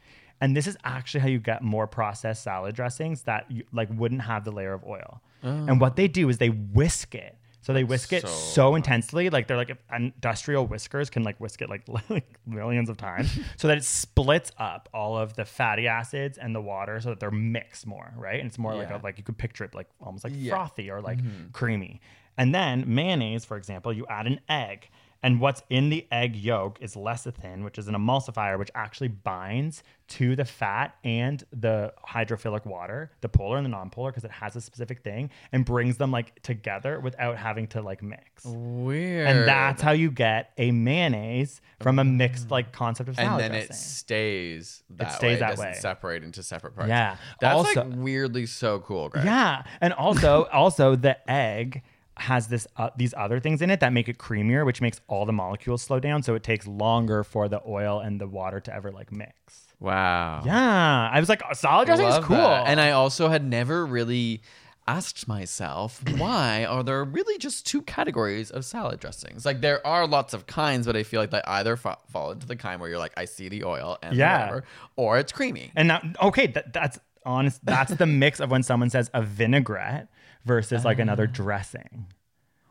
And 0.41 0.57
this 0.57 0.67
is 0.67 0.77
actually 0.85 1.21
how 1.21 1.29
you 1.29 1.41
get 1.41 1.63
more 1.63 1.87
processed 1.87 2.43
salad 2.45 2.75
dressings 2.75 3.23
that 3.23 3.51
you, 3.51 3.65
like 3.73 3.89
wouldn't 3.93 4.23
have 4.23 4.45
the 4.45 4.53
layer 4.53 4.73
of 4.73 4.85
oil. 4.85 5.21
And 5.43 5.81
what 5.81 5.97
they 5.97 6.07
do 6.07 6.29
is 6.29 6.39
they 6.39 6.51
whisk 6.51 7.15
it. 7.15 7.37
So 7.63 7.75
they 7.75 7.85
whisk 7.85 8.13
it 8.15 8.27
so, 8.27 8.75
intensely, 8.75 9.29
like 9.29 9.47
they're 9.47 9.57
like 9.57 9.77
industrial 9.95 10.67
whiskers 10.67 11.11
can 11.11 11.25
like 11.25 11.39
whisk 11.39 11.61
it 11.61 11.69
like, 11.69 11.83
like 12.09 12.39
millions 12.47 12.89
of 12.89 12.97
times, 12.97 13.39
so 13.57 13.69
that 13.69 13.77
it 13.77 13.85
splits 13.85 14.51
up 14.57 14.89
all 14.95 15.19
of 15.19 15.37
the 15.37 15.45
fatty 15.45 15.87
acids 15.87 16.39
and 16.39 16.55
the 16.55 16.61
water, 16.61 17.01
so 17.01 17.11
that 17.11 17.21
they're 17.21 17.31
mixed 17.31 17.87
more, 17.87 18.13
right? 18.17 18.41
And 18.41 18.49
it's 18.49 18.59
more 18.59 18.75
like 18.75 18.91
a, 18.91 18.99
like 19.03 19.19
you 19.19 19.25
could 19.25 19.37
picture 19.37 19.65
it 19.65 19.75
like 19.75 19.89
almost 20.01 20.25
like 20.25 20.33
Yeah. 20.37 20.53
frothy 20.55 20.91
or 20.91 21.03
like 21.03 21.19
mm-hmm. 21.19 21.51
creamy. 21.53 22.01
And 22.39 22.55
then 22.55 22.85
mayonnaise, 22.87 23.45
for 23.45 23.59
example, 23.59 23.93
you 23.93 24.07
add 24.09 24.27
an 24.27 24.41
egg. 24.49 24.89
And 25.23 25.41
what's 25.41 25.63
in 25.69 25.91
the 25.91 26.07
egg 26.11 26.35
yolk 26.35 26.79
is 26.81 26.95
lecithin, 26.95 27.63
which 27.63 27.79
is 27.79 27.89
an 27.89 27.95
emulsifier, 27.95 28.59
which 28.59 28.71
actually 28.75 29.09
binds 29.09 29.83
to 30.09 30.35
the 30.35 30.45
fat 30.45 30.97
and 31.05 31.45
the 31.53 31.93
hydrophilic 32.09 32.67
water, 32.67 33.13
the 33.21 33.29
polar 33.29 33.59
and 33.59 33.65
the 33.65 33.71
non-polar, 33.71 34.11
because 34.11 34.25
it 34.25 34.31
has 34.31 34.57
a 34.57 34.61
specific 34.61 35.03
thing, 35.03 35.31
and 35.53 35.65
brings 35.65 35.99
them 35.99 36.11
like 36.11 36.41
together 36.43 36.99
without 36.99 37.37
having 37.37 37.67
to 37.69 37.83
like 37.83 38.03
mix. 38.03 38.45
Weird. 38.45 39.29
And 39.29 39.47
that's 39.47 39.83
how 39.83 39.93
you 39.93 40.11
get 40.11 40.53
a 40.59 40.71
mayonnaise 40.73 41.61
from 41.81 41.99
a 41.99 42.05
mixed 42.05 42.49
mm. 42.49 42.53
like 42.53 42.73
concept 42.73 43.09
of 43.09 43.19
and 43.19 43.39
then 43.39 43.51
dressing. 43.51 43.71
it 43.71 43.75
stays 43.75 44.83
that 44.91 45.13
stays 45.13 45.23
way. 45.23 45.33
It 45.33 45.37
stays 45.37 45.41
that 45.41 45.51
doesn't 45.51 45.65
way. 45.67 45.75
separate 45.75 46.25
into 46.25 46.43
separate 46.43 46.75
parts. 46.75 46.89
Yeah. 46.89 47.17
That's 47.41 47.55
Also- 47.55 47.85
like 47.85 47.95
weirdly 47.97 48.47
so 48.47 48.81
cool, 48.81 49.11
Greg. 49.11 49.27
Yeah, 49.27 49.65
and 49.81 49.93
also 49.93 50.45
also 50.47 50.97
the 50.97 51.31
egg 51.31 51.83
has 52.21 52.47
this 52.49 52.67
uh, 52.77 52.91
these 52.97 53.15
other 53.17 53.41
things 53.41 53.63
in 53.63 53.71
it 53.71 53.81
that 53.81 53.93
make 53.93 54.09
it 54.09 54.19
creamier, 54.19 54.65
which 54.65 54.81
makes 54.81 55.01
all 55.09 55.27
the 55.27 55.33
molecules 55.33 55.83
slow 55.83 55.99
down, 55.99 56.23
so 56.23 56.35
it 56.35 56.43
takes 56.43 56.67
longer 56.67 57.25
for 57.25 57.49
the 57.49 57.61
oil 57.67 57.99
and 58.01 58.21
the 58.21 58.27
water 58.29 58.61
to 58.61 58.75
ever 58.75 58.91
like 58.93 59.11
mix. 59.11 59.35
Wow. 59.81 60.43
Yeah, 60.45 61.11
I 61.13 61.19
was 61.19 61.29
like, 61.31 61.43
oh, 61.49 61.55
salad 61.55 61.87
dressing 61.87 62.07
is 62.07 62.19
cool. 62.25 62.37
that. 62.37 62.67
And 62.69 62.79
I 62.81 62.91
also 62.91 63.29
had 63.29 63.43
never 63.45 63.87
really 63.87 64.43
asked 64.87 65.29
myself 65.29 66.03
why 66.19 66.65
are 66.65 66.83
there 66.83 67.05
really 67.05 67.39
just 67.39 67.65
two 67.67 67.81
categories 67.83 68.51
of 68.51 68.65
salad 68.65 69.01
dressings? 69.01 69.47
Like 69.47 69.61
there 69.63 69.85
are 69.87 70.07
lots 70.07 70.35
of 70.35 70.47
kinds, 70.47 70.87
but 70.87 70.97
I 70.97 71.03
feel 71.03 71.21
like 71.21 71.31
they 71.31 71.41
either 71.47 71.77
fa- 71.77 71.99
fall 72.11 72.33
into 72.33 72.47
the 72.47 72.57
kind 72.57 72.81
where 72.81 72.91
you're 72.91 72.99
like, 72.99 73.15
I 73.17 73.25
see 73.25 73.49
the 73.49 73.65
oil 73.65 73.97
and 74.03 74.15
Yeah. 74.17 74.39
whatever, 74.41 74.65
or 74.97 75.19
it's 75.19 75.33
creamy. 75.33 75.73
And 75.75 75.89
now, 75.89 76.03
okay, 76.23 76.49
that, 76.49 76.73
that's 76.75 76.99
honest. 77.25 77.65
That's 77.65 77.95
the 77.95 78.07
mix 78.07 78.41
of 78.41 78.51
when 78.51 78.63
someone 78.63 78.91
says 78.91 79.11
a 79.15 79.23
vinaigrette 79.23 80.09
versus 80.45 80.85
like 80.85 80.99
another 80.99 81.27
Ah. 81.29 81.33
dressing. 81.33 82.07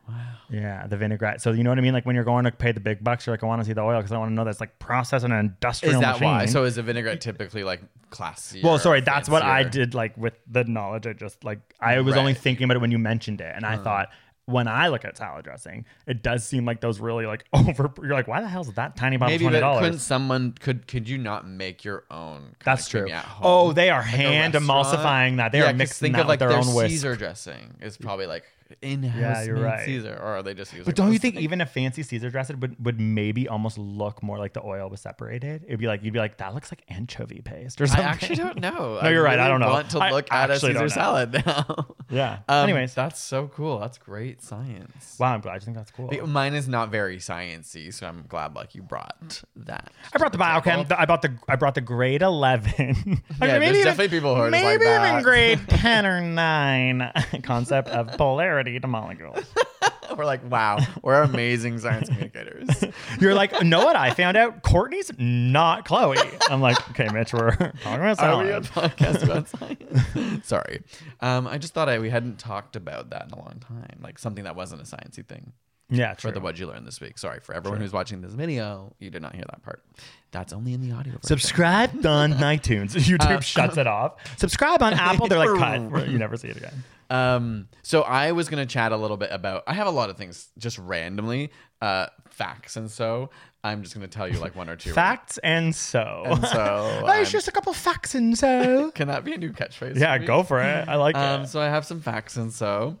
Wow. 0.08 0.16
Yeah, 0.50 0.86
the 0.88 0.96
vinaigrette. 0.96 1.40
So 1.40 1.52
you 1.52 1.62
know 1.62 1.70
what 1.70 1.78
I 1.78 1.82
mean? 1.82 1.92
Like 1.92 2.04
when 2.04 2.16
you're 2.16 2.24
going 2.24 2.42
to 2.44 2.50
pay 2.50 2.72
the 2.72 2.80
big 2.80 3.04
bucks, 3.04 3.26
you're 3.26 3.32
like, 3.34 3.44
I 3.44 3.46
want 3.46 3.60
to 3.62 3.64
see 3.64 3.74
the 3.74 3.82
oil 3.82 3.98
because 3.98 4.10
I 4.10 4.18
want 4.18 4.30
to 4.30 4.34
know 4.34 4.44
that's 4.44 4.58
like 4.60 4.76
processed 4.80 5.24
in 5.24 5.30
an 5.30 5.38
industrial 5.38 5.94
Is 5.94 6.00
that 6.00 6.14
machine. 6.14 6.26
why? 6.28 6.46
So 6.46 6.64
is 6.64 6.78
a 6.78 6.82
vinaigrette 6.82 7.20
typically 7.20 7.62
like 7.62 7.80
classy? 8.10 8.60
Well, 8.62 8.78
sorry, 8.80 9.02
that's 9.02 9.28
what 9.28 9.42
I 9.42 9.62
did. 9.62 9.94
Like 9.94 10.16
with 10.16 10.34
the 10.50 10.64
knowledge, 10.64 11.06
I 11.06 11.12
just 11.12 11.44
like 11.44 11.60
I 11.80 12.00
was 12.00 12.16
only 12.16 12.34
thinking 12.34 12.64
about 12.64 12.76
it 12.76 12.80
when 12.80 12.90
you 12.90 12.98
mentioned 12.98 13.40
it, 13.40 13.52
and 13.54 13.64
I 13.64 13.76
thought 13.76 14.08
when 14.46 14.66
I 14.66 14.88
look 14.88 15.04
at 15.04 15.16
salad 15.16 15.44
dressing, 15.44 15.84
it 16.06 16.22
does 16.22 16.44
seem 16.44 16.64
like 16.64 16.80
those 16.80 16.98
really 17.00 17.26
like 17.26 17.44
over. 17.52 17.92
You're 18.02 18.12
like, 18.14 18.28
why 18.28 18.40
the 18.40 18.48
hell 18.48 18.62
is 18.62 18.72
that 18.74 18.96
tiny 18.96 19.16
bottle 19.16 19.32
Maybe, 19.32 19.44
twenty 19.44 19.60
but 19.60 19.80
couldn't 19.80 19.98
someone 20.00 20.52
could 20.58 20.86
could 20.86 21.08
you 21.08 21.18
not 21.18 21.46
make 21.46 21.84
your 21.84 22.04
own? 22.10 22.56
That's 22.64 22.88
true. 22.88 23.02
creamy 23.02 23.12
at 23.12 23.24
home? 23.24 23.46
Oh, 23.46 23.72
they 23.72 23.90
are 23.90 24.00
Like 24.00 24.10
hand 24.10 24.54
emulsifying 24.54 25.36
that. 25.36 25.52
They 25.52 25.58
Yeah, 25.60 25.70
are 25.70 25.74
mixing 25.74 26.06
think 26.06 26.16
that 26.16 26.22
of 26.22 26.28
like 26.28 26.40
with 26.40 26.48
their, 26.48 26.60
their 26.60 26.68
own 26.68 26.74
whisk. 26.74 26.90
Caesar 26.90 27.16
dressing 27.16 27.74
is 27.80 27.96
probably 27.96 28.26
like 28.26 28.44
in-house 28.82 29.20
Yeah, 29.20 29.42
you're 29.42 29.56
right. 29.60 29.84
Caesar, 29.84 30.14
or 30.20 30.36
are 30.36 30.42
they 30.42 30.54
just 30.54 30.72
using? 30.72 30.84
But 30.84 30.96
don't 30.96 31.12
you 31.12 31.18
think 31.18 31.34
things? 31.36 31.44
even 31.44 31.60
a 31.60 31.66
fancy 31.66 32.02
Caesar 32.02 32.30
dressing 32.30 32.60
would, 32.60 32.76
would 32.84 33.00
maybe 33.00 33.48
almost 33.48 33.78
look 33.78 34.22
more 34.22 34.38
like 34.38 34.52
the 34.52 34.62
oil 34.64 34.88
was 34.88 35.00
separated? 35.00 35.64
It'd 35.66 35.78
be 35.80 35.86
like 35.86 36.02
you'd 36.02 36.12
be 36.12 36.18
like 36.18 36.38
that 36.38 36.54
looks 36.54 36.70
like 36.72 36.82
anchovy 36.88 37.40
paste 37.42 37.80
or 37.80 37.86
something. 37.86 38.04
I 38.06 38.08
actually 38.08 38.36
don't 38.36 38.60
know. 38.60 38.98
No, 39.02 39.08
you're 39.08 39.22
right. 39.22 39.38
I 39.38 39.48
don't 39.48 39.60
know. 39.60 39.68
Want 39.70 39.90
to 39.90 39.98
I 39.98 40.10
look 40.10 40.30
at 40.32 40.50
a 40.50 40.58
Caesar 40.60 40.88
salad 40.88 41.32
now. 41.46 41.94
Yeah. 42.10 42.38
Um, 42.48 42.64
Anyways, 42.64 42.94
that's 42.94 43.20
so 43.20 43.48
cool. 43.48 43.78
That's 43.78 43.98
great 43.98 44.42
science. 44.42 45.16
wow, 45.18 45.34
I'm 45.34 45.40
glad 45.40 45.54
you 45.54 45.60
think 45.60 45.76
that's 45.76 45.90
cool. 45.90 46.08
But 46.08 46.28
Mine 46.28 46.54
is 46.54 46.68
not 46.68 46.90
very 46.90 47.18
sciencey, 47.18 47.92
so 47.92 48.06
I'm 48.06 48.24
glad 48.28 48.54
like 48.54 48.74
you 48.74 48.82
brought 48.82 49.42
that. 49.56 49.92
I 50.12 50.18
brought 50.18 50.32
the 50.32 50.38
biochem. 50.38 50.90
I 50.96 51.04
brought 51.06 51.22
the 51.22 51.34
I 51.48 51.56
brought 51.56 51.74
the 51.74 51.80
grade 51.80 52.22
eleven. 52.22 53.22
Yeah, 53.40 53.58
maybe 53.58 53.72
there's 53.74 53.84
definitely 53.84 54.16
people 54.18 54.34
who 54.34 54.42
are 54.42 54.50
maybe 54.50 54.64
like 54.66 54.74
even 54.76 55.02
that. 55.02 55.22
grade 55.22 55.60
ten 55.68 56.04
or 56.06 56.20
nine 56.20 57.10
concept 57.42 57.88
of 57.88 58.08
polarity 58.18 58.59
to 58.64 58.86
molecules. 58.86 59.44
We're 60.16 60.24
like, 60.24 60.48
wow, 60.50 60.78
we're 61.02 61.22
amazing 61.22 61.78
science 61.78 62.08
communicators. 62.08 62.68
You're 63.20 63.34
like, 63.34 63.62
know 63.62 63.84
what 63.84 63.94
I 63.96 64.12
found 64.12 64.36
out? 64.36 64.62
Kourtney's 64.62 65.10
not 65.18 65.86
Khloé. 65.86 66.18
I'm 66.50 66.60
like, 66.60 66.76
okay, 66.90 67.08
Mitch, 67.12 67.32
we're 67.32 67.52
talking 67.56 67.72
about 67.84 68.16
science. 68.16 68.20
Are 68.20 68.44
we 68.44 68.50
a 68.50 68.60
podcast 68.60 69.22
about 69.22 69.48
science? 69.48 70.46
Sorry. 70.46 70.82
Um, 71.20 71.46
I 71.46 71.58
just 71.58 71.74
thought 71.74 71.88
I, 71.88 72.00
we 72.00 72.10
hadn't 72.10 72.38
talked 72.38 72.74
about 72.76 73.10
that 73.10 73.26
in 73.26 73.32
a 73.32 73.38
long 73.38 73.62
time, 73.66 74.00
like 74.02 74.18
something 74.18 74.44
that 74.44 74.56
wasn't 74.56 74.82
a 74.82 74.84
sciencey 74.84 75.24
thing. 75.24 75.52
Yeah, 75.92 76.14
For 76.14 76.30
the 76.30 76.40
what 76.40 76.58
you 76.58 76.68
learned 76.68 76.86
this 76.86 77.00
week. 77.00 77.18
Sorry 77.18 77.40
for 77.40 77.52
everyone 77.52 77.80
who's 77.80 77.92
watching 77.92 78.20
this 78.20 78.32
video. 78.32 78.94
You 79.00 79.10
did 79.10 79.22
not 79.22 79.34
hear 79.34 79.44
that 79.50 79.62
part. 79.62 79.82
That's 80.30 80.52
only 80.52 80.72
in 80.72 80.80
the 80.80 80.92
audio. 80.92 81.14
version. 81.14 81.22
Subscribe 81.24 82.06
on 82.06 82.34
iTunes. 82.34 82.94
YouTube 82.94 83.42
shuts 83.42 83.76
it 83.76 83.88
off. 83.88 84.14
Subscribe 84.38 84.82
on 84.82 84.94
Apple. 84.94 85.26
They're 85.26 85.38
like, 85.38 85.58
cut. 85.90 86.08
You 86.08 86.18
never 86.18 86.36
see 86.36 86.48
it 86.48 86.56
again. 86.56 86.84
Um, 87.10 87.68
so 87.82 88.02
I 88.02 88.32
was 88.32 88.48
gonna 88.48 88.66
chat 88.66 88.92
a 88.92 88.96
little 88.96 89.16
bit 89.16 89.30
about. 89.32 89.64
I 89.66 89.74
have 89.74 89.86
a 89.86 89.90
lot 89.90 90.10
of 90.10 90.16
things 90.16 90.48
just 90.58 90.78
randomly, 90.78 91.50
uh, 91.82 92.06
facts, 92.30 92.76
and 92.76 92.90
so 92.90 93.30
I'm 93.64 93.82
just 93.82 93.94
gonna 93.94 94.08
tell 94.08 94.28
you 94.28 94.38
like 94.38 94.54
one 94.56 94.68
or 94.70 94.76
two 94.76 94.92
Facts 94.92 95.38
and 95.38 95.74
so. 95.74 96.22
And 96.26 96.46
so, 96.46 97.02
There's 97.06 97.28
um, 97.28 97.32
just 97.32 97.48
a 97.48 97.52
couple 97.52 97.72
facts 97.72 98.14
and 98.14 98.38
so. 98.38 98.90
Can 98.94 99.08
that 99.08 99.24
be 99.24 99.32
a 99.34 99.38
new 99.38 99.50
catchphrase? 99.52 99.98
yeah, 99.98 100.16
go 100.18 100.42
for 100.42 100.60
it. 100.62 100.88
I 100.88 100.94
like 100.96 101.16
Um, 101.16 101.42
it. 101.42 101.46
so 101.48 101.60
I 101.60 101.66
have 101.66 101.84
some 101.84 102.00
facts 102.00 102.36
and 102.36 102.52
so, 102.52 102.96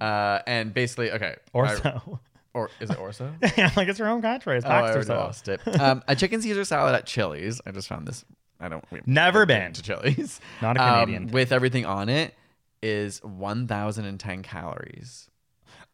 uh, 0.00 0.40
and 0.46 0.72
basically, 0.74 1.10
okay, 1.12 1.36
Or 1.52 1.66
I- 1.66 1.74
so. 1.76 2.20
or 2.52 2.70
is 2.80 2.90
it 2.90 2.98
orso? 3.00 3.32
yeah, 3.56 3.70
like 3.76 3.88
it's 3.88 3.98
your 3.98 4.08
own 4.08 4.22
catchphrase. 4.22 4.62
Oh, 4.64 4.68
I 4.68 4.82
Facts 4.82 4.90
or 4.90 4.92
already 4.92 5.06
so. 5.06 5.14
lost 5.16 5.48
it. 5.48 5.80
Um, 5.80 6.02
a 6.06 6.14
chicken 6.14 6.40
Caesar 6.42 6.64
salad 6.64 6.94
at 6.94 7.06
Chili's. 7.06 7.60
I 7.66 7.70
just 7.72 7.88
found 7.88 8.06
this. 8.06 8.24
I 8.60 8.68
don't. 8.68 8.84
Never 9.06 9.46
been. 9.46 9.72
to 9.72 9.82
Chili's. 9.82 10.40
Not 10.62 10.76
a 10.76 10.82
Um, 10.82 11.00
Canadian 11.06 11.32
with 11.32 11.50
everything 11.50 11.84
on 11.86 12.08
it 12.08 12.34
is 12.84 13.22
1,010 13.24 14.42
calories. 14.42 15.30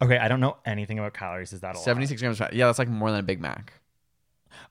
Okay, 0.02 0.18
I 0.18 0.28
don't 0.28 0.40
know 0.40 0.56
anything 0.66 0.98
about 0.98 1.14
calories. 1.14 1.52
Is 1.52 1.60
that 1.60 1.74
a 1.74 1.78
lot? 1.78 1.84
76 1.84 2.20
grams 2.20 2.40
of 2.40 2.46
fat. 2.46 2.54
Yeah, 2.54 2.66
that's 2.66 2.78
like 2.78 2.88
more 2.88 3.10
than 3.10 3.20
a 3.20 3.22
Big 3.22 3.40
Mac. 3.40 3.74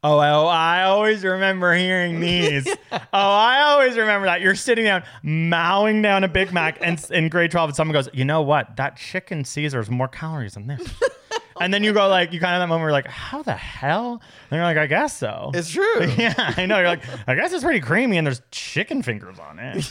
Oh, 0.04 0.18
oh, 0.18 0.48
I 0.48 0.84
always 0.84 1.24
remember 1.24 1.74
hearing 1.74 2.20
these. 2.22 2.68
Oh, 2.92 2.98
I 3.14 3.62
always 3.62 3.96
remember 3.96 4.26
that. 4.26 4.42
You're 4.42 4.56
sitting 4.56 4.86
down, 4.86 5.04
mowing 5.24 6.02
down 6.02 6.24
a 6.24 6.28
Big 6.28 6.52
Mac, 6.52 6.78
and 6.82 7.04
in 7.12 7.30
grade 7.30 7.52
12, 7.52 7.70
and 7.70 7.76
someone 7.76 7.94
goes, 7.94 8.10
You 8.14 8.26
know 8.26 8.42
what? 8.42 8.76
That 8.76 8.98
chicken 8.98 9.46
Caesar 9.46 9.80
is 9.80 9.90
more 9.90 10.08
calories 10.08 10.56
than 10.56 10.68
this. 10.68 10.82
and 11.62 11.74
then 11.74 11.84
you 11.84 11.94
go, 11.94 12.08
like, 12.08 12.34
you 12.34 12.40
kind 12.40 12.56
of 12.56 12.60
that 12.60 12.68
moment 12.68 12.82
where 12.82 12.90
you're 12.90 12.94
like, 12.94 13.08
How 13.08 13.44
the 13.44 13.56
hell? 13.56 14.22
And 14.52 14.58
you're 14.58 14.64
like, 14.66 14.78
I 14.78 14.88
guess 14.88 15.16
so. 15.16 15.52
It's 15.54 15.70
true. 15.70 16.06
yeah, 16.18 16.34
I 16.58 16.66
know. 16.66 16.80
You're 16.80 16.88
like, 16.88 17.04
I 17.28 17.36
guess 17.36 17.54
it's 17.54 17.64
pretty 17.64 17.82
creamy, 17.82 18.18
and 18.18 18.26
there's 18.26 18.42
chicken 18.52 19.04
fingers 19.04 19.38
on 19.40 19.60
it. 19.60 19.86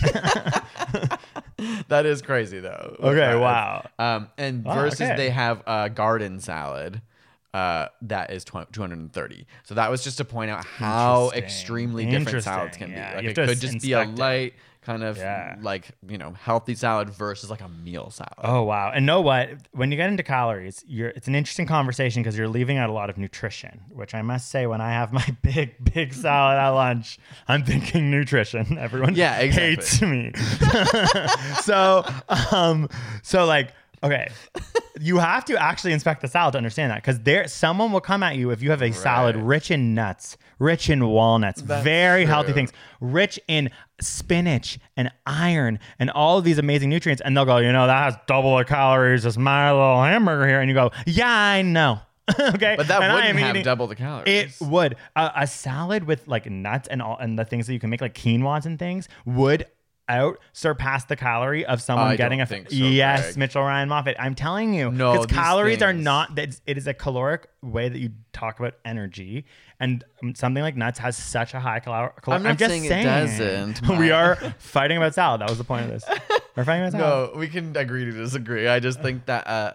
that 1.88 2.06
is 2.06 2.22
crazy 2.22 2.60
though. 2.60 2.96
Okay, 3.00 3.32
Uh, 3.32 3.40
wow. 3.40 3.88
Um, 3.98 4.28
and 4.38 4.64
Wow, 4.64 4.74
versus 4.74 5.02
okay. 5.02 5.16
they 5.16 5.30
have 5.30 5.62
a 5.66 5.90
garden 5.90 6.40
salad. 6.40 7.02
Uh, 7.54 7.88
that 8.02 8.30
is 8.30 8.44
tw- 8.44 8.70
230. 8.72 9.46
So 9.64 9.74
that 9.74 9.90
was 9.90 10.04
just 10.04 10.18
to 10.18 10.24
point 10.24 10.50
out 10.50 10.64
how 10.64 11.30
extremely 11.34 12.04
different 12.06 12.44
salads 12.44 12.76
can 12.76 12.90
yeah. 12.90 13.20
be. 13.20 13.26
Like 13.26 13.36
it 13.38 13.46
could 13.48 13.60
just 13.60 13.80
be 13.80 13.92
a 13.92 14.04
light, 14.04 14.52
it. 14.52 14.54
Kind 14.88 15.02
of 15.04 15.18
Yeah. 15.18 15.56
like 15.60 15.90
you 16.08 16.16
know 16.16 16.32
healthy 16.32 16.74
salad 16.74 17.10
versus 17.10 17.50
like 17.50 17.60
a 17.60 17.68
meal 17.68 18.10
salad. 18.10 18.32
Oh 18.42 18.62
wow! 18.62 18.90
And 18.94 19.04
know 19.04 19.20
what? 19.20 19.50
When 19.72 19.90
you 19.92 19.96
get 19.98 20.08
into 20.08 20.22
calories, 20.22 20.82
you're 20.88 21.10
it's 21.10 21.28
an 21.28 21.34
interesting 21.34 21.66
conversation 21.66 22.22
because 22.22 22.38
you're 22.38 22.48
leaving 22.48 22.78
out 22.78 22.88
a 22.88 22.92
lot 22.92 23.10
of 23.10 23.18
nutrition. 23.18 23.82
Which 23.90 24.14
I 24.14 24.22
must 24.22 24.50
say, 24.50 24.66
when 24.66 24.80
I 24.80 24.90
have 24.92 25.12
my 25.12 25.26
big 25.42 25.74
big 25.92 26.14
salad 26.14 26.56
at 26.58 26.70
lunch, 26.70 27.18
I'm 27.48 27.64
thinking 27.64 28.10
nutrition. 28.10 28.78
Everyone 28.86 29.14
Yeah, 29.14 29.36
exactly. 29.38 29.74
hates 29.74 30.00
me. 30.02 30.32
so 31.62 32.04
um, 32.52 32.88
so 33.22 33.44
like 33.44 33.74
okay. 34.02 34.28
You 35.00 35.18
have 35.18 35.44
to 35.44 35.56
actually 35.60 35.92
inspect 35.92 36.22
the 36.22 36.28
salad 36.28 36.52
to 36.52 36.58
understand 36.58 36.90
that 36.90 36.96
because 36.96 37.20
there 37.20 37.46
someone 37.46 37.92
will 37.92 38.00
come 38.00 38.22
at 38.24 38.36
you 38.36 38.50
if 38.50 38.62
you 38.62 38.70
have 38.70 38.82
a 38.82 38.92
salad 38.92 39.36
Right. 39.36 39.44
rich 39.44 39.70
in 39.70 39.94
nuts, 39.94 40.36
rich 40.58 40.90
in 40.90 41.06
walnuts, 41.06 41.62
That's 41.62 41.84
very 41.84 42.24
healthy 42.24 42.46
true. 42.48 42.54
things, 42.54 42.72
rich 43.00 43.38
in 43.46 43.70
spinach 44.00 44.78
and 44.96 45.10
iron 45.26 45.78
and 45.98 46.10
all 46.10 46.38
of 46.38 46.44
these 46.44 46.58
amazing 46.58 46.90
nutrients. 46.90 47.22
And 47.24 47.36
they'll 47.36 47.44
go, 47.44 47.58
you 47.58 47.70
know, 47.72 47.86
that 47.86 48.02
has 48.04 48.16
double 48.26 48.56
the 48.56 48.64
calories 48.64 49.24
as 49.24 49.38
my 49.38 49.70
little 49.70 50.02
hamburger 50.02 50.48
here. 50.48 50.60
And 50.60 50.68
you 50.68 50.74
go, 50.74 50.90
yeah, 51.06 51.30
I 51.30 51.62
know. 51.62 52.00
okay, 52.40 52.74
But 52.76 52.88
that 52.88 53.00
And 53.02 53.10
I 53.10 53.14
wouldn't 53.14 53.38
have 53.38 53.50
eating- 53.56 53.64
double 53.64 53.86
the 53.86 53.94
calories. 53.96 54.26
It 54.60 54.66
would. 54.66 54.96
A 55.16 55.32
a 55.36 55.46
salad 55.46 56.04
with 56.04 56.26
like 56.28 56.50
nuts 56.50 56.86
and 56.88 57.00
all 57.00 57.16
and 57.18 57.38
the 57.38 57.44
things 57.44 57.66
that 57.68 57.72
you 57.72 57.80
can 57.80 57.88
make 57.88 58.00
like 58.00 58.14
quinoas 58.14 58.66
and 58.66 58.78
things 58.78 59.08
would 59.24 59.64
out 60.08 60.38
surpass 60.52 61.04
the 61.04 61.16
calorie 61.16 61.64
of 61.66 61.80
someone 61.82 62.08
I 62.08 62.16
getting 62.16 62.40
a 62.40 62.46
so, 62.46 62.56
yes 62.70 63.22
Greg. 63.22 63.36
Mitchell 63.36 63.62
Ryan 63.62 63.88
Moffit. 63.88 64.16
I'm 64.18 64.34
telling 64.34 64.74
you, 64.74 64.90
No, 64.90 65.12
because 65.12 65.26
calories 65.26 65.82
are 65.82 65.92
not 65.92 66.34
that 66.36 66.60
it 66.66 66.78
is 66.78 66.86
a 66.86 66.94
caloric 66.94 67.48
way 67.62 67.88
that 67.88 67.98
you 67.98 68.10
talk 68.32 68.58
about 68.58 68.74
energy, 68.84 69.44
and 69.80 70.04
um, 70.22 70.34
something 70.34 70.62
like 70.62 70.76
nuts 70.76 70.98
has 70.98 71.16
such 71.16 71.54
a 71.54 71.60
high 71.60 71.80
calor. 71.80 72.12
calor- 72.22 72.36
I'm 72.36 72.42
not 72.42 72.58
just 72.58 72.70
saying 72.70 72.84
it 72.84 73.04
doesn't, 73.04 73.88
we 73.98 74.10
are 74.10 74.36
fighting 74.58 74.96
about 74.96 75.14
salad. 75.14 75.40
That 75.40 75.48
was 75.48 75.58
the 75.58 75.64
point 75.64 75.84
of 75.84 75.90
this. 75.90 76.04
We're 76.56 76.64
fighting 76.64 76.88
about 76.88 76.92
salad. 76.92 77.34
No, 77.34 77.38
we 77.38 77.48
can 77.48 77.76
agree 77.76 78.04
to 78.04 78.12
disagree. 78.12 78.66
I 78.68 78.80
just 78.80 79.00
think 79.00 79.26
that 79.26 79.46
uh 79.46 79.72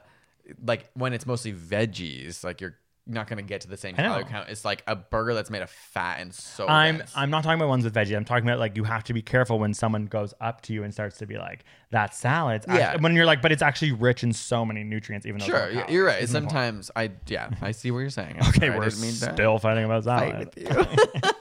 like 0.65 0.89
when 0.93 1.13
it's 1.13 1.25
mostly 1.25 1.53
veggies, 1.53 2.43
like 2.43 2.59
you're 2.61 2.75
not 3.05 3.27
gonna 3.27 3.41
get 3.41 3.61
to 3.61 3.67
the 3.67 3.77
same 3.77 3.95
calorie 3.95 4.23
count. 4.23 4.49
It's 4.49 4.63
like 4.63 4.83
a 4.87 4.95
burger 4.95 5.33
that's 5.33 5.49
made 5.49 5.61
of 5.61 5.69
fat 5.69 6.19
and 6.21 6.33
so 6.33 6.67
I'm 6.67 6.99
dense. 6.99 7.11
I'm 7.15 7.29
not 7.29 7.43
talking 7.43 7.59
about 7.59 7.69
ones 7.69 7.83
with 7.83 7.93
veggie. 7.93 8.15
I'm 8.15 8.23
talking 8.25 8.47
about 8.47 8.59
like 8.59 8.77
you 8.77 8.83
have 8.85 9.03
to 9.05 9.13
be 9.13 9.21
careful 9.21 9.59
when 9.59 9.73
someone 9.73 10.05
goes 10.05 10.33
up 10.39 10.61
to 10.61 10.73
you 10.73 10.83
and 10.83 10.93
starts 10.93 11.17
to 11.17 11.25
be 11.25 11.37
like 11.37 11.65
that 11.91 12.15
salad. 12.15 12.63
Yeah. 12.67 12.91
act-" 12.91 13.01
when 13.01 13.15
you're 13.15 13.25
like, 13.25 13.41
but 13.41 13.51
it's 13.51 13.61
actually 13.61 13.91
rich 13.91 14.23
in 14.23 14.31
so 14.31 14.65
many 14.65 14.83
nutrients. 14.83 15.25
Even 15.25 15.39
though 15.39 15.45
Sure, 15.45 15.85
you're 15.89 16.05
right. 16.05 16.27
Sometimes 16.29 16.91
I 16.95 17.11
yeah, 17.27 17.49
I 17.61 17.71
see 17.71 17.91
what 17.91 17.99
you're 17.99 18.09
saying. 18.09 18.37
I'm 18.39 18.49
Okay, 18.53 18.67
sorry, 18.67 18.79
we're 18.79 18.89
still 18.89 19.59
fighting 19.59 19.83
about 19.83 20.03
fight 20.05 20.53
salad. 20.55 21.33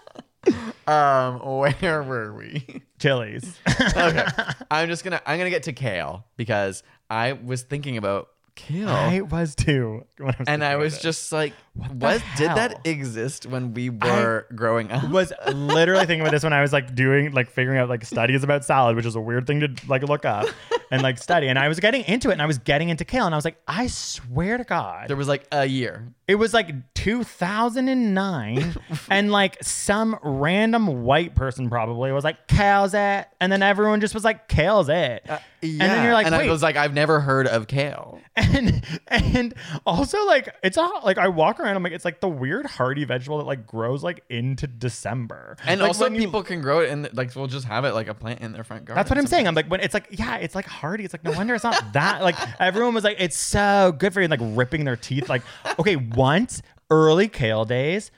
you. 0.47 0.53
um, 0.93 1.39
where 1.45 2.03
were 2.03 2.35
we? 2.35 2.83
Chili's. 2.99 3.59
okay, 3.97 4.27
I'm 4.71 4.89
just 4.89 5.05
gonna 5.05 5.21
I'm 5.27 5.39
gonna 5.39 5.51
get 5.51 5.65
to 5.65 5.73
kale 5.73 6.27
because 6.37 6.83
I 7.09 7.35
was 7.35 7.63
thinking 7.63 7.97
about 7.97 8.29
kale. 8.55 8.89
I 8.89 9.21
was 9.21 9.55
too. 9.55 10.05
when 10.19 10.31
I 10.31 10.37
was 10.39 10.49
and 10.49 10.65
I 10.65 10.77
was 10.77 10.97
it. 10.99 11.03
just 11.03 11.33
like, 11.33 11.53
the 11.75 11.83
what 11.95 12.23
did 12.37 12.51
that 12.51 12.87
exist 12.87 13.47
when 13.47 13.73
we 13.75 13.91
were 13.91 14.47
growing 14.55 14.91
up? 14.93 15.09
was 15.11 15.33
literally 15.53 16.05
thinking 16.07 16.21
about 16.21 16.33
this 16.33 16.43
when 16.45 16.53
I 16.53 16.61
was 16.61 16.73
like 16.73 16.95
doing 16.95 17.33
like 17.33 17.51
figuring 17.51 17.79
out 17.79 17.89
like 17.89 18.05
studies 18.05 18.43
about 18.45 18.65
salad, 18.65 18.97
which 18.97 19.07
is 19.07 19.17
a 19.17 19.21
weird 19.21 19.47
thing 19.47 19.61
to 19.61 19.69
like 19.89 20.03
look 20.03 20.25
up 20.25 20.47
and 20.91 21.03
like 21.03 21.19
study. 21.19 21.49
And 21.49 21.59
I 21.59 21.69
was 21.69 21.81
getting 21.81 22.05
into 22.05 22.29
it 22.31 22.33
and 22.33 22.43
I 22.43 22.47
was 22.47 22.59
getting 22.59 22.89
into 22.91 23.05
kale 23.05 23.25
and 23.27 23.35
I 23.35 23.39
was 23.39 23.45
like, 23.45 23.57
I 23.67 23.87
swear 23.87 24.59
to 24.59 24.65
God, 24.65 25.09
There 25.09 25.17
was 25.17 25.29
like 25.29 25.47
a 25.51 25.65
year. 25.65 26.13
It 26.29 26.37
was 26.37 26.55
like 26.55 26.95
2009, 26.95 28.75
and 29.11 29.31
like 29.33 29.63
some 29.63 30.19
random 30.23 31.03
white 31.05 31.35
person 31.35 31.69
probably 31.69 32.13
was 32.13 32.25
like, 32.25 32.47
"Kale's 32.49 32.95
it," 32.95 33.27
and 33.41 33.53
then 33.53 33.63
everyone 33.63 34.01
just 34.01 34.15
was 34.15 34.25
like, 34.25 34.49
"Kale's 34.49 34.89
it," 34.89 35.23
Yeah, 35.27 35.39
and 35.63 35.81
then 35.81 36.05
you're 36.05 36.15
like, 36.15 36.27
and 36.27 36.35
"Wait," 36.35 36.49
I 36.49 36.51
was 36.51 36.63
like, 36.63 36.77
I've 36.77 36.95
never 36.95 37.21
heard 37.21 37.47
of 37.47 37.67
kale. 37.67 38.21
And 38.43 38.85
and 39.09 39.55
also 39.87 40.25
like 40.27 40.49
it's 40.63 40.77
a 40.77 40.83
like 41.05 41.19
I 41.19 41.29
walk 41.29 41.61
around, 41.61 41.77
I'm 41.77 41.83
like, 41.83 41.93
it's 41.93 42.05
like 42.05 42.21
the 42.21 42.29
weird 42.29 42.67
hardy 42.67 43.05
vegetable 43.05 43.39
that 43.39 43.45
like 43.47 43.67
grows 43.67 44.03
like 44.03 44.25
into 44.29 44.67
December, 44.67 45.57
And 45.67 45.81
Like, 45.81 45.89
also, 45.89 46.05
when 46.05 46.15
you- 46.15 46.21
people 46.23 46.43
can 46.43 46.61
grow 46.61 46.81
it 46.81 46.91
and 46.91 47.09
like 47.15 47.35
we'll 47.37 47.47
just 47.47 47.67
have 47.67 47.85
it 47.85 47.95
like 47.95 48.09
a 48.09 48.15
plant 48.15 48.41
in 48.41 48.53
their 48.53 48.65
front 48.65 48.85
garden. 48.85 48.97
That's 48.99 49.11
what 49.11 49.19
I'm 49.19 49.27
saying. 49.27 49.47
I'm 49.47 49.55
like, 49.55 49.67
when 49.71 49.81
it's 49.81 49.95
like, 49.95 50.09
yeah, 50.11 50.37
it's 50.37 50.55
like 50.55 50.67
hardy. 50.67 51.05
It's 51.05 51.15
like, 51.15 51.25
no 51.25 51.33
wonder 51.33 51.55
it's 51.55 51.65
not 51.65 51.93
that. 51.93 52.23
Like, 52.23 52.37
everyone 52.61 52.95
was 52.95 53.05
like, 53.05 53.17
it's 53.19 53.37
so 53.37 53.95
good 53.99 54.13
for 54.13 54.21
you, 54.21 54.25
and 54.25 54.31
like 54.31 54.57
ripping 54.57 54.85
their 54.85 54.97
teeth. 54.97 55.29
Like, 55.29 55.43
okay, 55.79 55.97
once 55.97 56.63
early 56.93 57.27
kale 57.27 57.65
days, 57.65 58.11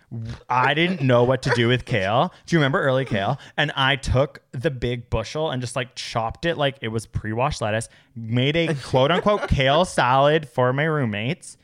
I 0.51 0.75
didn't 0.75 1.01
know 1.01 1.23
what 1.23 1.43
to 1.43 1.51
do 1.55 1.69
with 1.69 1.85
kale. 1.85 2.35
Do 2.45 2.57
you 2.57 2.59
remember 2.59 2.83
early 2.83 3.05
kale? 3.05 3.39
And 3.57 3.71
I 3.77 3.95
took 3.95 4.43
the 4.51 4.71
big 4.71 5.09
bushel 5.11 5.53
and 5.53 5.63
just 5.63 5.77
like 5.77 5.95
chopped 5.95 6.45
it 6.45 6.59
like 6.59 6.77
it 6.81 6.89
was 6.89 7.07
pre 7.07 7.33
washed 7.33 7.63
lettuce, 7.63 7.89
made 8.17 8.57
a 8.57 8.75
quote 8.75 9.13
unquote 9.13 9.49
kale 9.49 9.85
salad 9.85 10.49
for 10.49 10.73
my 10.73 10.83
roommates. 10.83 11.57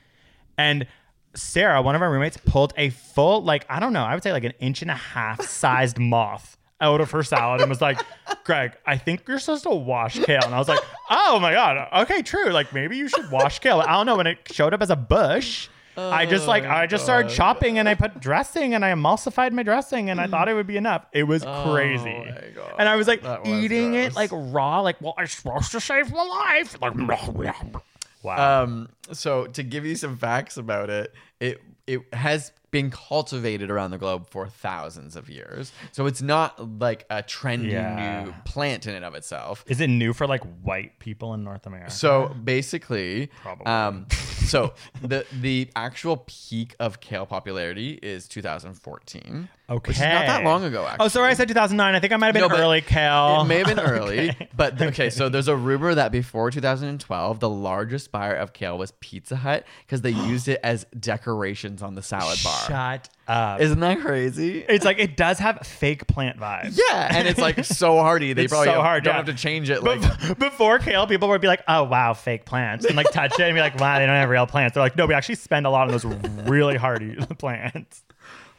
And 0.56 0.86
Sarah, 1.34 1.82
one 1.82 1.96
of 1.96 2.02
our 2.02 2.12
roommates, 2.12 2.36
pulled 2.36 2.72
a 2.76 2.90
full, 2.90 3.42
like, 3.42 3.66
I 3.68 3.80
don't 3.80 3.92
know, 3.92 4.04
I 4.04 4.14
would 4.14 4.22
say 4.22 4.30
like 4.30 4.44
an 4.44 4.54
inch 4.60 4.82
and 4.82 4.90
a 4.90 4.94
half 4.94 5.42
sized 5.42 5.98
moth 5.98 6.56
out 6.80 7.00
of 7.00 7.10
her 7.10 7.24
salad 7.24 7.60
and 7.60 7.68
was 7.68 7.80
like, 7.80 8.00
Greg, 8.44 8.72
I 8.86 8.96
think 8.96 9.26
you're 9.26 9.40
supposed 9.40 9.64
to 9.64 9.70
wash 9.70 10.18
kale. 10.20 10.40
And 10.44 10.54
I 10.54 10.58
was 10.58 10.68
like, 10.68 10.80
oh 11.10 11.40
my 11.40 11.52
God. 11.52 11.88
Okay, 12.02 12.22
true. 12.22 12.50
Like, 12.50 12.72
maybe 12.72 12.96
you 12.96 13.08
should 13.08 13.30
wash 13.30 13.58
kale. 13.58 13.80
I 13.80 13.92
don't 13.92 14.06
know. 14.06 14.16
When 14.16 14.26
it 14.28 14.38
showed 14.50 14.72
up 14.72 14.80
as 14.80 14.90
a 14.90 14.96
bush, 14.96 15.68
I 16.00 16.26
just 16.26 16.46
like, 16.48 16.64
I 16.64 16.86
just 16.86 17.04
started 17.04 17.30
chopping 17.30 17.78
and 17.78 17.88
I 17.88 17.94
put 17.94 18.20
dressing 18.20 18.74
and 18.74 18.84
I 18.84 18.92
emulsified 18.92 19.52
my 19.52 19.62
dressing 19.62 20.10
and 20.10 20.20
I 20.20 20.26
thought 20.26 20.48
it 20.48 20.54
would 20.54 20.66
be 20.66 20.76
enough. 20.76 21.06
It 21.12 21.24
was 21.24 21.44
crazy. 21.64 22.04
my 22.04 22.50
God. 22.54 22.74
And 22.78 22.88
I 22.88 22.96
was 22.96 23.06
like 23.06 23.22
That 23.22 23.42
was 23.42 23.48
eating 23.48 23.94
it 23.94 24.14
like 24.14 24.30
raw, 24.32 24.80
like, 24.80 25.00
well, 25.00 25.14
I'm 25.18 25.26
supposed 25.26 25.72
to 25.72 25.80
save 25.80 26.12
my 26.12 26.22
life. 26.22 26.80
Like, 26.80 26.94
wow. 28.22 28.62
Um, 28.62 28.88
so 29.12 29.46
to 29.48 29.62
give 29.62 29.84
you 29.84 29.96
some 29.96 30.16
facts 30.16 30.56
about 30.56 30.90
it, 30.90 31.12
it 31.40 31.60
it 31.86 32.02
has 32.14 32.52
been 32.70 32.90
cultivated 32.90 33.70
around 33.70 33.90
the 33.90 33.98
globe 33.98 34.28
for 34.30 34.46
thousands 34.48 35.16
of 35.16 35.28
years. 35.28 35.72
So 35.92 36.06
it's 36.06 36.22
not 36.22 36.78
like 36.78 37.04
a 37.10 37.22
trendy 37.22 37.72
Yeah. 37.72 38.24
new 38.24 38.34
plant 38.44 38.86
in 38.86 38.94
and 38.94 39.04
of 39.04 39.14
itself. 39.14 39.64
Is 39.66 39.80
it 39.80 39.88
new 39.88 40.12
for 40.12 40.26
like 40.26 40.42
white 40.62 40.98
people 40.98 41.34
in 41.34 41.42
North 41.44 41.66
America? 41.66 41.90
So 41.90 42.28
basically, 42.44 43.30
Probably. 43.42 43.66
um, 43.66 44.06
so 44.10 44.74
the 45.02 45.26
the 45.40 45.68
actual 45.74 46.24
peak 46.26 46.74
of 46.78 47.00
kale 47.00 47.26
popularity 47.26 47.98
is 48.02 48.28
2014. 48.28 49.48
Okay. 49.68 49.90
which 49.90 49.98
is 49.98 50.02
not 50.02 50.26
that 50.26 50.42
long 50.42 50.64
ago. 50.64 50.84
Actually. 50.84 51.04
Oh, 51.04 51.08
sorry, 51.08 51.30
I 51.30 51.34
said 51.34 51.46
2009. 51.46 51.94
I 51.94 52.00
think 52.00 52.12
I 52.12 52.16
might 52.16 52.26
have 52.26 52.34
been 52.34 52.48
No, 52.48 52.56
early 52.64 52.80
kale. 52.80 53.42
It 53.42 53.44
may 53.44 53.58
have 53.58 53.68
been 53.68 53.78
early, 53.78 54.36
but 54.56 54.82
okay. 54.82 55.10
So 55.10 55.28
there's 55.28 55.46
a 55.46 55.54
rumor 55.54 55.94
that 55.94 56.10
before 56.10 56.50
2012, 56.50 57.38
the 57.38 57.48
largest 57.48 58.10
buyer 58.10 58.34
of 58.34 58.52
kale 58.52 58.76
was 58.76 58.92
Pizza 58.98 59.36
Hut 59.36 59.64
because 59.86 60.00
they 60.00 60.10
used 60.10 60.48
it 60.48 60.58
as 60.64 60.86
decorations 60.98 61.82
on 61.84 61.94
the 61.94 62.02
salad 62.02 62.38
bar. 62.42 62.59
Shut 62.66 63.08
up. 63.28 63.60
Isn't 63.60 63.80
that 63.80 64.00
crazy? 64.00 64.58
it's 64.68 64.84
like 64.84 64.98
it 64.98 65.16
does 65.16 65.38
have 65.38 65.58
fake 65.66 66.06
plant 66.06 66.38
vibes. 66.38 66.78
yeah, 66.90 67.08
and 67.16 67.28
it's 67.28 67.38
like 67.38 67.64
so 67.64 67.98
hardy. 67.98 68.32
They 68.32 68.44
It's 68.44 68.52
probably 68.52 68.68
so 68.68 68.74
don't, 68.74 68.84
hard, 68.84 69.04
don't 69.04 69.12
yeah. 69.12 69.16
have 69.18 69.26
to 69.26 69.34
change 69.34 69.70
it. 69.70 69.82
Like, 69.82 70.00
before 70.38 70.78
kale, 70.78 71.06
people 71.06 71.28
would 71.28 71.40
be 71.40 71.46
like, 71.48 71.62
"Oh 71.68 71.84
wow, 71.84 72.14
fake 72.14 72.44
plants," 72.44 72.84
and 72.84 72.96
like 72.96 73.10
touch 73.12 73.32
it 73.38 73.40
and 73.40 73.54
be 73.54 73.60
like, 73.60 73.78
"Wow, 73.78 73.98
they 73.98 74.06
don't 74.06 74.14
have 74.16 74.28
real 74.30 74.46
plants." 74.46 74.74
They're 74.74 74.82
like, 74.82 74.96
"No, 74.96 75.06
we 75.06 75.14
actually 75.14 75.36
spend 75.36 75.66
a 75.66 75.70
lot 75.70 75.82
on 75.82 75.88
those 75.88 76.04
really 76.48 76.76
hardy 76.76 77.14
plants." 77.38 78.02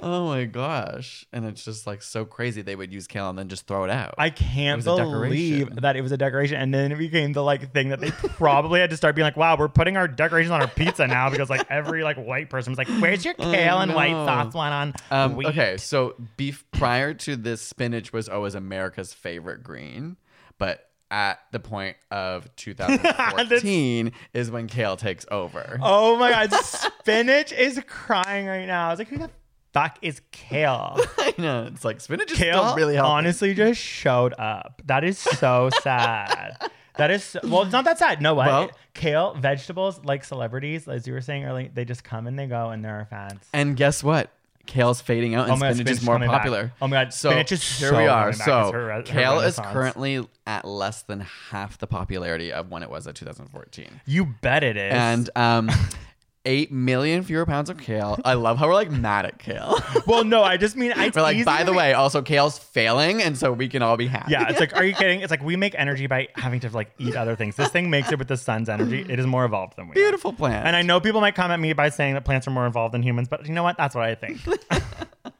Oh 0.01 0.27
my 0.27 0.45
gosh, 0.45 1.25
and 1.31 1.45
it's 1.45 1.63
just 1.63 1.85
like 1.87 2.01
so 2.01 2.25
crazy. 2.25 2.61
They 2.61 2.75
would 2.75 2.91
use 2.93 3.07
kale 3.07 3.29
and 3.29 3.37
then 3.37 3.47
just 3.49 3.67
throw 3.67 3.83
it 3.83 3.89
out. 3.89 4.15
I 4.17 4.29
can't 4.29 4.77
was 4.77 4.87
a 4.87 4.95
believe 4.95 5.59
decoration. 5.67 5.81
that 5.81 5.95
it 5.95 6.01
was 6.01 6.11
a 6.11 6.17
decoration, 6.17 6.57
and 6.57 6.73
then 6.73 6.91
it 6.91 6.97
became 6.97 7.33
the 7.33 7.43
like 7.43 7.71
thing 7.73 7.89
that 7.89 7.99
they 7.99 8.11
probably 8.11 8.79
had 8.79 8.89
to 8.89 8.97
start 8.97 9.15
being 9.15 9.23
like, 9.25 9.37
"Wow, 9.37 9.55
we're 9.57 9.69
putting 9.69 9.97
our 9.97 10.07
decorations 10.07 10.51
on 10.51 10.61
our 10.61 10.67
pizza 10.67 11.07
now," 11.07 11.29
because 11.29 11.49
like 11.49 11.65
every 11.69 12.03
like 12.03 12.17
white 12.17 12.49
person 12.49 12.71
was 12.71 12.77
like, 12.77 12.87
"Where's 13.01 13.23
your 13.23 13.33
kale 13.35 13.79
and 13.79 13.93
white 13.93 14.11
sauce 14.11 14.53
one 14.53 14.71
on 14.71 14.93
Um, 15.11 15.35
wheat?" 15.35 15.47
okay, 15.47 15.77
so 15.77 16.15
beef 16.37 16.65
prior 16.71 17.13
to 17.13 17.35
this, 17.35 17.61
spinach 17.61 18.11
was 18.11 18.27
always 18.29 18.55
America's 18.55 19.13
favorite 19.13 19.63
green, 19.63 20.17
but 20.57 20.87
at 21.09 21.39
the 21.51 21.59
point 21.59 21.97
of 22.09 22.47
2014 22.55 24.11
is 24.33 24.51
when 24.51 24.67
kale 24.67 24.95
takes 24.95 25.25
over. 25.29 25.77
Oh 25.81 26.17
my 26.17 26.29
god, 26.31 26.53
spinach 26.53 27.51
is 27.51 27.81
crying 27.87 28.45
right 28.47 28.65
now. 28.65 28.87
I 28.87 28.91
was 28.91 28.99
like, 28.99 29.09
who 29.09 29.17
the 29.17 29.29
fuck 29.73 29.97
is 30.01 30.21
kale? 30.31 30.97
I 31.17 31.33
know 31.37 31.63
it's 31.71 31.85
like 31.85 32.01
spinach 32.01 32.31
is 32.31 32.37
Kale 32.37 32.63
still 32.63 32.75
really 32.75 32.95
healthy. 32.95 33.09
honestly 33.11 33.53
just 33.53 33.79
showed 33.81 34.33
up. 34.37 34.81
That 34.85 35.03
is 35.03 35.17
so 35.17 35.69
sad. 35.81 36.57
That 36.97 37.09
is 37.11 37.23
so- 37.23 37.39
well, 37.43 37.61
it's 37.63 37.71
not 37.71 37.85
that 37.85 37.97
sad. 37.99 38.21
No 38.21 38.33
what? 38.35 38.47
Well- 38.47 38.71
kale, 38.93 39.33
vegetables, 39.35 40.01
like 40.03 40.23
celebrities, 40.25 40.87
as 40.87 41.07
you 41.07 41.13
were 41.13 41.21
saying 41.21 41.45
earlier, 41.45 41.69
they 41.73 41.85
just 41.85 42.03
come 42.03 42.27
and 42.27 42.37
they 42.37 42.47
go, 42.47 42.69
and 42.69 42.83
there 42.83 42.99
are 42.99 43.05
fans. 43.05 43.41
And 43.53 43.75
guess 43.77 44.03
what? 44.03 44.29
Kale's 44.67 45.01
fading 45.01 45.33
out, 45.33 45.45
and 45.45 45.53
Oh 45.53 45.55
my 45.55 45.69
God, 45.69 45.75
spinach, 45.77 45.91
is 45.93 46.03
more 46.03 46.15
coming 46.15 46.29
back. 46.29 46.39
popular. 46.41 46.73
Oh 46.81 46.87
my 46.87 47.03
God, 47.03 47.13
so 47.13 47.29
spinach 47.29 47.51
is 47.51 47.79
here 47.79 47.89
so 47.89 47.97
we 47.97 48.07
are. 48.07 48.31
coming 48.31 48.37
back. 48.37 48.45
So 48.45 48.71
her 48.73 48.85
re- 48.85 48.93
her 48.95 49.01
kale 49.03 49.33
is 49.39 49.57
renaissance. 49.57 49.67
currently 49.73 50.27
at 50.45 50.65
less 50.65 51.01
than 51.03 51.21
half 51.21 51.77
the 51.79 51.87
popularity 51.87 52.51
of 52.53 52.69
when 52.69 52.83
it 52.83 52.89
was 52.89 53.07
at 53.07 53.15
2014, 53.15 54.01
You 54.05 54.25
bet 54.41 54.63
it 54.63 54.77
is. 54.77 54.93
and 54.93 55.29
um, 55.35 55.69
eight 56.45 56.71
million 56.71 57.23
fewer 57.23 57.45
pounds 57.45 57.69
of 57.69 57.77
kale. 57.77 58.19
I 58.25 58.33
love 58.33 58.57
how 58.57 58.67
we're 58.67 58.73
like 58.73 58.91
mad 58.91 59.25
at 59.25 59.37
kale. 59.39 59.77
well, 60.07 60.23
no, 60.23 60.43
I 60.43 60.57
just 60.57 60.75
mean 60.75 60.91
it's 60.95 61.15
We're 61.15 61.21
like, 61.21 61.45
by 61.45 61.63
the 61.63 61.73
way, 61.73 61.93
also 61.93 62.21
kale's 62.21 62.57
failing, 62.57 63.21
and 63.21 63.37
so 63.37 63.51
we 63.53 63.67
can 63.67 63.81
all 63.81 63.97
be 63.97 64.07
happy. 64.07 64.31
Yeah, 64.31 64.49
it's 64.49 64.59
like, 64.59 64.75
are 64.75 64.83
you 64.83 64.93
kidding? 65.01 65.21
It's 65.21 65.31
like 65.31 65.43
we 65.43 65.55
make 65.55 65.75
energy 65.77 66.07
by 66.07 66.29
having 66.35 66.59
to 66.61 66.69
like 66.69 66.91
eat 66.97 67.15
other 67.15 67.35
things. 67.35 67.55
This 67.55 67.69
thing 67.69 67.89
makes 67.89 68.11
it 68.11 68.17
with 68.19 68.27
the 68.27 68.37
sun's 68.37 68.69
energy. 68.69 69.05
It 69.07 69.19
is 69.19 69.27
more 69.27 69.45
evolved 69.45 69.75
than 69.75 69.87
we. 69.87 69.91
are. 69.91 69.95
beautiful 69.95 70.33
plant. 70.33 70.65
And 70.67 70.75
I 70.75 70.81
know 70.81 70.99
people 70.99 71.21
might 71.21 71.35
comment 71.35 71.61
me 71.61 71.73
by 71.73 71.89
saying 71.89 72.15
that 72.15 72.25
plants 72.25 72.47
are 72.47 72.51
more 72.51 72.65
involved 72.65 72.93
than 72.93 73.03
humans, 73.03 73.27
but 73.27 73.45
you 73.47 73.53
know 73.53 73.63
what? 73.63 73.77
That's 73.77 73.95
what 73.95 74.05
I 74.05 74.15
think. 74.15 74.39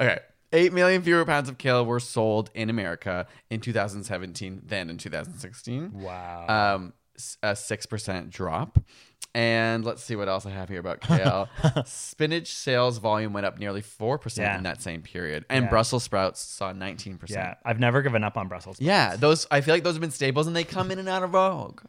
Okay. 0.00 0.18
8 0.52 0.72
million 0.72 1.02
fewer 1.02 1.24
pounds 1.24 1.48
of 1.48 1.56
kale 1.58 1.84
were 1.84 2.00
sold 2.00 2.50
in 2.54 2.68
America 2.68 3.26
in 3.50 3.60
2017 3.60 4.62
than 4.66 4.90
in 4.90 4.98
2016. 4.98 5.92
Wow. 5.94 6.74
Um, 6.74 6.92
a 7.42 7.52
6% 7.52 8.30
drop. 8.30 8.78
And 9.34 9.82
let's 9.84 10.02
see 10.02 10.14
what 10.14 10.28
else 10.28 10.44
I 10.44 10.50
have 10.50 10.68
here 10.68 10.80
about 10.80 11.00
kale. 11.08 11.48
Spinach 11.86 12.52
sales 12.52 12.98
volume 12.98 13.32
went 13.32 13.46
up 13.46 13.58
nearly 13.58 13.80
4% 13.80 14.36
Yeah. 14.36 14.56
in 14.58 14.64
that 14.64 14.82
same 14.82 15.00
period. 15.02 15.46
And 15.48 15.64
Yeah. 15.64 15.70
Brussels 15.70 16.02
sprouts 16.04 16.40
saw 16.42 16.72
19%. 16.72 17.30
yeah, 17.30 17.54
I've 17.64 17.80
never 17.80 18.02
given 18.02 18.24
up 18.24 18.36
on 18.36 18.48
Brussels. 18.48 18.76
Yeah, 18.80 19.16
those 19.16 19.46
I 19.50 19.62
feel 19.62 19.74
like 19.74 19.84
those 19.84 19.94
have 19.94 20.00
been 20.02 20.10
staples 20.10 20.46
and 20.46 20.54
they 20.54 20.64
come 20.64 20.90
in 20.90 20.98
and 20.98 21.08
out 21.08 21.22
of 21.22 21.30
vogue. 21.30 21.80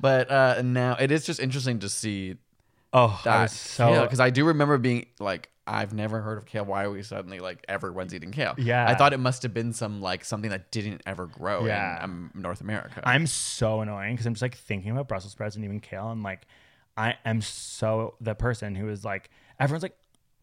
But 0.00 0.30
uh, 0.30 0.60
now 0.62 0.96
it 1.00 1.10
is 1.10 1.24
just 1.24 1.40
interesting 1.40 1.78
to 1.80 1.88
see 1.88 2.36
Oh, 2.92 3.18
I 3.24 3.24
that 3.24 3.42
was 3.42 3.52
so 3.52 4.02
because 4.02 4.18
I 4.20 4.30
do 4.30 4.44
remember 4.46 4.76
being 4.76 5.06
like, 5.20 5.48
I've 5.66 5.94
never 5.94 6.20
heard 6.20 6.36
of 6.38 6.44
kale. 6.46 6.64
Why 6.64 6.82
are 6.84 6.90
we 6.90 7.04
suddenly 7.04 7.38
like 7.38 7.64
everyone's 7.68 8.12
eating 8.12 8.32
kale? 8.32 8.54
Yeah. 8.58 8.84
I 8.86 8.94
thought 8.96 9.12
it 9.12 9.20
must 9.20 9.44
have 9.44 9.54
been 9.54 9.72
some 9.72 10.02
like 10.02 10.24
something 10.24 10.50
that 10.50 10.72
didn't 10.72 11.00
ever 11.06 11.26
grow 11.26 11.64
Yeah. 11.66 11.98
in 11.98 12.04
um, 12.04 12.30
North 12.34 12.60
America. 12.60 13.00
I'm 13.04 13.28
so 13.28 13.80
annoying 13.80 14.14
because 14.16 14.26
I'm 14.26 14.34
just 14.34 14.42
like 14.42 14.56
thinking 14.56 14.90
about 14.90 15.06
Brussels 15.06 15.32
sprouts 15.32 15.54
and 15.54 15.64
even 15.64 15.78
kale. 15.78 16.08
I'm 16.08 16.24
like, 16.24 16.42
I 16.96 17.14
am 17.24 17.40
so 17.40 18.14
the 18.20 18.34
person 18.34 18.74
who 18.74 18.88
is 18.88 19.04
like, 19.04 19.30
everyone's 19.58 19.82
like, 19.82 19.96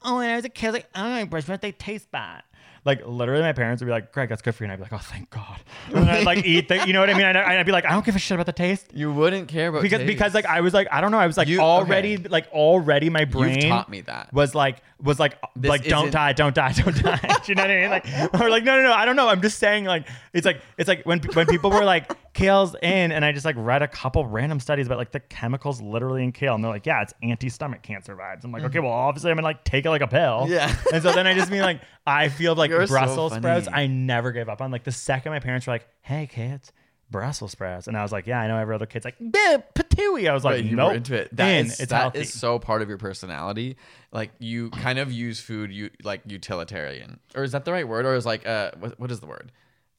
oh, 0.03 0.17
when 0.17 0.29
I 0.29 0.35
was 0.35 0.45
a 0.45 0.49
kid, 0.49 0.67
I 0.67 0.69
was 0.69 0.73
like, 0.75 0.87
oh, 0.95 1.25
Brussels 1.25 1.45
sprouts, 1.45 1.61
they 1.61 1.71
taste 1.71 2.11
bad. 2.11 2.43
Like 2.85 3.05
literally, 3.05 3.41
my 3.41 3.51
parents 3.51 3.81
would 3.81 3.87
be 3.87 3.91
like, 3.91 4.13
"Greg, 4.13 4.29
that's 4.29 4.41
good 4.41 4.55
for 4.55 4.63
you," 4.63 4.71
and 4.71 4.71
I'd 4.71 4.77
be 4.77 4.83
like, 4.83 4.93
"Oh, 4.93 4.97
thank 5.03 5.29
God." 5.29 5.59
And 5.93 6.09
I'd 6.09 6.23
like 6.25 6.45
eat 6.45 6.69
the, 6.69 6.87
you 6.87 6.93
know 6.93 7.01
what 7.01 7.09
I 7.09 7.15
mean? 7.15 7.25
I'd, 7.25 7.35
I'd 7.35 7.65
be 7.65 7.73
like, 7.73 7.83
"I 7.83 7.89
don't 7.91 8.05
give 8.05 8.15
a 8.15 8.19
shit 8.19 8.35
about 8.35 8.45
the 8.45 8.53
taste." 8.53 8.91
you 8.93 9.11
wouldn't 9.11 9.49
care 9.49 9.67
about 9.69 9.81
because 9.81 9.97
taste. 9.99 10.07
because 10.07 10.33
like 10.33 10.45
I 10.45 10.61
was 10.61 10.73
like 10.73 10.87
I 10.89 11.01
don't 11.01 11.11
know 11.11 11.17
I 11.17 11.27
was 11.27 11.35
like 11.35 11.49
You- 11.49 11.59
already 11.59 12.13
okay. 12.17 12.29
like 12.29 12.47
already 12.53 13.09
my 13.09 13.25
brain 13.25 13.59
taught 13.67 13.89
me 13.89 14.01
that. 14.01 14.31
was 14.31 14.55
like 14.55 14.77
was 15.01 15.19
like 15.19 15.37
This 15.57 15.67
like 15.67 15.83
don't 15.83 16.11
die 16.11 16.31
don't 16.31 16.55
die 16.55 16.71
don't 16.71 17.03
die 17.03 17.17
Do 17.45 17.51
you 17.51 17.55
know 17.55 17.63
what 17.63 17.71
I 17.71 17.75
mean 17.81 17.89
like 17.89 18.33
or 18.41 18.49
like 18.49 18.63
no 18.63 18.77
no 18.77 18.83
no 18.83 18.93
I 18.93 19.03
don't 19.03 19.17
know 19.17 19.27
I'm 19.27 19.41
just 19.41 19.59
saying 19.59 19.83
like 19.83 20.07
it's 20.31 20.45
like 20.45 20.61
it's 20.77 20.87
like 20.87 21.03
when 21.03 21.19
when 21.19 21.45
people 21.47 21.71
were 21.71 21.83
like 21.83 22.09
kale's 22.37 22.75
in 22.81 23.11
and 23.11 23.25
I 23.25 23.31
just 23.31 23.45
like 23.45 23.55
read 23.57 23.81
a 23.81 23.87
couple 23.87 24.25
random 24.25 24.59
studies 24.59 24.85
about 24.85 24.97
like 24.97 25.11
the 25.11 25.19
chemicals 25.19 25.81
literally 25.81 26.23
in 26.23 26.31
kale 26.31 26.55
and 26.55 26.63
they're 26.63 26.71
like 26.71 26.85
yeah 26.85 27.01
it's 27.01 27.13
anti 27.23 27.49
stomach 27.49 27.81
cancer 27.81 28.15
vibes 28.15 28.43
I'm 28.43 28.51
like 28.51 28.63
okay 28.63 28.79
well 28.79 28.91
obviously 28.91 29.31
I'm 29.31 29.37
gonna 29.37 29.47
like 29.47 29.63
take 29.63 29.85
it 29.85 29.89
like 29.89 30.01
a 30.01 30.07
pill. 30.07 30.45
Yeah. 30.47 30.73
and 30.93 31.01
so 31.03 31.11
then 31.13 31.27
I 31.27 31.33
just 31.33 31.51
mean 31.51 31.61
like 31.61 31.81
I 32.05 32.29
feel 32.29 32.55
like 32.55 32.69
You're 32.69 32.85
so 32.87 32.93
Brussels 32.93 33.33
sprouts 33.33 33.65
funny. 33.67 33.83
I 33.83 33.87
never 33.87 34.31
gave 34.31 34.47
up 34.49 34.61
on 34.61 34.71
like 34.71 34.83
the 34.83 34.91
second 34.91 35.31
my 35.31 35.39
parents 35.39 35.67
were 35.67 35.73
like 35.73 35.87
hey 36.01 36.27
kids 36.27 36.71
Brussels 37.09 37.51
sprouts, 37.53 37.87
and 37.87 37.95
I 37.95 38.03
was 38.03 38.11
like, 38.11 38.27
"Yeah, 38.27 38.41
I 38.41 38.47
know 38.47 38.57
every 38.57 38.75
other 38.75 38.85
kid's 38.85 39.05
like, 39.05 39.17
"Bleh, 39.17 39.63
patooey." 39.73 40.29
I 40.29 40.33
was 40.33 40.43
like, 40.43 40.55
Right, 40.55 40.63
you 40.65 40.75
"Nope, 40.75 40.89
were 40.89 40.95
into 40.97 41.15
it. 41.15 41.33
That 41.37 41.65
is- 41.65 41.79
it's 41.79 41.89
that 41.91 42.01
healthy." 42.01 42.19
is 42.19 42.33
so 42.33 42.59
part 42.59 42.81
of 42.81 42.89
your 42.89 42.97
personality. 42.97 43.77
Like 44.11 44.31
you 44.39 44.71
kind 44.71 44.99
of 44.99 45.09
use 45.09 45.39
food, 45.39 45.71
you 45.71 45.89
like 46.03 46.23
utilitarian, 46.25 47.21
or 47.33 47.43
is 47.43 47.53
that 47.53 47.63
the 47.63 47.71
right 47.71 47.87
word? 47.87 48.05
Or 48.05 48.13
is 48.15 48.25
like 48.25 48.45
uh, 48.45 48.71
what, 48.77 48.99
what 48.99 49.09
is 49.09 49.21
the 49.21 49.25
word? 49.25 49.53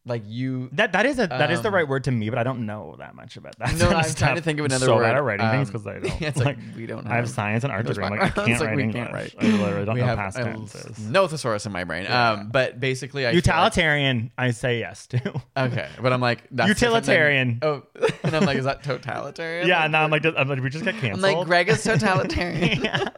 Like 0.06 0.22
you. 0.26 0.70
That 0.72 0.92
that 0.92 1.04
is 1.04 1.18
a 1.18 1.26
that 1.26 1.50
is 1.50 1.60
the 1.60 1.68
Um, 1.68 1.74
right 1.74 1.86
word 1.86 2.04
to 2.04 2.10
me, 2.10 2.30
but 2.30 2.38
I 2.38 2.42
don't 2.42 2.64
know 2.64 2.96
that 2.98 3.14
much 3.14 3.36
about 3.36 3.58
that. 3.58 3.74
No, 3.76 3.88
I'm 3.90 4.14
trying 4.14 4.36
to 4.36 4.40
think 4.40 4.58
of 4.58 4.64
I'm 4.64 4.70
another 4.70 4.86
so 4.86 4.96
word. 4.96 5.02
bad 5.02 5.16
at 5.16 5.22
writing 5.22 5.50
things 5.50 5.68
Um, 5.68 5.72
because 5.82 5.86
I 5.86 5.92
don't. 5.98 6.20
yeah, 6.20 6.28
it's 6.28 6.38
like 6.38 6.56
we 6.74 6.86
don't 6.86 7.02
Have 7.04 7.12
I 7.12 7.16
have 7.16 7.28
science 7.28 7.64
and 7.64 7.72
art 7.72 7.84
degree. 7.84 8.04
I'm 8.04 8.10
like 8.12 8.22
I 8.22 8.28
can't 8.46 8.48
like, 8.48 8.60
write 8.68 8.76
we 8.76 8.82
English. 8.84 9.02
can't 9.02 9.12
write. 9.12 9.34
I 9.38 9.44
literally 9.46 9.84
don't 9.84 9.94
we 9.96 10.00
know 10.00 10.06
have 10.06 10.16
past 10.18 10.36
tenses. 10.38 10.98
no 10.98 11.26
thesaurus 11.28 11.66
in 11.66 11.72
my 11.72 11.84
brain. 11.84 12.06
Um, 12.10 12.48
but 12.50 12.80
basically, 12.80 13.26
I 13.26 13.30
like- 13.30 13.34
Utilitarian, 13.36 14.30
I 14.38 14.52
say 14.52 14.78
yes 14.78 15.06
to. 15.08 15.42
okay, 15.56 15.88
but 16.00 16.12
I'm 16.12 16.20
like 16.22 16.44
that's 16.50 16.68
different 16.80 17.04
than- 17.04 17.14
Utilitarian. 17.14 17.58
oh, 17.62 17.82
and 18.24 18.34
I'm 18.34 18.44
like, 18.46 18.56
is 18.56 18.64
that 18.64 18.82
totalitarian? 18.82 19.68
yeah, 19.68 19.82
Like, 19.82 19.90
now 19.90 20.04
I'm 20.04 20.10
like, 20.10 20.24
I'm 20.24 20.48
like, 20.48 20.62
we 20.62 20.70
just 20.70 20.84
get 20.84 20.94
I'm 20.94 21.00
canceled. 21.00 21.22
like, 21.22 21.46
Greg 21.46 21.68
is 21.68 21.82
totalitarian. 21.82 23.10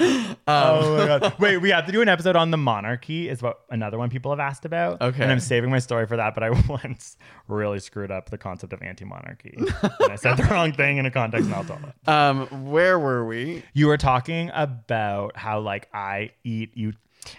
Oh 0.00 0.96
my 0.96 1.06
god! 1.06 1.34
Wait, 1.38 1.58
we 1.58 1.70
have 1.70 1.86
to 1.86 1.92
do 1.92 2.00
an 2.02 2.08
episode 2.08 2.36
on 2.36 2.50
the 2.50 2.56
monarchy. 2.56 3.28
Is 3.28 3.42
what 3.42 3.60
another 3.70 3.98
one 3.98 4.10
people 4.10 4.30
have 4.32 4.40
asked 4.40 4.64
about. 4.64 5.00
Okay. 5.00 5.22
and 5.22 5.30
I'm 5.30 5.40
saving 5.40 5.70
my 5.70 5.78
story 5.78 6.06
for 6.06 6.16
that. 6.16 6.34
But 6.34 6.42
I 6.42 6.50
once 6.68 7.16
really 7.48 7.80
screwed 7.80 8.10
up 8.10 8.30
the 8.30 8.38
concept 8.38 8.72
of 8.72 8.82
anti-monarchy. 8.82 9.54
and 9.58 10.12
I 10.12 10.16
said 10.16 10.36
the 10.36 10.44
wrong 10.44 10.72
thing 10.82 10.98
in 10.98 11.06
a 11.06 11.10
context, 11.10 11.46
and 11.46 11.54
I'll 11.54 11.64
tell 11.64 11.78
it. 11.78 12.08
um, 12.08 12.70
where 12.70 12.98
were 12.98 13.24
we? 13.24 13.62
You 13.74 13.86
were 13.88 13.98
talking 13.98 14.50
about 14.54 15.36
how 15.36 15.60
like 15.60 15.88
I 15.92 16.30
eat 16.44 16.70
you. 16.74 16.92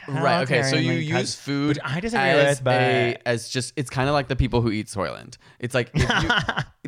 Right. 0.08 0.44
Okay. 0.44 0.64
So 0.64 0.78
you 0.78 0.94
use 0.94 1.36
food. 1.36 1.78
I 1.84 2.00
disagree 2.00 2.30
as 2.30 2.58
with, 2.60 2.64
but 2.64 2.82
a, 2.82 3.18
as 3.26 3.50
just 3.50 3.74
it's 3.76 3.90
kind 3.90 4.08
of 4.08 4.14
like 4.14 4.30
the 4.30 4.36
people 4.36 4.62
who 4.62 4.72
eat 4.72 4.88
Soylent. 4.88 5.38
It's 5.60 5.76
like 5.76 5.92
you, 5.94 6.08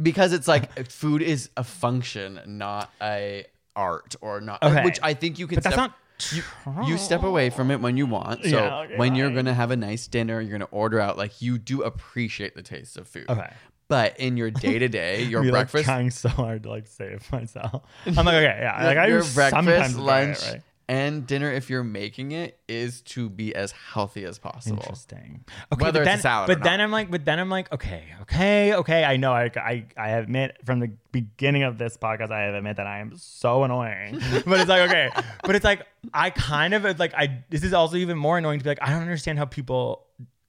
because 0.01 0.32
it's 0.32 0.47
like 0.47 0.88
food 0.89 1.22
is 1.22 1.49
a 1.57 1.63
function, 1.66 2.39
not 2.45 2.89
a 3.01 3.45
art 3.76 4.15
or 4.21 4.41
not. 4.41 4.63
Okay. 4.63 4.84
Which 4.84 4.99
I 5.03 5.13
think 5.13 5.39
you 5.39 5.47
can. 5.47 5.55
But 5.55 5.63
that's 5.63 5.76
step, 5.76 5.89
not 5.89 5.95
you, 6.32 6.43
you 6.88 6.97
step 6.97 7.23
away 7.23 7.49
from 7.49 7.71
it 7.71 7.82
when 7.82 7.97
you 7.97 8.05
want. 8.05 8.43
So 8.43 8.49
Yeah, 8.49 8.80
okay, 8.80 8.97
when 8.97 9.15
you're 9.15 9.32
gonna 9.32 9.53
have 9.53 9.71
a 9.71 9.76
nice 9.76 10.07
dinner, 10.07 10.39
you're 10.39 10.51
gonna 10.51 10.69
order 10.71 10.99
out. 10.99 11.17
Like 11.17 11.41
you 11.41 11.57
do 11.57 11.84
appreciate 11.84 12.55
the 12.55 12.61
taste 12.61 12.97
of 12.97 13.07
food. 13.07 13.30
Okay. 13.30 13.51
But 13.88 14.19
in 14.19 14.36
your 14.36 14.49
day 14.49 14.80
to 14.80 14.88
day, 14.88 15.23
your 15.23 15.43
me, 15.43 15.51
like, 15.51 15.71
breakfast, 15.71 15.86
trying 15.86 16.09
so 16.09 16.30
hard 16.30 16.63
to 16.63 16.69
like 16.69 16.88
save 16.88 17.32
myself. 17.32 17.84
I'm 18.05 18.15
like, 18.15 18.36
okay, 18.36 18.59
yeah, 18.61 18.84
like 18.84 18.97
I 18.97 19.07
your 19.07 19.23
breakfast, 19.23 19.67
enjoy 19.67 20.01
it, 20.01 20.03
lunch, 20.03 20.41
right? 20.41 20.61
And 20.88 21.26
dinner, 21.26 21.52
if 21.52 21.70
you're 21.70 21.84
making 21.84 22.32
it, 22.32 22.60
is 22.68 23.02
to 23.02 23.28
be 23.30 23.56
as 23.56 23.72
healthy 23.72 24.24
as 24.24 24.38
possible. 24.38 24.78
Interesting. 24.78 25.44
Okay, 25.74 25.84
Whether 25.84 26.00
but 26.00 26.02
it's 26.02 26.08
a 26.08 26.12
then, 26.12 26.20
salad 26.20 26.48
But 26.48 26.64
then. 26.64 26.80
I'm 26.80 26.92
like, 26.92 27.10
but 27.10 27.26
then 27.26 27.40
I'm 27.40 27.50
like, 27.50 27.72
okay, 27.74 28.04
okay, 28.22 28.76
okay. 28.76 29.04
I 29.04 29.18
know. 29.18 29.32
I, 29.34 29.50
I, 29.56 29.86
I 29.98 30.10
admit 30.12 30.58
from 30.64 30.80
the 30.80 30.92
beginning 31.12 31.64
of 31.64 31.80
this 31.80 31.98
podcast, 31.98 32.32
I 32.32 32.42
have 32.44 32.54
admit 32.54 32.78
that 32.78 32.86
I 32.86 33.00
am 33.00 33.18
so 33.18 33.64
annoying. 33.64 34.20
but 34.46 34.60
it's 34.60 34.70
like, 34.70 34.90
okay, 34.90 35.10
but 35.44 35.56
it's 35.56 35.66
like 35.66 35.88
I 36.14 36.30
kind 36.30 36.74
of 36.76 37.00
like 37.00 37.14
I. 37.16 37.44
This 37.50 37.64
is 37.64 37.74
also 37.74 37.96
even 37.98 38.18
more 38.18 38.38
annoying 38.38 38.60
to 38.60 38.64
be 38.64 38.70
like, 38.70 38.82
I 38.82 38.92
don't 38.92 39.02
understand 39.02 39.40
how 39.40 39.46
people 39.46 40.06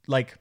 like. 0.07 0.37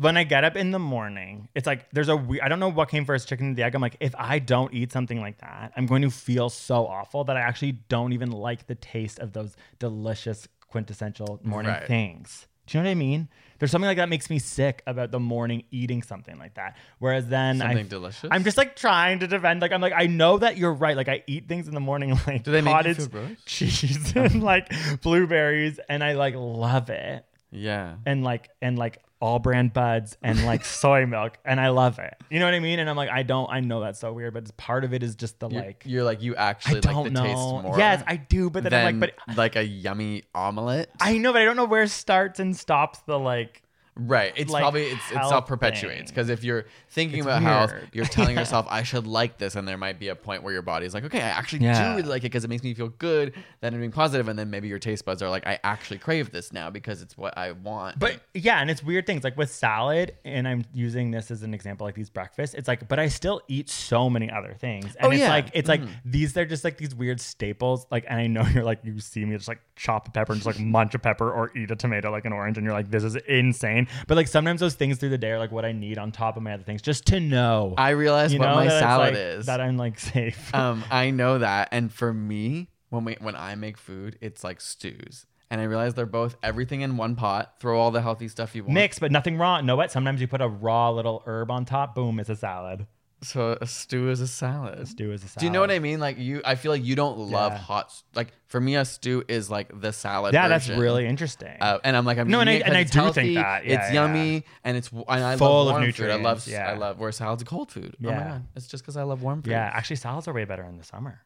When 0.00 0.16
I 0.16 0.24
get 0.24 0.44
up 0.44 0.56
in 0.56 0.70
the 0.70 0.78
morning, 0.78 1.48
it's 1.54 1.66
like 1.66 1.90
there's 1.90 2.08
a 2.08 2.16
we- 2.16 2.40
I 2.40 2.48
don't 2.48 2.60
know 2.60 2.70
what 2.70 2.88
came 2.88 3.04
first, 3.04 3.28
chicken 3.28 3.50
or 3.52 3.54
the 3.54 3.62
egg. 3.64 3.74
I'm 3.74 3.82
like, 3.82 3.96
if 4.00 4.14
I 4.16 4.38
don't 4.38 4.72
eat 4.72 4.92
something 4.92 5.20
like 5.20 5.38
that, 5.38 5.72
I'm 5.76 5.86
going 5.86 6.02
to 6.02 6.10
feel 6.10 6.48
so 6.48 6.86
awful 6.86 7.24
that 7.24 7.36
I 7.36 7.40
actually 7.40 7.72
don't 7.72 8.12
even 8.12 8.30
like 8.30 8.66
the 8.66 8.74
taste 8.76 9.18
of 9.18 9.32
those 9.32 9.56
delicious 9.78 10.48
quintessential 10.68 11.40
morning 11.42 11.72
Right. 11.72 11.86
things. 11.86 12.46
Do 12.66 12.78
you 12.78 12.84
know 12.84 12.88
what 12.88 12.92
I 12.92 12.94
mean? 12.94 13.28
There's 13.58 13.72
something 13.72 13.88
like 13.88 13.96
that 13.96 14.08
makes 14.08 14.30
me 14.30 14.38
sick 14.38 14.82
about 14.86 15.10
the 15.10 15.18
morning 15.18 15.64
eating 15.72 16.02
something 16.02 16.38
like 16.38 16.54
that. 16.54 16.76
Whereas 17.00 17.26
then 17.26 17.60
I, 17.60 17.66
Something 17.70 17.88
delicious? 17.88 18.28
I'm 18.30 18.44
just 18.44 18.56
like 18.56 18.76
trying 18.76 19.18
to 19.18 19.26
defend. 19.26 19.60
Like 19.60 19.72
I'm 19.72 19.80
like 19.80 19.92
I 19.94 20.06
know 20.06 20.38
that 20.38 20.56
you're 20.56 20.72
right. 20.72 20.96
Like 20.96 21.08
I 21.08 21.24
eat 21.26 21.48
things 21.48 21.66
in 21.68 21.74
the 21.74 21.80
morning 21.80 22.10
like 22.26 22.44
Do 22.44 22.52
they 22.52 22.60
make 22.60 22.70
you 22.70 22.76
cottage 22.76 22.96
feel 22.98 23.08
gross? 23.08 23.36
cheese 23.44 24.12
and 24.14 24.42
like 24.42 24.72
blueberries, 25.02 25.80
and 25.88 26.02
I 26.04 26.12
like 26.12 26.34
love 26.36 26.90
it. 26.90 27.24
Yeah. 27.50 27.96
And 28.06 28.22
like 28.22 28.48
and 28.62 28.78
like 28.78 29.02
all 29.20 29.38
brand 29.38 29.72
buds 29.72 30.16
and 30.22 30.44
like 30.44 30.64
soy 30.80 31.06
milk, 31.06 31.38
and 31.44 31.60
I 31.60 31.68
love 31.68 31.98
it. 31.98 32.14
You 32.30 32.38
know 32.38 32.46
what 32.46 32.54
I 32.54 32.60
mean? 32.60 32.78
And 32.78 32.88
I'm 32.88 32.96
like 32.96 33.10
I 33.10 33.22
don't. 33.22 33.50
I 33.50 33.60
know 33.60 33.80
that's 33.80 34.00
so 34.00 34.12
weird, 34.12 34.34
but 34.34 34.42
it's 34.42 34.52
part 34.56 34.84
of 34.84 34.94
it 34.94 35.02
is 35.02 35.14
just 35.14 35.38
the 35.38 35.48
You're, 35.48 35.62
like. 35.62 35.82
you're 35.86 36.04
like 36.04 36.22
you 36.22 36.34
actually 36.36 36.78
I 36.78 36.80
don't 36.80 36.94
like 36.94 37.04
the 37.04 37.10
know. 37.10 37.22
taste 37.22 37.38
more. 37.38 37.78
yes, 37.78 38.02
I 38.06 38.16
do. 38.16 38.50
But 38.50 38.64
then 38.64 38.74
I'm 38.74 39.00
like, 39.00 39.16
but 39.26 39.36
like 39.36 39.56
a 39.56 39.64
yummy 39.64 40.24
omelet. 40.34 40.90
I 41.00 41.18
know, 41.18 41.32
but 41.32 41.42
I 41.42 41.44
don't 41.44 41.56
know 41.56 41.64
where 41.66 41.86
starts 41.86 42.40
and 42.40 42.56
stops 42.56 43.00
the 43.00 43.18
like. 43.18 43.62
Right. 43.96 44.32
It's 44.36 44.50
like, 44.50 44.62
probably 44.62 44.84
it's 44.84 45.10
it 45.10 45.14
self 45.14 45.46
perpetuates 45.46 46.10
because 46.10 46.28
if 46.28 46.42
you're 46.44 46.66
thinking 46.88 47.18
It's 47.18 47.26
about 47.26 47.42
health, 47.42 47.72
you're 47.92 48.04
telling 48.04 48.36
yourself 48.38 48.66
I 48.70 48.82
should 48.82 49.06
like 49.06 49.38
this, 49.38 49.54
and 49.56 49.66
there 49.66 49.76
might 49.78 49.98
be 49.98 50.08
a 50.08 50.14
point 50.16 50.42
where 50.42 50.52
your 50.52 50.62
body's 50.62 50.94
like, 50.94 51.04
okay, 51.04 51.20
I 51.20 51.28
actually 51.28 51.64
Yeah. 51.64 51.90
do 51.92 51.96
really 51.96 52.08
like 52.08 52.20
it 52.22 52.30
because 52.30 52.44
it 52.44 52.48
makes 52.48 52.62
me 52.62 52.74
feel 52.74 52.88
good. 52.88 53.34
Then 53.60 53.74
I'm 53.74 53.80
being 53.80 53.92
positive, 53.92 54.28
and 54.28 54.38
then 54.38 54.50
maybe 54.50 54.68
your 54.68 54.78
taste 54.78 55.04
buds 55.04 55.22
are 55.22 55.28
like, 55.30 55.46
I 55.46 55.58
actually 55.64 55.98
crave 55.98 56.30
this 56.32 56.52
now 56.52 56.70
because 56.70 57.02
it's 57.02 57.16
what 57.16 57.36
I 57.36 57.52
want. 57.52 57.98
But 57.98 58.20
yeah, 58.34 58.60
and 58.60 58.70
it's 58.70 58.82
weird 58.82 59.06
things 59.06 59.24
like 59.24 59.36
with 59.36 59.50
salad, 59.50 60.14
and 60.24 60.46
I'm 60.48 60.64
using 60.72 61.10
this 61.10 61.30
as 61.30 61.42
an 61.42 61.54
example, 61.54 61.86
like 61.86 61.94
these 61.94 62.10
breakfasts. 62.10 62.54
It's 62.54 62.68
like, 62.68 62.88
but 62.88 62.98
I 62.98 63.08
still 63.08 63.40
eat 63.48 63.68
so 63.68 64.08
many 64.10 64.30
other 64.30 64.54
things, 64.54 64.94
and 64.96 65.06
Oh, 65.06 65.10
it's 65.10 65.20
yeah. 65.20 65.28
like, 65.30 65.46
it's 65.54 65.68
like 65.68 65.80
mm-hmm. 65.82 65.92
these. 66.04 66.32
They're 66.32 66.44
just 66.46 66.64
like 66.64 66.78
these 66.78 66.94
weird 66.94 67.20
staples. 67.20 67.86
Like, 67.90 68.04
and 68.08 68.20
I 68.20 68.26
know 68.26 68.42
you're 68.54 68.64
like, 68.64 68.80
you 68.84 68.98
see 69.00 69.24
me 69.24 69.36
just 69.36 69.48
like 69.48 69.60
chop 69.76 70.08
a 70.08 70.10
pepper 70.10 70.32
and 70.32 70.42
just 70.42 70.46
like 70.58 70.64
munch 70.64 70.94
a 70.94 70.98
pepper 70.98 71.30
or 71.30 71.56
eat 71.56 71.70
a 71.70 71.76
tomato 71.76 72.10
like 72.10 72.24
an 72.24 72.32
orange, 72.32 72.56
and 72.58 72.64
you're 72.64 72.74
like, 72.74 72.90
this 72.90 73.04
is 73.04 73.16
insane. 73.16 73.79
But 74.06 74.16
like 74.16 74.28
sometimes 74.28 74.60
those 74.60 74.74
things 74.74 74.98
through 74.98 75.10
the 75.10 75.18
day 75.18 75.30
are 75.30 75.38
like 75.38 75.52
what 75.52 75.64
I 75.64 75.72
need 75.72 75.98
on 75.98 76.12
top 76.12 76.36
of 76.36 76.42
my 76.42 76.52
other 76.54 76.62
things, 76.62 76.82
just 76.82 77.06
to 77.06 77.20
know. 77.20 77.74
I 77.78 77.90
realize 77.90 78.32
you 78.32 78.38
what 78.38 78.48
know, 78.48 78.54
my 78.56 78.68
salad 78.68 79.14
like- 79.14 79.22
is. 79.22 79.46
That 79.46 79.60
I'm 79.60 79.76
like 79.76 79.98
safe. 79.98 80.54
um, 80.54 80.84
I 80.90 81.10
know 81.10 81.38
that, 81.38 81.68
and 81.72 81.92
for 81.92 82.12
me, 82.12 82.68
when 82.90 83.04
we 83.04 83.16
when 83.20 83.36
I 83.36 83.54
make 83.54 83.76
food, 83.78 84.18
it's 84.20 84.42
like 84.44 84.60
stews, 84.60 85.26
and 85.50 85.60
I 85.60 85.64
realize 85.64 85.94
they're 85.94 86.06
both 86.06 86.36
everything 86.42 86.80
in 86.80 86.96
one 86.96 87.14
pot. 87.16 87.54
Throw 87.60 87.78
all 87.78 87.90
the 87.90 88.02
healthy 88.02 88.28
stuff 88.28 88.54
you 88.54 88.64
want. 88.64 88.74
Mix, 88.74 88.98
but 88.98 89.12
nothing 89.12 89.36
wrong. 89.38 89.64
Know 89.66 89.76
what? 89.76 89.90
Sometimes 89.92 90.20
you 90.20 90.26
put 90.28 90.40
a 90.40 90.48
raw 90.48 90.90
little 90.90 91.22
herb 91.26 91.50
on 91.50 91.64
top. 91.64 91.94
Boom, 91.94 92.18
it's 92.20 92.30
a 92.30 92.36
salad. 92.36 92.86
So 93.22 93.58
a 93.60 93.66
stew 93.66 94.08
is 94.08 94.20
a 94.22 94.26
salad. 94.26 94.78
A 94.78 94.86
Stew 94.86 95.12
is 95.12 95.22
a 95.22 95.28
salad. 95.28 95.40
Do 95.40 95.44
you 95.46 95.52
know 95.52 95.60
what 95.60 95.70
I 95.70 95.78
mean? 95.78 96.00
Like 96.00 96.16
you, 96.18 96.40
I 96.42 96.54
feel 96.54 96.72
like 96.72 96.82
you 96.82 96.96
don't 96.96 97.18
love 97.18 97.52
Yeah. 97.52 97.58
hot. 97.58 97.86
s- 97.86 98.02
Like 98.14 98.28
for 98.46 98.58
me, 98.60 98.76
a 98.76 98.84
stew 98.86 99.22
is 99.28 99.50
like 99.50 99.78
the 99.78 99.92
salad. 99.92 100.32
Yeah, 100.32 100.48
that's 100.48 100.66
version. 100.66 100.80
really 100.80 101.06
interesting. 101.06 101.54
Uh, 101.60 101.78
and 101.84 101.96
I'm 101.96 102.06
like, 102.06 102.16
I'm 102.16 102.28
No, 102.28 102.40
and 102.40 102.48
eating 102.48 102.62
I- 102.62 102.66
it 102.66 102.68
and 102.68 102.72
'cause 102.72 102.76
I 102.76 102.80
it's 102.80 102.90
do 102.92 102.98
healthy, 103.00 103.20
think 103.20 103.34
that. 103.36 103.64
Yeah, 103.66 103.72
it's 103.74 103.92
yeah. 103.92 104.06
yummy 104.06 104.44
and 104.64 104.76
it's 104.78 104.90
and 104.90 105.04
I 105.24 105.36
Full 105.36 105.64
love 105.66 105.76
of 105.76 105.80
warm 105.82 105.92
food. 105.92 106.10
I 106.10 106.14
love 106.16 106.46
yeah. 106.48 106.70
I 106.70 106.76
love 106.76 106.98
where 106.98 107.12
salads 107.12 107.42
are 107.42 107.46
cold 107.46 107.70
food. 107.70 107.94
Oh 108.00 108.06
my 108.06 108.10
Yeah. 108.10 108.28
god, 108.28 108.46
it's 108.56 108.66
just 108.66 108.82
because 108.84 108.96
I 108.96 109.02
love 109.02 109.20
warm 109.22 109.42
food. 109.42 109.50
Yeah, 109.50 109.70
actually, 109.72 109.96
salads 109.96 110.26
are 110.26 110.32
way 110.32 110.46
better 110.46 110.64
in 110.64 110.78
the 110.78 110.84
summer. 110.84 111.20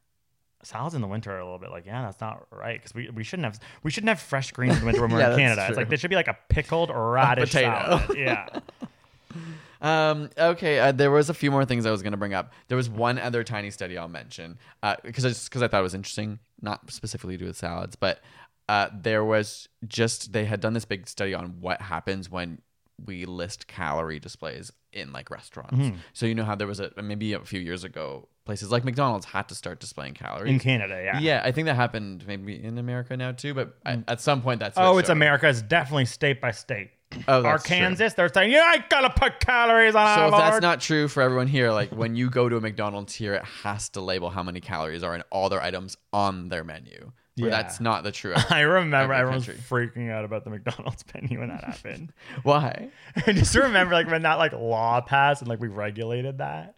Salads 0.65 0.95
in 0.97 1.01
the 1.01 1.07
winter 1.07 1.31
are 1.31 1.39
a 1.39 1.45
little 1.45 1.59
bit 1.61 1.71
like, 1.71 1.87
yeah, 1.87 2.03
that's 2.03 2.21
not 2.21 2.47
right 2.51 2.81
because 2.81 2.93
we, 2.95 3.09
we 3.11 3.23
shouldn't 3.23 3.45
have 3.45 3.61
we 3.85 3.93
shouldn't 3.93 4.09
have 4.09 4.19
fresh 4.19 4.51
greens 4.51 4.75
in 4.75 4.81
the 4.81 4.87
winter 4.87 5.03
when 5.03 5.13
we're 5.13 5.19
Yeah, 5.21 5.25
in 5.27 5.31
that's 5.37 5.39
Canada. 5.39 5.61
It's 5.63 5.69
true. 5.69 5.77
like 5.77 5.89
there 5.91 5.99
should 5.99 6.11
be 6.11 6.17
like 6.17 6.27
a 6.29 6.37
pickled 6.49 6.91
radish 6.95 7.53
potato. 7.53 7.99
salad. 7.99 8.17
Yeah, 8.19 8.49
Um, 9.85 10.31
okay, 10.39 10.79
uh, 10.79 10.93
there 10.93 11.11
was 11.11 11.29
a 11.29 11.35
few 11.35 11.51
more 11.51 11.65
things 11.65 11.85
I 11.85 11.91
was 11.91 12.03
going 12.03 12.13
to 12.13 12.17
bring 12.19 12.33
up. 12.33 12.53
There 12.69 12.77
was 12.77 12.89
one 12.89 13.19
other 13.19 13.45
tiny 13.45 13.71
study 13.71 13.99
I'll 13.99 14.09
mention 14.09 14.59
uh, 14.83 14.97
because 15.05 15.25
I 15.25 15.29
just 15.29 15.49
because 15.51 15.63
I 15.63 15.69
thought 15.69 15.81
it 15.81 15.83
was 15.83 15.95
interesting, 15.95 16.39
not 16.63 16.91
specifically 16.91 17.35
to 17.35 17.39
do 17.39 17.47
with 17.47 17.57
salads, 17.57 17.95
but 17.95 18.21
uh, 18.69 18.89
there 18.95 19.25
was 19.25 19.69
just 19.87 20.33
they 20.33 20.47
had 20.47 20.61
done 20.61 20.73
this 20.73 20.87
big 20.87 21.07
study 21.07 21.35
on 21.35 21.61
what 21.61 21.83
happens 21.83 22.31
when 22.31 22.63
we 23.05 23.27
list 23.27 23.67
calorie 23.67 24.21
displays 24.21 24.73
in 24.93 25.13
like 25.13 25.31
restaurants. 25.31 25.99
So 26.15 26.25
you 26.25 26.35
know 26.35 26.45
how 26.45 26.55
there 26.55 26.67
was 26.67 26.81
a 26.81 26.91
maybe 27.03 27.35
a 27.35 27.41
few 27.41 27.61
years 27.61 27.85
ago 27.85 28.29
places 28.45 28.71
like 28.71 28.85
McDonald's 28.85 29.27
had 29.27 29.49
to 29.49 29.55
start 29.55 29.81
displaying 29.81 30.15
calories. 30.15 30.53
in 30.53 30.59
Canada. 30.59 31.01
Yeah. 31.03 31.19
yeah, 31.19 31.43
I 31.45 31.51
think 31.53 31.67
that 31.67 31.77
happened 31.77 32.25
maybe 32.27 32.63
in 32.63 32.79
America 32.79 33.17
now 33.17 33.33
too, 33.33 33.55
but 33.55 33.77
I, 33.85 34.03
at 34.07 34.21
some 34.21 34.43
point 34.43 34.61
that's 34.61 34.77
Oh, 34.79 34.99
it's. 34.99 35.09
America. 35.09 35.49
It's 35.49 35.63
definitely 35.63 36.05
state 36.07 36.41
by 36.41 36.51
state. 36.51 36.91
Oh. 37.29 37.45
Arkansas, 37.45 38.11
they're 38.17 38.33
saying, 38.33 38.51
yeah, 38.53 38.65
I 38.67 38.85
gotta 38.89 39.11
put 39.11 39.41
calories 39.41 39.95
on 39.95 40.17
So 40.17 40.23
our 40.23 40.29
if 40.29 40.33
that's 40.33 40.63
not 40.63 40.81
true 40.81 41.09
for 41.09 41.23
everyone 41.23 41.47
here, 41.47 41.71
like 41.71 41.91
when 41.91 42.17
you 42.17 42.31
go 42.31 42.49
to 42.49 42.57
a 42.57 42.61
McDonald's 42.61 43.15
here, 43.15 43.35
it 43.35 43.45
has 43.45 43.89
to 43.91 44.01
label 44.01 44.31
how 44.31 44.43
many 44.43 44.61
calories 44.61 45.03
are 45.03 45.15
in 45.15 45.23
all 45.31 45.49
their 45.49 45.63
items 45.63 45.97
on 46.13 46.49
their 46.49 46.65
menu. 46.65 47.13
Yeah. 47.37 47.51
that's 47.51 47.81
not 47.81 48.05
the 48.05 48.13
true. 48.13 48.35
I 48.51 48.61
remember 48.61 49.13
every 49.13 49.35
everyone's 49.35 49.47
freaking 49.69 50.11
out 50.11 50.25
about 50.25 50.45
the 50.45 50.51
McDonald's 50.51 51.05
menu 51.15 51.41
when 51.41 51.49
that 51.49 51.65
happened. 51.65 52.13
Why? 52.45 52.91
I 53.27 53.33
just 53.33 53.55
remember 53.55 53.95
like 53.95 54.07
when 54.07 54.23
that 54.23 54.39
like 54.39 54.53
law 54.53 55.01
passed 55.01 55.43
and 55.43 55.49
like 55.49 55.61
we 55.61 55.69
regulated 55.69 56.39
that. 56.39 56.77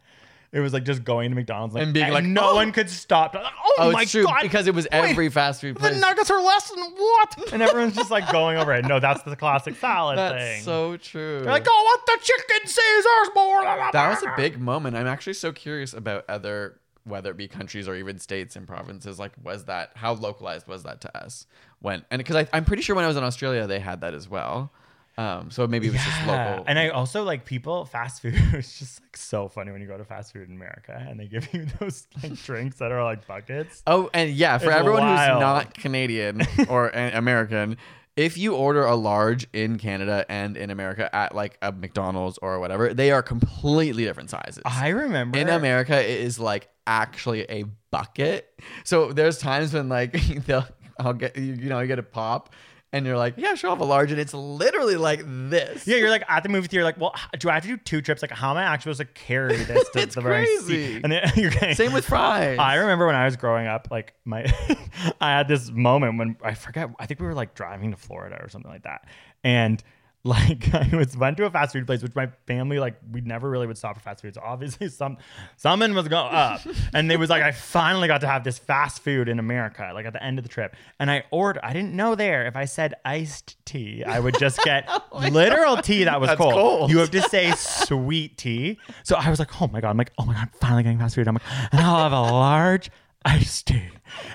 It 0.52 0.60
was 0.60 0.72
like 0.72 0.84
just 0.84 1.04
going 1.04 1.30
to 1.30 1.34
McDonald's 1.34 1.74
like, 1.74 1.82
And 1.84 1.92
being 1.92 2.10
like, 2.12 2.24
no 2.24 2.50
"Oh." 2.50 2.54
one 2.56 2.72
could 2.72 2.88
stop. 2.88 3.34
Like, 3.34 3.44
oh, 3.44 3.74
Oh, 3.78 3.92
my 3.92 4.04
god! 4.04 4.38
because 4.42 4.66
it 4.66 4.74
was 4.74 4.84
Wait, 4.90 5.10
every 5.10 5.28
fast 5.28 5.60
food 5.60 5.76
the 5.76 5.80
place. 5.80 6.00
nuggets 6.00 6.30
are 6.30 6.42
less 6.42 6.70
than 6.70 6.84
what? 6.96 7.52
And 7.52 7.62
everyone's 7.62 7.94
just 7.96 8.10
like 8.10 8.30
going 8.32 8.56
over 8.56 8.72
it. 8.72 8.84
No, 8.86 9.00
that's 9.00 9.22
the 9.22 9.36
classic 9.36 9.76
salad 9.76 10.16
thing. 10.16 10.28
That's 10.28 10.44
thing. 10.56 10.62
so 10.62 10.96
true. 10.96 11.40
They're 11.40 11.52
like, 11.52 11.66
oh, 11.68 11.82
what 11.84 12.06
the 12.20 12.24
chicken 12.24 12.66
Caesars 12.68 13.34
more? 13.34 13.62
that 13.92 14.08
was 14.08 14.22
a 14.22 14.32
big 14.36 14.58
moment. 14.60 14.96
I'm 14.96 15.06
actually 15.06 15.34
so 15.34 15.52
curious 15.52 15.92
about 15.92 16.24
other, 16.28 16.78
whether 17.04 17.30
it 17.30 17.36
be 17.36 17.48
countries 17.48 17.86
or 17.88 17.94
even 17.96 18.18
states 18.18 18.56
and 18.56 18.66
provinces. 18.66 19.18
Like, 19.18 19.32
was 19.42 19.64
that 19.64 19.90
how 19.96 20.14
localized 20.14 20.66
was 20.68 20.84
that 20.84 21.00
to 21.02 21.16
us? 21.16 21.46
When 21.80 22.04
and 22.10 22.18
because 22.18 22.46
I'm 22.52 22.64
pretty 22.64 22.82
sure 22.82 22.96
when 22.96 23.04
I 23.04 23.08
was 23.08 23.16
in 23.18 23.24
Australia 23.24 23.66
they 23.66 23.80
had 23.80 24.00
that 24.00 24.14
as 24.14 24.28
well. 24.28 24.72
Um, 25.18 25.50
so 25.50 25.66
maybe 25.66 25.86
it 25.86 25.92
was 25.92 26.02
just 26.04 26.26
local. 26.26 26.64
And 26.66 26.78
I 26.78 26.90
also 26.90 27.22
like 27.24 27.44
people 27.46 27.86
fast 27.86 28.20
food. 28.20 28.34
It's 28.52 28.78
just 28.78 29.00
like 29.00 29.16
so 29.16 29.48
funny 29.48 29.72
when 29.72 29.80
you 29.80 29.86
go 29.86 29.96
to 29.96 30.04
fast 30.04 30.32
food 30.32 30.48
in 30.48 30.54
America 30.54 30.94
and 31.08 31.18
they 31.18 31.26
give 31.26 31.52
you 31.54 31.64
those 31.80 32.06
like 32.22 32.34
drinks 32.42 32.76
that 32.78 32.92
are 32.92 33.02
like 33.02 33.26
buckets. 33.26 33.82
Oh, 33.86 34.10
and 34.12 34.30
yeah, 34.30 34.58
for 34.58 34.66
It's 34.66 34.76
everyone 34.76 35.02
wild. 35.02 35.30
who's 35.32 35.40
not 35.40 35.74
Canadian 35.74 36.42
or 36.68 36.90
American, 36.90 37.78
if 38.16 38.36
you 38.38 38.54
order 38.54 38.84
a 38.84 38.94
large 38.94 39.46
in 39.52 39.78
Canada 39.78 40.24
and 40.28 40.56
in 40.56 40.70
America 40.70 41.14
at 41.14 41.34
like 41.34 41.58
a 41.62 41.72
McDonald's 41.72 42.38
or 42.42 42.60
whatever, 42.60 42.92
they 42.94 43.10
are 43.10 43.22
completely 43.22 44.04
different 44.04 44.30
sizes. 44.30 44.62
I 44.64 44.88
remember 44.88 45.38
in 45.38 45.48
America, 45.48 45.98
it 45.98 46.20
is 46.20 46.38
like 46.38 46.68
actually 46.86 47.42
a 47.50 47.64
bucket. 47.90 48.52
So 48.84 49.12
there's 49.12 49.38
times 49.38 49.72
when 49.74 49.88
like 49.88 50.12
they'll, 50.46 50.66
I'll 50.98 51.12
get 51.12 51.36
you, 51.36 51.54
you 51.54 51.68
know, 51.68 51.80
you 51.80 51.86
get 51.86 51.98
a 51.98 52.02
pop. 52.02 52.54
And 52.96 53.04
you're 53.04 53.18
like, 53.18 53.34
yeah, 53.36 53.54
sure, 53.54 53.68
I'll 53.68 53.76
have 53.76 53.82
a 53.82 53.84
large, 53.84 54.10
and 54.10 54.18
it's 54.18 54.32
literally 54.32 54.96
like 54.96 55.20
this. 55.26 55.86
Yeah, 55.86 55.96
you're 55.98 56.08
like 56.08 56.24
at 56.28 56.42
the 56.42 56.48
movie 56.48 56.66
theater, 56.68 56.82
like, 56.82 56.98
well, 56.98 57.14
do 57.38 57.50
I 57.50 57.54
have 57.54 57.62
to 57.64 57.68
do 57.68 57.76
two 57.76 58.00
trips? 58.00 58.22
Like, 58.22 58.30
how 58.30 58.50
am 58.52 58.56
I 58.56 58.62
actually 58.62 58.94
supposed 58.94 59.14
to 59.14 59.20
carry 59.20 59.56
this 59.64 59.88
to 59.90 59.98
It's 59.98 60.14
the 60.14 60.22
crazy. 60.22 61.00
And 61.02 61.12
then 61.12 61.30
you're 61.36 61.50
getting, 61.50 61.74
Same 61.74 61.92
with 61.92 62.06
fries. 62.06 62.58
I 62.58 62.76
remember 62.76 63.06
when 63.06 63.14
I 63.14 63.26
was 63.26 63.36
growing 63.36 63.66
up, 63.66 63.88
like 63.90 64.14
my, 64.24 64.44
I 65.20 65.30
had 65.30 65.46
this 65.46 65.70
moment 65.70 66.18
when 66.18 66.36
I 66.42 66.54
forget. 66.54 66.88
I 66.98 67.04
think 67.04 67.20
we 67.20 67.26
were 67.26 67.34
like 67.34 67.54
driving 67.54 67.90
to 67.90 67.98
Florida 67.98 68.38
or 68.42 68.48
something 68.48 68.70
like 68.70 68.84
that, 68.84 69.06
and 69.44 69.82
like 70.26 70.74
I 70.74 70.90
was 70.94 71.16
went 71.16 71.36
to 71.38 71.44
a 71.46 71.50
fast 71.50 71.72
food 71.72 71.86
place, 71.86 72.02
which 72.02 72.14
my 72.14 72.26
family 72.46 72.78
like 72.78 72.96
we 73.10 73.20
never 73.20 73.48
really 73.48 73.66
would 73.66 73.78
stop 73.78 73.96
for 73.96 74.00
fast 74.00 74.22
food. 74.22 74.34
So 74.34 74.42
obviously 74.44 74.88
some 74.90 75.18
something 75.56 75.94
was 75.94 76.08
going 76.08 76.34
up, 76.34 76.66
uh, 76.66 76.72
and 76.94 77.10
it 77.10 77.18
was 77.18 77.30
like 77.30 77.42
I 77.42 77.52
finally 77.52 78.08
got 78.08 78.20
to 78.22 78.26
have 78.26 78.44
this 78.44 78.58
fast 78.58 79.02
food 79.02 79.28
in 79.28 79.38
America, 79.38 79.90
like 79.94 80.06
at 80.06 80.12
the 80.12 80.22
end 80.22 80.38
of 80.38 80.42
the 80.42 80.48
trip, 80.48 80.74
and 80.98 81.10
I 81.10 81.24
ordered. 81.30 81.60
I 81.62 81.72
didn't 81.72 81.94
know 81.94 82.14
there 82.14 82.46
if 82.46 82.56
I 82.56 82.64
said 82.64 82.94
iced 83.04 83.56
tea, 83.64 84.04
I 84.04 84.20
would 84.20 84.38
just 84.38 84.60
get 84.62 84.88
literal 85.12 85.76
tea 85.76 86.04
that 86.04 86.20
was 86.20 86.30
cold. 86.36 86.54
cold. 86.54 86.90
You 86.90 86.98
have 86.98 87.10
to 87.12 87.22
say 87.22 87.52
sweet 87.52 88.36
tea. 88.36 88.78
So 89.04 89.16
I 89.16 89.30
was 89.30 89.38
like, 89.38 89.60
oh 89.60 89.68
my 89.68 89.80
god, 89.80 89.90
I'm 89.90 89.96
like, 89.96 90.12
oh 90.18 90.24
my 90.24 90.34
god, 90.34 90.42
I'm 90.42 90.58
finally 90.60 90.82
getting 90.82 90.98
fast 90.98 91.14
food. 91.14 91.28
I'm 91.28 91.34
like, 91.34 91.42
and 91.72 91.80
I'll 91.80 92.02
have 92.02 92.12
a 92.12 92.20
large 92.20 92.90
iced 93.24 93.66
tea. 93.66 93.88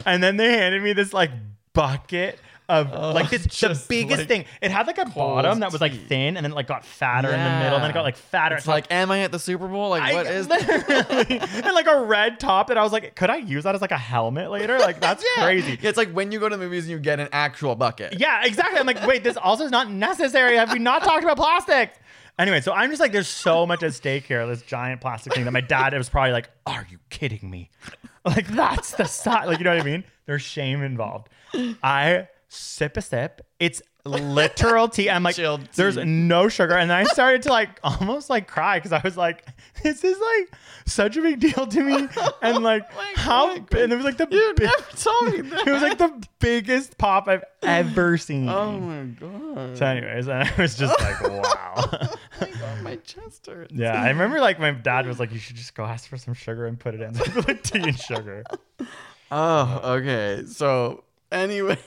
And 0.05 0.21
then 0.21 0.37
they 0.37 0.51
handed 0.57 0.81
me 0.81 0.93
this 0.93 1.13
like 1.13 1.31
bucket 1.73 2.39
of 2.71 2.91
like 3.13 3.29
this 3.29 3.43
the 3.43 3.85
biggest 3.89 4.19
like 4.19 4.27
thing. 4.27 4.45
It 4.61 4.71
had 4.71 4.87
like 4.87 4.97
a 4.97 5.05
bottom 5.05 5.59
that 5.59 5.71
was 5.71 5.81
like 5.81 5.93
thin 6.07 6.37
and 6.37 6.45
then 6.45 6.51
like 6.53 6.67
got 6.67 6.85
fatter 6.85 7.27
in 7.27 7.33
the 7.43 7.59
middle, 7.59 7.75
and 7.75 7.83
then 7.83 7.91
it 7.91 7.93
got 7.93 8.03
like 8.03 8.15
fatter. 8.15 8.55
It's 8.55 8.67
like, 8.67 8.91
am 8.91 9.11
I 9.11 9.19
at 9.23 9.31
the 9.31 9.39
Super 9.39 9.67
Bowl? 9.67 9.89
Like, 9.89 10.03
I- 10.03 10.13
what 10.13 10.25
is 10.27 10.47
literally, 10.49 11.39
and 11.39 11.73
like 11.73 11.87
a 11.87 12.01
red 12.05 12.39
top 12.39 12.67
that 12.67 12.77
I 12.77 12.83
was 12.83 12.91
like, 12.91 13.15
could 13.15 13.29
I 13.29 13.35
use 13.37 13.65
that 13.65 13.75
as 13.75 13.81
like 13.81 13.91
a 13.91 13.97
helmet 13.97 14.49
later? 14.49 14.79
Like 14.79 14.99
that's 15.01 15.23
Yeah. 15.37 15.43
crazy. 15.43 15.77
It's 15.81 15.97
like 15.97 16.11
when 16.11 16.31
you 16.31 16.39
go 16.39 16.47
to 16.49 16.55
the 16.55 16.63
movies 16.63 16.85
and 16.85 16.91
you 16.91 16.99
get 16.99 17.19
an 17.19 17.29
actual 17.31 17.75
bucket. 17.75 18.19
Yeah, 18.19 18.45
exactly. 18.45 18.79
I'm 18.79 18.85
like, 18.87 19.05
wait, 19.05 19.23
this 19.23 19.37
also 19.37 19.65
is 19.65 19.71
not 19.71 19.91
necessary. 19.91 20.55
Have 20.55 20.71
we 20.71 20.79
not 20.79 21.03
talked 21.03 21.23
about 21.23 21.37
plastic? 21.37 21.93
Anyway, 22.39 22.61
so 22.61 22.71
I'm 22.71 22.89
just 22.89 23.01
like, 23.01 23.11
there's 23.11 23.27
so 23.27 23.67
much 23.67 23.83
at 23.83 23.93
stake 23.93 24.23
here. 24.23 24.47
This 24.47 24.61
giant 24.63 25.01
plastic 25.01 25.33
thing 25.33 25.43
that 25.43 25.51
my 25.51 25.61
dad 25.61 25.93
was 25.95 26.09
probably 26.09 26.31
like, 26.31 26.49
are 26.65 26.87
you 26.89 26.97
kidding 27.09 27.49
me? 27.49 27.69
Like 28.23 28.47
that's 28.47 28.91
the 28.91 29.05
side. 29.05 29.45
Like 29.47 29.57
you 29.59 29.63
know 29.65 29.75
what 29.75 29.81
I 29.81 29.85
mean? 29.85 30.03
There's 30.25 30.41
shame 30.41 30.81
involved. 30.81 31.27
I 31.83 32.27
sip 32.53 32.97
a 32.97 33.01
sip. 33.01 33.41
It's 33.59 33.81
literal 34.03 34.89
tea. 34.89 35.09
I'm 35.09 35.21
like, 35.23 35.35
Chilled 35.35 35.61
there's 35.75 35.95
tea. 35.95 36.03
no 36.03 36.49
sugar, 36.49 36.75
and 36.75 36.91
I 36.91 37.03
started 37.05 37.43
to 37.43 37.49
like 37.49 37.79
almost 37.83 38.29
like 38.29 38.47
cry 38.47 38.77
because 38.79 38.91
I 38.91 38.99
was 39.03 39.15
like, 39.15 39.45
this 39.83 40.03
is 40.03 40.17
like 40.19 40.53
such 40.85 41.15
a 41.17 41.21
big 41.21 41.39
deal 41.39 41.65
to 41.67 41.81
me, 41.83 42.07
and 42.41 42.63
like 42.63 42.93
my 42.95 43.13
how. 43.15 43.55
God, 43.57 43.73
and 43.75 43.93
it 43.93 43.95
was 43.95 44.05
like 44.05 44.17
the 44.17 44.27
You 44.29 44.53
bi- 44.57 44.65
never 44.65 44.97
told 44.97 45.31
me 45.33 45.41
that. 45.49 45.67
it 45.67 45.71
was 45.71 45.81
like 45.81 45.97
the 45.97 46.27
biggest 46.39 46.97
pop 46.97 47.27
I've 47.27 47.43
ever 47.63 48.17
seen. 48.17 48.49
Oh 48.49 48.71
my 48.79 49.03
god. 49.03 49.77
So, 49.77 49.85
anyways, 49.85 50.27
and 50.27 50.43
I 50.43 50.51
was 50.57 50.75
just 50.75 50.99
like, 50.99 51.21
wow. 51.29 51.89
my 52.81 52.95
chest 52.97 53.45
hurts. 53.45 53.71
yeah, 53.73 54.01
I 54.01 54.09
remember 54.09 54.39
like 54.41 54.59
my 54.59 54.71
dad 54.71 55.05
was 55.05 55.19
like, 55.19 55.31
you 55.31 55.39
should 55.39 55.55
just 55.55 55.75
go 55.75 55.83
ask 55.85 56.09
for 56.09 56.17
some 56.17 56.33
sugar 56.33 56.65
and 56.65 56.79
put 56.79 56.95
it 56.95 57.01
in 57.01 57.13
like 57.47 57.61
tea 57.63 57.79
and 57.79 57.97
sugar. 57.97 58.43
Oh, 59.31 59.79
okay. 59.97 60.43
So 60.47 61.03
anyway, 61.31 61.77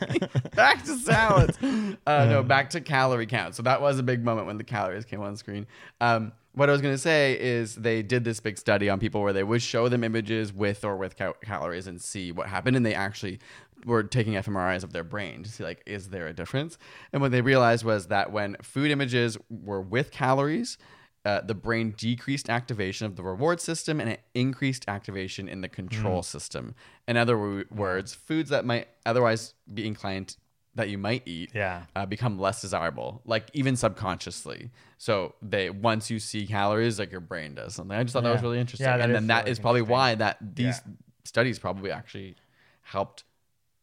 back 0.54 0.84
to 0.84 0.96
salads. 0.98 1.58
Uh, 2.06 2.24
no, 2.26 2.42
back 2.42 2.70
to 2.70 2.80
calorie 2.80 3.26
count. 3.26 3.54
So 3.54 3.62
that 3.62 3.80
was 3.80 3.98
a 3.98 4.02
big 4.02 4.24
moment 4.24 4.46
when 4.46 4.58
the 4.58 4.64
calories 4.64 5.04
came 5.04 5.20
on 5.20 5.36
screen. 5.36 5.66
Um, 6.00 6.32
what 6.54 6.68
I 6.68 6.72
was 6.72 6.82
going 6.82 6.94
to 6.94 6.98
say 6.98 7.38
is 7.38 7.76
they 7.76 8.02
did 8.02 8.24
this 8.24 8.40
big 8.40 8.58
study 8.58 8.88
on 8.88 8.98
people 8.98 9.22
where 9.22 9.32
they 9.32 9.44
would 9.44 9.62
show 9.62 9.88
them 9.88 10.02
images 10.02 10.52
with 10.52 10.84
or 10.84 10.96
with 10.96 11.16
cal- 11.16 11.36
calories 11.44 11.86
and 11.86 12.00
see 12.00 12.32
what 12.32 12.48
happened, 12.48 12.76
and 12.76 12.84
they 12.84 12.94
actually 12.94 13.38
were 13.84 14.02
taking 14.02 14.34
fMRIs 14.34 14.82
of 14.82 14.92
their 14.92 15.04
brain 15.04 15.44
to 15.44 15.50
see 15.50 15.62
like 15.62 15.82
is 15.86 16.08
there 16.08 16.26
a 16.26 16.32
difference. 16.32 16.78
And 17.12 17.22
what 17.22 17.30
they 17.30 17.42
realized 17.42 17.84
was 17.84 18.08
that 18.08 18.32
when 18.32 18.56
food 18.62 18.90
images 18.90 19.38
were 19.48 19.80
with 19.80 20.10
calories, 20.10 20.78
uh, 21.28 21.40
the 21.42 21.54
brain 21.54 21.86
decreased 21.98 22.48
activation 22.48 23.04
of 23.06 23.16
the 23.16 23.22
reward 23.22 23.60
system 23.60 24.00
and 24.00 24.08
it 24.08 24.20
increased 24.34 24.84
activation 24.88 25.46
in 25.48 25.60
the 25.60 25.68
control 25.68 26.22
system. 26.22 26.74
In 27.06 27.16
other 27.18 27.34
w- 27.36 27.64
words, 27.70 28.14
foods 28.14 28.48
that 28.50 28.64
might 28.64 28.88
otherwise 29.04 29.52
be 29.72 29.86
inclined 29.86 30.36
that 30.74 30.88
you 30.88 30.96
might 30.96 31.22
eat 31.26 31.50
Yeah. 31.54 31.82
uh, 31.94 32.06
become 32.06 32.38
less 32.38 32.60
desirable, 32.62 33.20
like 33.26 33.44
even 33.52 33.76
subconsciously. 33.76 34.70
So 34.96 35.34
they 35.42 35.68
once 35.70 36.08
you 36.10 36.18
see 36.18 36.46
calories, 36.46 36.98
like 36.98 37.10
your 37.10 37.20
brain 37.20 37.54
does 37.54 37.74
something. 37.74 37.96
I 37.98 38.02
just 38.04 38.12
thought 38.14 38.22
that 38.22 38.32
was 38.32 38.42
really 38.42 38.60
interesting, 38.60 38.86
Yeah, 38.86 39.02
and 39.04 39.14
then 39.14 39.26
that 39.26 39.40
really 39.40 39.50
is 39.50 39.58
probably 39.58 39.82
why 39.82 40.14
that 40.14 40.38
these 40.40 40.80
Yeah. 40.86 40.92
studies 41.24 41.58
probably 41.58 41.90
actually 41.90 42.36
helped 42.82 43.24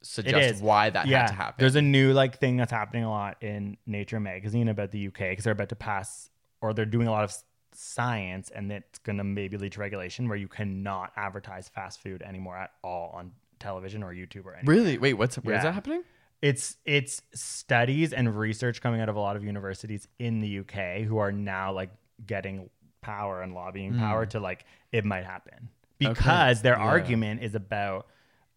suggest 0.02 0.64
why 0.64 0.90
that 0.90 1.08
yeah. 1.08 1.20
had 1.22 1.28
to 1.28 1.34
happen. 1.34 1.56
There's 1.60 1.76
a 1.76 1.82
new 1.82 2.14
like 2.14 2.40
thing 2.40 2.58
that's 2.58 2.72
happening 2.72 3.04
a 3.04 3.10
lot 3.10 3.42
in 3.44 3.78
Nature 3.86 4.20
magazine 4.20 4.68
about 4.68 4.92
the 4.92 5.08
UK 5.08 5.20
because 5.32 5.44
they're 5.44 5.54
about 5.54 5.70
to 5.70 5.76
pass 5.76 6.30
or 6.66 6.74
they're 6.74 6.86
doing 6.86 7.08
a 7.08 7.12
lot 7.12 7.24
of 7.24 7.34
science 7.74 8.50
and 8.52 8.72
it's 8.72 9.00
going 9.00 9.18
to 9.18 9.24
maybe 9.24 9.58
lead 9.58 9.72
to 9.74 9.80
regulation 9.80 10.28
where 10.30 10.38
you 10.38 10.48
cannot 10.48 11.12
advertise 11.18 11.68
fast 11.70 12.02
food 12.02 12.22
anymore 12.22 12.58
at 12.58 12.72
all 12.84 13.12
on 13.16 13.32
television 13.60 14.02
or 14.04 14.14
YouTube 14.14 14.46
or 14.46 14.54
anything. 14.54 14.68
really 14.76 14.98
wait. 14.98 15.14
What's 15.14 15.36
where's 15.38 15.58
Yeah. 15.58 15.64
that 15.64 15.74
happening? 15.74 16.04
It's 16.42 16.78
it's 16.86 17.22
studies 17.34 18.14
and 18.14 18.38
research 18.38 18.82
coming 18.82 19.02
out 19.02 19.10
of 19.10 19.16
a 19.16 19.20
lot 19.20 19.36
of 19.36 19.44
universities 19.44 20.08
in 20.20 20.40
the 20.42 20.60
UK 20.60 21.02
who 21.04 21.18
are 21.18 21.32
now 21.32 21.72
like 21.74 21.90
getting 22.26 22.70
power 23.02 23.42
and 23.42 23.54
lobbying 23.54 23.98
power 23.98 24.26
to 24.28 24.40
like 24.40 24.66
it 24.92 25.06
might 25.06 25.26
happen 25.26 25.70
because 26.00 26.62
their 26.62 26.76
Hmm. 26.76 26.82
Yeah. 26.82 26.88
argument 26.88 27.44
is 27.44 27.56
about 27.56 28.08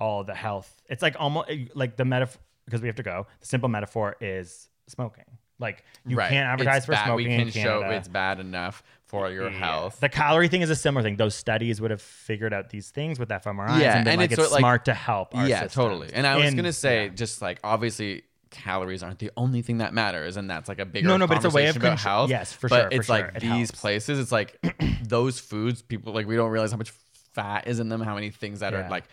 all 0.00 0.22
the 0.24 0.34
health. 0.34 0.80
It's 0.88 1.02
like 1.02 1.16
almost 1.18 1.50
like 1.74 1.96
the 1.96 2.04
metaphor 2.04 2.40
because 2.64 2.80
we 2.82 2.88
have 2.88 2.96
to 2.96 3.02
go. 3.02 3.26
The 3.40 3.46
simple 3.46 3.68
metaphor 3.68 4.16
is 4.20 4.68
smoking. 4.88 5.24
Like 5.58 5.84
you 6.06 6.16
Right. 6.16 6.30
can't 6.30 6.46
advertise 6.46 6.78
It's 6.78 6.86
for 6.86 6.92
bad. 6.92 7.04
smoking 7.06 7.28
We 7.28 7.36
can 7.36 7.46
in 7.48 7.52
Canada. 7.52 7.80
show 7.86 7.90
it's 7.90 8.08
bad 8.08 8.40
enough 8.40 8.82
for 9.06 9.30
your 9.30 9.50
health. 9.50 10.00
The 10.00 10.08
calorie 10.08 10.48
thing 10.48 10.62
is 10.62 10.70
a 10.70 10.76
similar 10.76 11.02
thing. 11.02 11.16
Those 11.16 11.34
studies 11.34 11.80
would 11.80 11.90
have 11.90 12.02
figured 12.02 12.52
out 12.52 12.70
these 12.70 12.90
things 12.90 13.18
with 13.18 13.28
fMRIs 13.30 13.80
Yeah, 13.80 13.96
and 13.96 14.04
been 14.04 14.12
and 14.12 14.20
like 14.20 14.30
it's 14.32 14.40
it's, 14.40 14.52
like- 14.52 14.60
smart 14.60 14.84
to 14.84 14.94
help. 14.94 15.34
Our 15.34 15.46
yeah, 15.48 15.62
systems. 15.62 15.74
totally. 15.74 16.10
And 16.12 16.26
I 16.26 16.36
was 16.36 16.48
In- 16.50 16.56
gonna 16.56 16.72
say, 16.72 17.04
yeah. 17.04 17.08
just 17.14 17.40
like 17.42 17.58
obviously, 17.64 18.22
calories 18.50 19.02
aren't 19.02 19.18
the 19.18 19.30
only 19.36 19.60
thing 19.62 19.78
that 19.78 19.92
matters, 19.92 20.36
and 20.36 20.48
that's 20.48 20.68
like 20.68 20.78
a 20.78 20.84
bigger 20.86 21.06
No, 21.08 21.16
no, 21.16 21.26
but 21.26 21.36
it's 21.38 21.44
a 21.46 21.50
way 21.50 21.66
of 21.68 21.76
about 21.76 21.98
health. 22.00 22.30
yes, 22.30 22.52
for 22.52 22.68
but 22.68 22.76
sure, 22.82 22.90
for 22.90 22.96
it's 22.96 23.08
like 23.08 23.32
It 23.34 23.40
these 23.40 23.50
helps. 23.50 23.70
places. 23.72 24.18
It's 24.18 24.32
like 24.32 24.58
those 25.02 25.38
foods. 25.38 25.82
People 25.82 26.12
like 26.14 26.26
we 26.26 26.36
don't 26.36 26.50
realize 26.50 26.70
how 26.70 26.76
much 26.78 26.92
fat 27.34 27.66
is 27.66 27.78
in 27.80 27.88
them. 27.88 28.00
How 28.00 28.14
many 28.14 28.30
things 28.30 28.60
that 28.60 28.72
Yeah. 28.72 28.86
are 28.86 28.90
like 28.90 29.04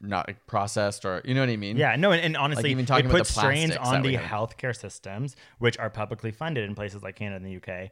not 0.00 0.28
like, 0.28 0.46
processed 0.46 1.04
or 1.04 1.22
you 1.24 1.34
know 1.34 1.40
what 1.40 1.50
I 1.50 1.56
mean? 1.56 1.76
Yeah, 1.76 1.96
no, 1.96 2.12
and, 2.12 2.22
and 2.22 2.36
honestly, 2.36 2.70
even 2.70 2.86
talking 2.86 3.06
it 3.06 3.08
about 3.08 3.18
puts 3.18 3.34
the 3.34 3.40
strains 3.40 3.76
on 3.76 4.02
the 4.02 4.16
healthcare 4.16 4.76
systems, 4.76 5.36
which 5.58 5.78
are 5.78 5.90
publicly 5.90 6.30
funded 6.30 6.68
in 6.68 6.74
places 6.74 7.02
like 7.02 7.16
Canada 7.16 7.44
and 7.44 7.46
the 7.46 7.56
UK, 7.56 7.90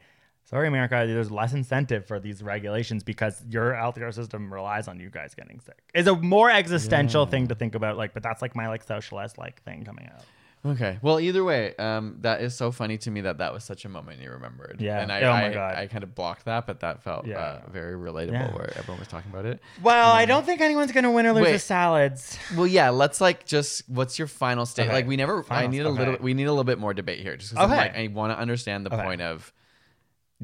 Sorry, 0.49 0.67
America. 0.67 1.05
There's 1.07 1.31
less 1.31 1.53
incentive 1.53 2.07
for 2.07 2.19
these 2.19 2.43
regulations 2.43 3.05
because 3.05 3.45
your 3.51 3.73
healthcare 3.73 4.15
system 4.15 4.51
relies 4.51 4.89
on 4.89 4.99
you 4.99 5.11
guys 5.11 5.35
getting 5.35 5.61
sick. 5.61 5.77
Is 5.93 6.07
a 6.07 6.17
more 6.17 6.51
existential 6.51 7.27
thing 7.27 7.49
to 7.49 7.55
think 7.55 7.75
about. 7.75 7.99
Like, 7.99 8.15
but 8.15 8.23
that's 8.23 8.41
like 8.41 8.57
my 8.57 8.67
like 8.67 8.83
socialist 8.83 9.37
like 9.37 9.63
thing 9.65 9.85
coming 9.85 10.09
out. 10.11 10.25
Okay. 10.67 10.99
Well, 11.03 11.21
either 11.21 11.45
way, 11.45 11.75
um, 11.77 12.17
that 12.23 12.41
is 12.41 12.55
so 12.55 12.73
funny 12.73 12.99
to 12.99 13.11
me 13.11 13.21
that 13.23 13.39
that 13.39 13.53
was 13.53 13.63
such 13.65 13.85
a 13.85 13.89
moment 13.89 14.21
you 14.21 14.31
remembered. 14.31 14.79
Yeah. 14.81 15.01
And 15.01 15.13
I, 15.13 15.21
Oh 15.23 15.31
my 15.31 15.47
I, 15.47 15.53
God. 15.55 15.75
I 15.77 15.87
kind 15.87 16.03
of 16.03 16.15
blocked 16.15 16.45
that, 16.47 16.67
but 16.67 16.81
that 16.81 17.03
felt 17.03 17.27
Yeah. 17.27 17.39
uh, 17.39 17.71
very 17.71 17.95
relatable 17.95 18.33
Yeah. 18.33 18.55
where 18.55 18.77
everyone 18.77 18.99
was 18.99 19.09
talking 19.09 19.31
about 19.31 19.47
it. 19.47 19.61
Well, 19.83 20.11
I 20.13 20.25
don't 20.25 20.45
think 20.45 20.61
anyone's 20.61 20.91
gonna 20.93 21.13
win 21.13 21.27
or 21.27 21.33
lose 21.33 21.45
Wait. 21.45 21.53
with 21.53 21.63
salads. 21.63 22.37
Well, 22.57 22.67
yeah. 22.67 22.91
Let's 22.91 23.21
like 23.21 23.47
just. 23.47 23.89
What's 23.89 24.19
your 24.19 24.29
final 24.29 24.67
state? 24.67 24.85
Okay. 24.87 24.93
Like 24.93 25.07
we 25.07 25.17
never. 25.17 25.39
I 25.41 25.43
Finals, 25.43 25.73
need 25.73 25.81
a 25.83 25.91
little. 25.91 26.15
okay. 26.15 26.23
We 26.23 26.35
need 26.35 26.45
a 26.45 26.51
little 26.51 26.65
bit 26.65 26.79
more 26.79 26.93
debate 26.93 27.21
here, 27.21 27.37
just 27.37 27.53
because 27.53 27.71
Okay. 27.71 27.77
like, 27.77 27.97
I 27.97 28.09
want 28.09 28.33
to 28.33 28.39
understand 28.39 28.85
the 28.85 28.93
Okay. 28.95 29.03
point 29.05 29.21
of. 29.23 29.53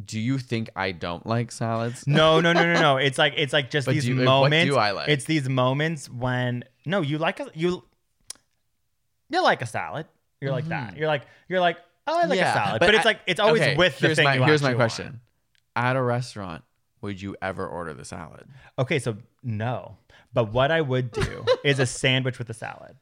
Do 0.04 0.18
you 0.18 0.38
think 0.38 0.70
I 0.74 0.90
don't 0.90 1.24
like 1.24 1.52
salads? 1.52 2.04
No, 2.06 2.40
no, 2.40 2.52
no, 2.52 2.64
no, 2.72 2.80
no. 2.80 2.96
It's 2.96 3.16
like 3.16 3.34
it's 3.36 3.52
like 3.52 3.70
just 3.70 3.86
But 3.86 3.92
these 3.94 4.04
do 4.04 4.10
you- 4.10 4.16
like, 4.18 4.26
what 4.26 4.32
moments. 4.50 4.72
do 4.72 4.76
I 4.76 4.90
like? 4.90 5.08
It's 5.08 5.24
these 5.24 5.48
moments 5.48 6.10
when 6.10 6.64
no, 6.84 7.00
you 7.00 7.18
like 7.18 7.38
a 7.40 7.48
you. 7.54 7.84
You 9.35 9.43
like 9.43 9.62
a 9.62 9.66
salad. 9.66 10.07
You're 10.41 10.53
like 10.53 10.66
that. 10.68 10.91
Mm-hmm. 10.91 10.99
You're 10.99 11.09
like 11.09 11.22
you're 11.49 11.61
like 11.61 11.78
oh, 12.07 12.20
I 12.22 12.26
like 12.26 12.39
a 12.39 12.53
salad, 12.53 12.80
but, 12.80 12.95
it's 12.95 13.05
I- 13.05 13.11
like 13.11 13.20
it's 13.26 13.41
always 13.41 13.62
okay, 13.62 13.76
with 13.76 13.99
the 13.99 14.09
here's 14.09 14.16
thing. 14.16 14.24
My, 14.24 14.35
you 14.35 14.45
here's 14.45 14.62
my 14.62 14.70
actually 14.70 14.76
question: 14.76 15.07
want. 15.74 15.87
At 15.87 15.97
a 15.97 16.03
restaurant, 16.03 16.62
would 17.01 17.20
you 17.20 17.37
ever 17.43 17.66
order 17.66 17.95
the 17.95 18.05
salad? 18.05 18.47
Okay, 18.78 18.99
so 18.99 19.16
no, 19.43 19.97
but 20.32 20.53
what 20.53 20.70
I 20.70 20.80
would 20.80 21.11
do 21.11 21.45
is 21.64 21.78
a 21.78 21.87
sandwich 21.87 22.39
with 22.39 22.49
a 22.51 22.55
salad, 22.55 22.97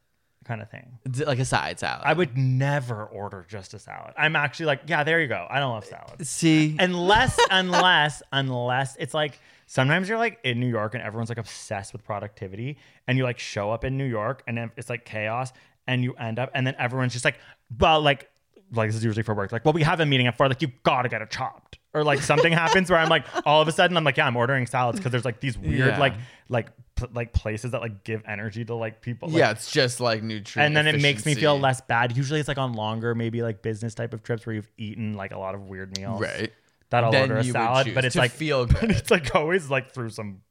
kind 0.44 0.62
of 0.62 0.70
thing. 0.70 0.98
Like 1.26 1.38
a 1.38 1.44
side 1.44 1.78
salad? 1.78 2.02
I 2.04 2.12
would 2.12 2.36
never 2.36 3.04
order 3.04 3.44
just 3.48 3.74
a 3.74 3.78
salad. 3.78 4.14
I'm 4.16 4.36
actually 4.36 4.66
like, 4.66 4.82
yeah, 4.86 5.04
there 5.04 5.20
you 5.20 5.28
go. 5.28 5.46
I 5.50 5.60
don't 5.60 5.72
love 5.72 5.84
salads. 5.84 6.20
Uh, 6.20 6.24
see. 6.24 6.76
unless 6.78 7.38
unless 7.50 8.22
unless 8.32 8.96
it's 8.98 9.14
like 9.14 9.38
sometimes 9.66 10.08
you're 10.08 10.18
like 10.18 10.38
in 10.44 10.60
New 10.60 10.68
York 10.68 10.94
and 10.94 11.02
everyone's 11.02 11.28
like 11.28 11.38
obsessed 11.38 11.92
with 11.92 12.04
productivity 12.04 12.78
and 13.06 13.18
you 13.18 13.24
like 13.24 13.38
show 13.38 13.70
up 13.70 13.84
in 13.84 13.96
New 13.96 14.06
York 14.06 14.42
and 14.46 14.56
then 14.56 14.70
it's 14.76 14.90
like 14.90 15.04
chaos 15.04 15.52
and 15.86 16.02
you 16.04 16.14
end 16.14 16.38
up 16.38 16.50
and 16.54 16.66
then 16.66 16.74
everyone's 16.78 17.12
just 17.12 17.24
like 17.24 17.38
but 17.70 18.00
like 18.00 18.28
like 18.74 18.88
this 18.88 18.96
is 18.96 19.04
usually 19.04 19.22
for 19.22 19.34
work 19.34 19.52
like 19.52 19.64
well 19.64 19.74
we 19.74 19.82
have 19.82 20.00
a 20.00 20.06
meeting 20.06 20.26
at 20.26 20.36
four 20.36 20.48
like 20.48 20.62
you 20.62 20.68
gotta 20.82 21.08
get 21.08 21.20
it 21.22 21.30
chopped 21.30 21.78
or 21.92 22.02
like 22.04 22.22
something 22.22 22.52
happens 22.52 22.88
where 22.90 22.98
I'm 22.98 23.08
like 23.10 23.26
all 23.46 23.60
of 23.60 23.68
a 23.68 23.72
sudden 23.72 23.96
I'm 23.96 24.04
like 24.04 24.16
yeah 24.16 24.26
I'm 24.26 24.36
ordering 24.36 24.66
salads 24.66 24.98
because 24.98 25.12
there's 25.12 25.24
like 25.24 25.40
these 25.40 25.58
weird 25.58 25.88
Yeah. 25.88 25.98
like 25.98 26.14
like 26.48 26.68
p- 26.96 27.06
like 27.12 27.32
places 27.34 27.72
that 27.72 27.80
like 27.82 28.04
give 28.04 28.22
energy 28.26 28.64
to 28.64 28.74
like 28.74 29.00
people 29.02 29.28
like, 29.28 29.38
yeah, 29.38 29.50
it's 29.50 29.70
just 29.70 30.00
like 30.00 30.22
nutrient. 30.22 30.66
and 30.66 30.76
then 30.76 30.86
it 30.94 31.00
makes 31.02 31.24
me 31.26 31.34
feel 31.34 31.58
less 31.58 31.80
bad. 31.80 32.16
Usually 32.16 32.38
it's 32.40 32.48
like 32.48 32.58
on 32.58 32.74
longer, 32.74 33.14
maybe 33.14 33.42
like 33.42 33.62
business 33.62 33.94
type 33.94 34.12
of 34.14 34.22
trips 34.22 34.44
where 34.46 34.54
you've 34.54 34.70
eaten 34.78 35.14
like 35.14 35.32
a 35.32 35.38
lot 35.38 35.54
of 35.54 35.62
weird 35.62 35.96
meals. 35.96 36.20
Right. 36.20 36.52
That 36.90 37.04
I'll 37.04 37.10
Then 37.12 37.30
order 37.30 37.36
a 37.38 37.44
salad, 37.44 37.92
but 37.94 38.04
it's 38.04 38.16
like 38.16 38.30
feel 38.32 38.66
but 38.66 38.80
good. 38.80 38.90
it's 38.90 39.10
like 39.10 39.34
always 39.34 39.70
like 39.70 39.92
through 39.92 40.10
some 40.10 40.42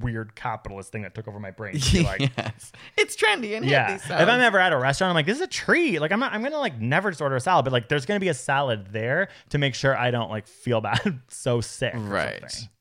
weird 0.00 0.34
capitalist 0.34 0.92
thing 0.92 1.02
that 1.02 1.14
took 1.14 1.28
over 1.28 1.38
my 1.40 1.50
brain. 1.50 1.78
to 1.78 1.92
be 1.92 2.02
like, 2.04 2.20
yes, 2.36 2.72
it's 2.96 3.16
trendy 3.16 3.56
and 3.56 3.64
yeah. 3.66 3.94
If. 3.94 4.10
I'm 4.10 4.28
ever 4.40 4.58
at 4.58 4.72
a 4.72 4.78
restaurant, 4.78 5.10
I'm 5.10 5.14
like, 5.14 5.26
this 5.26 5.36
is 5.36 5.42
a 5.42 5.46
treat. 5.46 6.00
Like 6.00 6.12
I'm 6.12 6.20
not, 6.20 6.32
I'm 6.32 6.42
gonna 6.42 6.58
like 6.58 6.80
never 6.80 7.10
just 7.10 7.20
order 7.20 7.36
a 7.36 7.40
salad, 7.40 7.64
but 7.64 7.72
like 7.72 7.88
there's 7.88 8.06
gonna 8.06 8.20
be 8.20 8.28
a 8.28 8.34
salad 8.34 8.88
there 8.92 9.28
to 9.50 9.58
make 9.58 9.74
sure 9.74 9.96
I 9.96 10.10
don't 10.10 10.30
like 10.30 10.46
feel 10.46 10.80
bad, 10.80 11.20
so 11.28 11.60
sick. 11.60 11.94
right. 11.96 12.40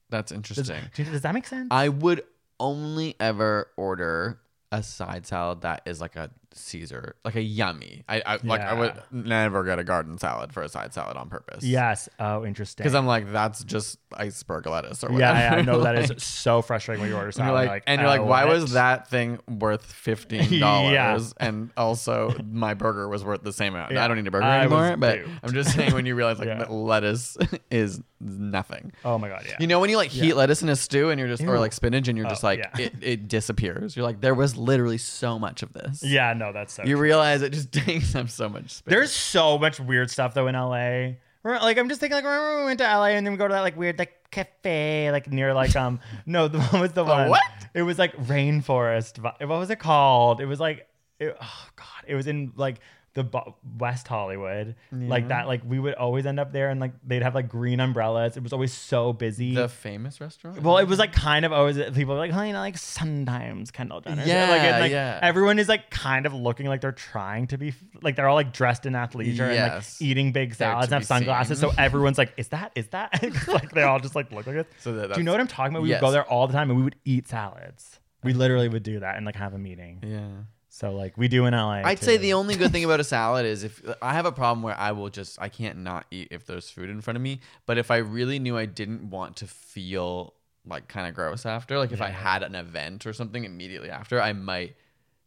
That's 0.09 0.31
Does, 0.31 0.35
interesting. 0.35 0.81
does 0.93 1.21
that 1.21 1.33
make 1.33 1.47
sense? 1.47 1.69
I 1.71 1.87
would 1.87 2.23
only 2.59 3.15
ever 3.19 3.69
order 3.77 4.39
a 4.71 4.83
side 4.83 5.25
salad 5.25 5.61
that 5.61 5.81
is 5.85 6.01
like 6.01 6.15
a 6.15 6.29
Caesar, 6.53 7.15
like 7.23 7.35
a 7.35 7.41
yummy. 7.41 8.03
I, 8.09 8.21
I 8.25 8.39
like 8.43 8.61
I 8.61 8.73
would 8.73 8.93
never 9.11 9.63
get 9.63 9.79
a 9.79 9.83
garden 9.83 10.17
salad 10.17 10.51
for 10.53 10.63
a 10.63 10.69
side 10.69 10.93
salad 10.93 11.17
on 11.17 11.29
purpose. 11.29 11.63
yes. 11.63 12.09
Oh, 12.19 12.45
interesting. 12.45 12.83
Because 12.83 12.95
I'm 12.95 13.05
like, 13.05 13.31
that's 13.31 13.63
just 13.63 13.97
iceberg 14.13 14.67
lettuce 14.67 15.03
or 15.03 15.11
whatever. 15.11 15.39
yeah, 15.39 15.51
yeah, 15.53 15.57
I 15.57 15.61
know 15.61 15.81
that 15.83 15.95
is 16.11 16.23
so 16.23 16.61
frustrating 16.61 17.01
when 17.01 17.09
you 17.09 17.15
order 17.15 17.27
And 17.27 17.35
salad. 17.35 17.63
you're 17.63 17.73
like, 17.73 17.83
and 17.87 18.01
you're 18.01 18.09
like, 18.09 18.21
"Oh, 18.21 18.25
why 18.25 18.45
what?" 18.45 18.53
was 18.55 18.73
that 18.73 19.09
thing 19.09 19.39
worth 19.47 19.85
fifteen 19.93 20.59
dollars? 20.59 20.93
Yeah. 20.93 21.19
And 21.47 21.71
also, 21.77 22.35
my 22.51 22.73
burger 22.73 23.07
was 23.07 23.23
worth 23.23 23.43
the 23.43 23.53
same 23.53 23.73
amount. 23.75 23.95
I 23.97 24.07
don't 24.07 24.17
need 24.17 24.27
a 24.27 24.31
burger 24.31 24.45
I 24.45 24.65
was 24.67 24.73
anymore. 24.73 24.97
But 24.97 25.15
duped. 25.19 25.29
I'm 25.43 25.53
just 25.53 25.73
saying, 25.73 25.93
when 25.93 26.05
you 26.05 26.15
realize 26.15 26.37
like 26.39 26.47
Yeah. 26.51 26.57
that 26.59 26.71
lettuce 26.71 27.37
is 27.69 28.01
nothing. 28.19 28.91
Oh 29.05 29.17
my 29.17 29.29
god, 29.29 29.45
yeah. 29.47 29.55
You 29.59 29.67
know 29.67 29.79
when 29.79 29.89
you 29.89 29.97
like 29.97 30.09
heat 30.11 30.33
lettuce 30.33 30.61
in 30.61 30.69
a 30.69 30.75
stew 30.75 31.09
and 31.09 31.19
you're 31.19 31.29
just 31.29 31.43
or 31.43 31.57
like 31.59 31.73
spinach 31.73 32.07
and 32.07 32.17
you're 32.17 32.27
just 32.27 32.43
Oh, 32.43 32.47
like 32.47 32.59
yeah. 32.59 32.85
it, 32.85 32.93
it 33.01 33.27
disappears. 33.27 33.95
You're 33.95 34.05
like 34.05 34.21
there 34.21 34.35
was 34.35 34.57
literally 34.57 34.97
so 34.97 35.39
much 35.39 35.63
of 35.63 35.71
this. 35.73 36.03
yeah, 36.03 36.33
no, 36.41 36.51
that's 36.51 36.73
so 36.73 36.83
You 36.83 36.95
true. 36.95 37.03
realize 37.03 37.41
it 37.43 37.53
just 37.53 37.71
takes 37.85 38.15
up 38.15 38.29
so 38.29 38.49
much 38.49 38.71
space. 38.71 38.91
There's 38.91 39.11
so 39.11 39.57
much 39.59 39.79
weird 39.79 40.09
stuff 40.09 40.33
though 40.33 40.47
in 40.47 40.55
LA. 40.55 41.13
Like 41.43 41.77
I'm 41.77 41.87
just 41.89 41.99
thinking 42.01 42.15
like 42.15 42.23
remember 42.25 42.49
when 42.55 42.59
we 42.59 42.65
went 42.65 42.79
to 42.79 42.85
LA 42.85 43.07
and 43.17 43.25
then 43.25 43.33
we 43.33 43.37
go 43.37 43.47
to 43.47 43.53
that 43.53 43.61
like 43.61 43.77
weird 43.77 43.97
like 43.99 44.29
cafe 44.31 45.11
like 45.11 45.29
near 45.31 45.53
like 45.53 45.75
um 45.75 45.99
no 46.25 46.47
the 46.47 46.59
one 46.61 46.81
was 46.81 46.93
the 46.93 47.03
one 47.03 47.29
what? 47.29 47.41
it 47.73 47.81
was 47.83 47.99
like 47.99 48.15
rainforest 48.27 49.21
what 49.21 49.47
was 49.47 49.69
it 49.69 49.77
called 49.79 50.39
it 50.39 50.45
was 50.45 50.59
like 50.59 50.87
it, 51.19 51.35
oh 51.41 51.67
god 51.75 52.03
it 52.07 52.15
was 52.15 52.27
in 52.27 52.53
like 52.55 52.79
the 53.13 53.23
Bo- 53.23 53.55
West 53.77 54.07
Hollywood 54.07 54.75
like 54.91 55.27
that 55.27 55.45
like 55.47 55.61
we 55.65 55.79
would 55.79 55.95
always 55.95 56.25
end 56.25 56.39
up 56.39 56.53
there 56.53 56.69
and 56.69 56.79
like 56.79 56.93
they'd 57.05 57.23
have 57.23 57.35
like 57.35 57.49
green 57.49 57.79
umbrellas 57.81 58.37
it 58.37 58.43
was 58.43 58.53
always 58.53 58.71
so 58.73 59.11
busy 59.11 59.53
the 59.53 59.67
famous 59.67 60.21
restaurant. 60.21 60.61
well, 60.61 60.77
it 60.77 60.87
was 60.87 60.97
like 60.99 61.11
kind 61.13 61.43
of 61.45 61.51
always 61.51 61.77
people 61.91 62.13
were 62.13 62.19
like, 62.19 62.33
oh, 62.33 62.41
you 62.41 62.53
know, 62.53 62.59
like 62.59 62.77
sometimes 62.77 63.71
Kendall 63.71 64.01
Jenner. 64.01 64.23
Yeah, 64.25 64.49
like, 64.49 64.61
and, 64.61 64.81
like 64.81 64.91
yeah. 64.91 65.19
everyone 65.21 65.59
is 65.59 65.67
like 65.67 65.89
kind 65.89 66.25
of 66.25 66.33
looking 66.33 66.67
like 66.67 66.81
they're 66.81 66.91
trying 66.91 67.47
to 67.47 67.57
be 67.57 67.73
like 68.01 68.15
they're 68.15 68.27
all 68.27 68.35
like 68.35 68.53
dressed 68.53 68.85
in 68.85 68.93
athleisure 68.93 69.49
and 69.53 69.73
like 69.73 69.83
eating 69.99 70.31
big 70.31 70.55
salads 70.55 70.85
and 70.85 70.93
have 70.93 71.05
sunglasses. 71.05 71.59
seen. 71.59 71.69
So 71.69 71.75
everyone's 71.81 72.17
like, 72.17 72.33
is 72.37 72.47
that 72.49 72.71
is 72.75 72.87
that? 72.89 73.21
like 73.47 73.71
they 73.71 73.83
all 73.83 73.99
just 73.99 74.15
like 74.15 74.31
look 74.31 74.47
like 74.47 74.55
it. 74.55 74.67
So 74.79 74.93
that- 74.93 75.13
do 75.13 75.19
you 75.19 75.23
know 75.25 75.31
what 75.31 75.41
I'm 75.41 75.47
talking 75.47 75.73
about? 75.73 75.83
We 75.83 75.89
would 75.89 76.01
go 76.01 76.11
there 76.11 76.23
all 76.25 76.47
the 76.47 76.53
time 76.53 76.69
and 76.69 76.77
we 76.77 76.83
would 76.83 76.95
eat 77.05 77.27
salads. 77.27 77.99
We 78.23 78.33
literally 78.33 78.69
would 78.69 78.83
do 78.83 78.99
that 78.99 79.17
and 79.17 79.25
like 79.25 79.35
have 79.35 79.53
a 79.53 79.57
meeting. 79.59 79.99
yeah. 80.03 80.43
So 80.73 80.93
like 80.93 81.17
we 81.17 81.27
do 81.27 81.45
in 81.47 81.53
LA. 81.53 81.81
I'd 81.83 81.99
say 81.99 82.15
the 82.15 82.31
only 82.33 82.55
good 82.55 82.71
thing 82.71 82.85
about 82.85 83.01
a 83.01 83.03
salad 83.03 83.45
is 83.45 83.65
if 83.65 83.81
I 84.01 84.13
have 84.13 84.25
a 84.25 84.31
problem 84.31 84.63
where 84.63 84.77
I 84.77 84.93
will 84.93 85.09
just 85.09 85.39
I 85.41 85.49
can't 85.49 85.79
not 85.79 86.05
eat 86.11 86.29
if 86.31 86.45
there's 86.45 86.69
food 86.69 86.89
in 86.89 87.01
front 87.01 87.17
of 87.17 87.21
me. 87.21 87.41
But 87.65 87.77
if 87.77 87.91
I 87.91 87.97
really 87.97 88.39
knew 88.39 88.57
I 88.57 88.65
didn't 88.67 89.09
want 89.09 89.35
to 89.37 89.47
feel 89.47 90.33
like 90.65 90.87
kind 90.87 91.09
of 91.09 91.13
gross 91.13 91.45
after, 91.45 91.77
like 91.77 91.91
if 91.91 92.01
I 92.01 92.07
had 92.07 92.41
an 92.41 92.55
event 92.55 93.05
or 93.05 93.11
something 93.11 93.43
immediately 93.43 93.89
after, 93.89 94.21
I 94.21 94.31
might 94.31 94.77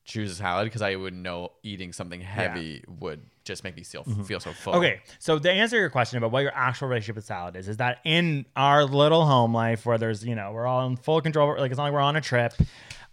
choose 0.07 0.33
a 0.33 0.35
salad 0.35 0.65
because 0.65 0.81
I 0.81 0.97
would 0.97 1.13
know 1.13 1.53
eating 1.63 1.93
something 1.93 2.23
heavy 2.23 2.83
would 3.01 3.21
just 3.45 3.65
make 3.65 3.77
me 3.77 3.83
feel 3.83 4.05
mm-hmm. 4.05 4.23
feel 4.23 4.41
so 4.41 4.53
full. 4.53 4.75
Okay, 4.77 5.03
so 5.19 5.39
to 5.39 5.51
answer 5.51 5.77
your 5.77 5.91
question 5.91 6.17
about 6.17 6.31
what 6.31 6.41
your 6.41 6.53
actual 6.55 6.89
relationship 6.89 7.17
with 7.17 7.27
salad 7.27 7.57
is, 7.57 7.69
is 7.69 7.77
that 7.77 7.99
in 8.05 8.47
our 8.57 8.85
little 8.85 9.27
home 9.27 9.53
life 9.53 9.85
where 9.85 9.99
there's, 9.99 10.25
you 10.25 10.35
know, 10.35 10.53
we're 10.53 10.67
all 10.67 10.87
in 10.87 10.97
full 10.97 11.21
control, 11.21 11.55
like 11.59 11.71
it's 11.71 11.77
not 11.77 11.85
like 11.85 11.93
we're 11.93 12.01
on 12.01 12.17
a 12.17 12.23
trip. 12.23 12.55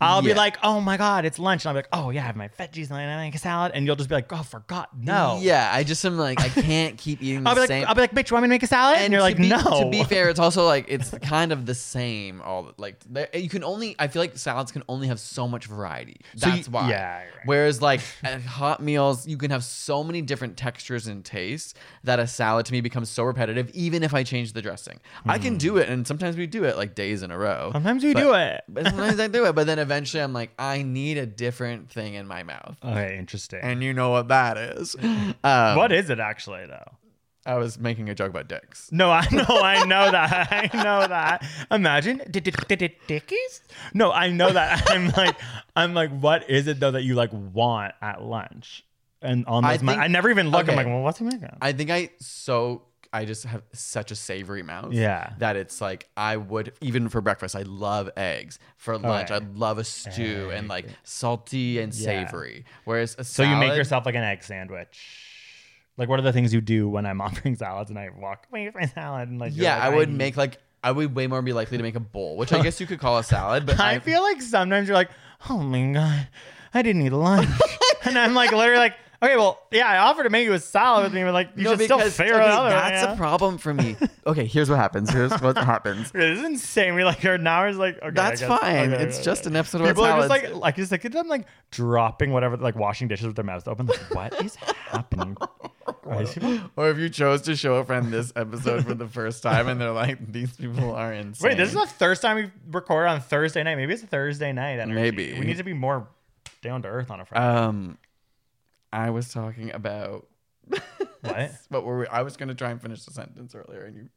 I'll 0.02 0.22
be 0.22 0.34
like, 0.34 0.58
oh 0.64 0.82
my 0.82 0.98
God, 0.98 1.26
it's 1.26 1.40
lunch. 1.40 1.64
And 1.66 1.70
I'll 1.70 1.74
be 1.76 1.80
like, 1.80 1.90
oh 1.94 2.10
yeah, 2.10 2.24
I 2.24 2.26
have 2.26 2.36
my 2.36 2.48
veggies 2.50 2.90
and 2.90 2.98
I 2.98 3.24
make 3.24 3.36
a 3.36 3.38
salad. 3.38 3.72
And 3.74 3.86
you'll 3.86 3.96
just 3.96 4.10
be 4.10 4.16
like, 4.16 4.32
oh, 4.34 4.44
forgot. 4.44 4.90
No. 4.98 5.40
Yeah, 5.42 5.70
I 5.74 5.84
just 5.84 6.04
am 6.06 6.18
like 6.18 6.42
I 6.42 6.50
can't 6.50 6.98
keep 6.98 7.22
eating 7.24 7.46
I'll 7.48 7.54
be 7.54 7.62
like, 7.62 7.68
same. 7.68 7.86
I'll 7.88 7.96
be 7.96 8.02
like, 8.02 8.12
bitch, 8.14 8.30
you 8.30 8.36
want 8.36 8.44
me 8.44 8.48
to 8.48 8.50
make 8.50 8.64
a 8.64 8.68
salad? 8.68 8.98
And, 9.00 9.14
you're 9.14 9.22
like, 9.22 9.38
be- 9.38 9.50
no. 9.50 9.62
To 9.62 9.90
be 9.90 10.04
fair, 10.14 10.30
it's 10.30 10.40
also 10.40 10.66
like 10.66 10.86
it's 10.88 11.12
kind 11.22 11.52
of 11.52 11.66
the 11.66 11.76
same. 11.76 12.42
All 12.42 12.74
like 12.78 13.02
you 13.34 13.50
can 13.50 13.64
only. 13.64 13.96
I 14.00 14.08
feel 14.08 14.22
like 14.22 14.38
salads 14.38 14.72
can 14.72 14.84
only 14.90 15.08
have 15.08 15.20
so 15.20 15.48
much 15.48 15.66
variety. 15.68 16.22
So 16.36 16.48
you- 16.48 16.56
That's 16.56 16.70
why. 16.70 16.90
yeah, 16.90 17.18
right. 17.20 17.26
Whereas 17.46 17.82
like 17.82 18.02
hot 18.48 18.82
meals, 18.82 19.28
you 19.28 19.38
can 19.38 19.52
have 19.52 19.64
so 19.64 20.04
many 20.04 20.22
different 20.22 20.58
textures 20.58 21.08
and 21.08 21.24
tastes 21.24 21.74
that 22.04 22.20
a 22.20 22.28
salad 22.28 22.66
to 22.68 22.74
me 22.74 22.82
becomes 22.82 23.10
so 23.10 23.24
repetitive. 23.24 23.70
Even 23.74 24.04
if 24.04 24.14
I 24.14 24.24
change 24.24 24.54
the 24.54 24.62
dressing, 24.62 25.00
I 25.26 25.38
can 25.38 25.58
do 25.58 25.78
it, 25.78 25.90
and 25.90 26.06
sometimes 26.08 26.38
we 26.38 26.48
do 26.48 26.64
it 26.64 26.78
like 26.78 26.96
days 26.96 27.24
in 27.24 27.32
a 27.32 27.38
row. 27.38 27.68
Hmm. 27.68 27.74
Sometimes 27.74 28.04
we 28.04 28.14
But- 28.14 28.20
do 28.22 28.34
it. 28.34 28.64
But 28.68 28.86
sometimes 28.86 29.20
I 29.20 29.28
do 29.28 29.46
it, 29.46 29.54
but 29.54 29.68
then 29.68 29.80
eventually 29.92 30.24
I'm 30.24 30.32
like, 30.34 30.52
I 30.58 30.84
need 30.84 31.18
a 31.18 31.26
different 31.26 31.92
thing 31.92 32.14
in 32.14 32.26
my 32.26 32.44
mouth. 32.44 32.78
Okay, 32.84 33.18
interesting. 33.18 33.60
And 33.62 33.84
you 33.84 33.94
know 33.94 34.10
what 34.12 34.30
that 34.30 34.58
is. 34.58 34.96
Um, 35.44 35.76
what 35.76 35.92
is 35.92 36.10
it 36.10 36.20
actually, 36.20 36.66
though? 36.68 36.92
I 37.46 37.56
was 37.56 37.80
making 37.80 38.10
a 38.10 38.16
joke 38.16 38.30
about 38.30 38.48
dicks. 38.48 38.92
No, 38.92 39.10
I 39.12 39.28
know, 39.32 39.44
I 39.48 39.84
know 39.86 40.12
that. 40.12 40.48
I 40.74 40.84
know 40.84 41.08
that. 41.08 41.44
Imagine 41.72 42.20
dickies? 42.32 43.62
No, 43.94 44.12
I 44.12 44.30
know 44.30 44.52
that. 44.52 44.84
I'm 44.92 45.10
like, 45.10 45.36
I'm 45.76 45.94
like, 45.94 46.12
what 46.12 46.50
is 46.50 46.68
it 46.68 46.80
though 46.80 46.92
that 46.92 47.04
you 47.04 47.16
like 47.16 47.32
want 47.34 47.94
at 48.02 48.22
lunch? 48.22 48.86
And 49.22 49.46
on 49.48 49.66
I 49.66 49.74
those, 49.74 49.84
mi- 49.84 49.94
think- 49.94 50.02
I 50.04 50.08
never 50.08 50.30
even 50.30 50.50
look. 50.52 50.64
I'm 50.64 50.70
okay. 50.70 50.76
like, 50.78 50.88
well, 50.88 51.02
what's 51.02 51.18
he 51.20 51.26
making? 51.26 51.50
I 51.62 51.72
think 51.74 51.90
I 51.90 52.10
so 52.20 52.84
I 53.14 53.26
just 53.26 53.44
have 53.44 53.64
such 53.74 54.12
a 54.12 54.16
savory 54.16 54.64
mouth. 54.64 54.94
Yeah. 54.94 55.34
That 55.40 55.56
it's 55.58 55.82
like 55.82 56.08
I 56.16 56.38
would 56.38 56.74
even 56.82 57.10
for 57.10 57.20
breakfast. 57.22 57.56
I 57.56 57.64
love 57.64 58.10
eggs. 58.16 58.58
For 58.78 58.94
oh, 58.94 58.98
lunch, 58.98 59.32
Okay. 59.32 59.44
I 59.46 59.50
love 59.58 59.78
a 59.80 59.84
stew 59.84 60.50
and 60.54 60.68
like 60.70 60.86
salty 61.04 61.80
and 61.80 61.94
Yeah. 61.94 62.26
savory. 62.26 62.66
Whereas 62.86 63.16
a 63.20 63.24
so 63.24 63.44
you 63.44 63.56
make 63.58 63.76
yourself 63.76 64.06
like 64.06 64.16
an 64.16 64.24
egg 64.24 64.44
sandwich. 64.44 65.28
Like, 65.98 66.08
what 66.08 66.20
are 66.20 66.24
the 66.24 66.32
things 66.34 66.54
you 66.54 66.62
do 66.62 66.88
when 66.90 67.06
I'm 67.06 67.20
offering 67.26 67.56
salads 67.56 67.90
and 67.90 68.00
I 68.00 68.10
walk 68.18 68.48
away 68.50 68.70
from 68.72 68.82
my 68.82 68.88
salad 68.88 69.28
and 69.30 69.40
like, 69.40 69.52
Yeah, 69.56 69.76
like, 69.76 69.84
I 69.84 69.90
would 69.96 70.10
eat- 70.10 70.16
make 70.16 70.38
like 70.38 70.58
I 70.84 70.92
would 70.92 71.14
way 71.14 71.28
more 71.28 71.42
be 71.42 71.54
likely 71.54 71.78
to 71.78 71.84
make 71.84 71.96
a 71.96 72.00
bowl, 72.00 72.38
which 72.38 72.52
I 72.54 72.64
guess 72.64 72.80
you 72.80 72.88
could 72.88 73.00
call 73.00 73.18
a 73.20 73.24
salad. 73.24 73.66
But 73.66 73.80
I 73.82 74.00
feel 74.00 74.22
like 74.24 74.42
sometimes 74.42 74.88
you're 74.88 74.96
like, 74.96 75.12
oh 75.50 75.58
my 75.60 75.92
god, 75.92 76.28
I 76.74 76.82
didn't 76.82 77.02
eat 77.04 77.12
lunch, 77.12 77.50
and 78.06 78.18
I'm 78.18 78.34
like 78.34 78.52
literally 78.52 78.80
like, 78.80 78.96
Okay, 79.24 79.38
well, 79.38 79.62
yeah, 79.70 79.88
I 79.88 79.98
offered 80.00 80.24
to 80.24 80.32
make 80.32 80.46
you 80.46 80.54
a 80.54 80.60
salad 80.60 81.04
with 81.04 81.14
me, 81.14 81.24
but 81.24 81.32
like 81.32 81.50
you 81.56 81.64
no, 81.64 81.76
should 81.76 81.84
still 81.84 82.00
figure 82.00 82.34
okay, 82.34 82.44
it 82.44 82.50
out. 82.50 82.70
that's 82.70 83.04
yeah? 83.04 83.14
a 83.14 83.16
problem 83.16 83.60
for 83.60 83.72
me. 83.72 83.96
okay, 84.26 84.48
here's 84.48 84.68
what 84.68 84.80
happens. 84.80 85.12
Here's 85.12 85.32
what 85.42 85.58
happens. 85.58 86.12
This 86.22 86.40
is 86.40 86.46
insane. 86.46 86.96
We 86.96 87.04
like 87.04 87.24
are 87.26 87.38
now 87.38 87.68
is 87.68 87.78
like 87.78 87.98
okay, 88.02 88.10
That's 88.12 88.42
fine. 88.42 88.94
okay, 88.94 89.04
it's 89.04 89.18
okay, 89.18 89.24
just 89.26 89.46
an 89.46 89.56
episode 89.56 89.82
of 89.82 89.88
People 89.88 90.06
are 90.06 90.18
just 90.18 90.30
like 90.30 90.56
like 90.56 90.76
just 90.76 90.92
like 90.92 91.04
them 91.04 91.28
like 91.28 91.46
dropping 91.70 92.32
whatever 92.32 92.58
like 92.58 92.76
washing 92.76 93.08
dishes 93.08 93.28
with 93.28 93.36
their 93.36 93.46
mouths 93.46 93.68
open. 93.68 93.86
Like 93.86 94.00
what 94.16 94.46
is 94.46 94.56
happening? 94.56 95.38
Are 96.06 96.20
these 96.20 96.34
people- 96.34 96.60
Or 96.76 96.90
if 96.90 96.98
you 96.98 97.10
chose 97.10 97.42
to 97.44 97.56
show 97.56 97.76
a 97.76 97.86
friend 97.86 98.12
this 98.12 98.34
episode 98.36 98.86
for 98.86 98.94
the 98.94 99.08
first 99.08 99.44
time 99.44 99.68
and 99.68 99.80
they're 99.80 99.92
like, 99.92 100.32
these 100.32 100.56
people 100.56 100.96
are 100.96 101.14
insane. 101.14 101.50
Wait, 101.50 101.58
this 101.58 101.70
is 101.70 101.76
the 101.76 101.88
first 101.88 102.22
time 102.22 102.38
we 102.38 102.52
recorded 102.72 103.10
on 103.10 103.22
Thursday 103.22 103.62
night. 103.64 103.76
Maybe 103.76 103.94
it's 103.94 104.04
a 104.04 104.08
Thursday 104.08 104.52
night. 104.52 104.80
Energy. 104.80 104.94
Maybe. 104.94 105.40
we 105.40 105.46
need 105.46 105.58
to 105.58 105.64
be 105.64 105.74
more 105.74 106.08
down 106.62 106.82
to 106.84 106.88
earth 106.88 107.12
on 107.12 107.20
a 107.20 107.26
Friday. 107.26 107.46
Um, 107.46 107.98
I 108.94 109.10
was 109.10 109.32
talking 109.34 109.72
about 109.72 110.28
what? 111.22 111.52
what 111.70 111.84
were 111.86 112.00
we? 112.00 112.08
I 112.08 112.22
was 112.22 112.38
going 112.38 112.50
to 112.50 112.56
try 112.56 112.72
and 112.72 112.82
finish 112.82 113.04
the 113.06 113.12
sentence 113.12 113.56
earlier, 113.56 113.84
and 113.86 113.96
you 113.96 114.10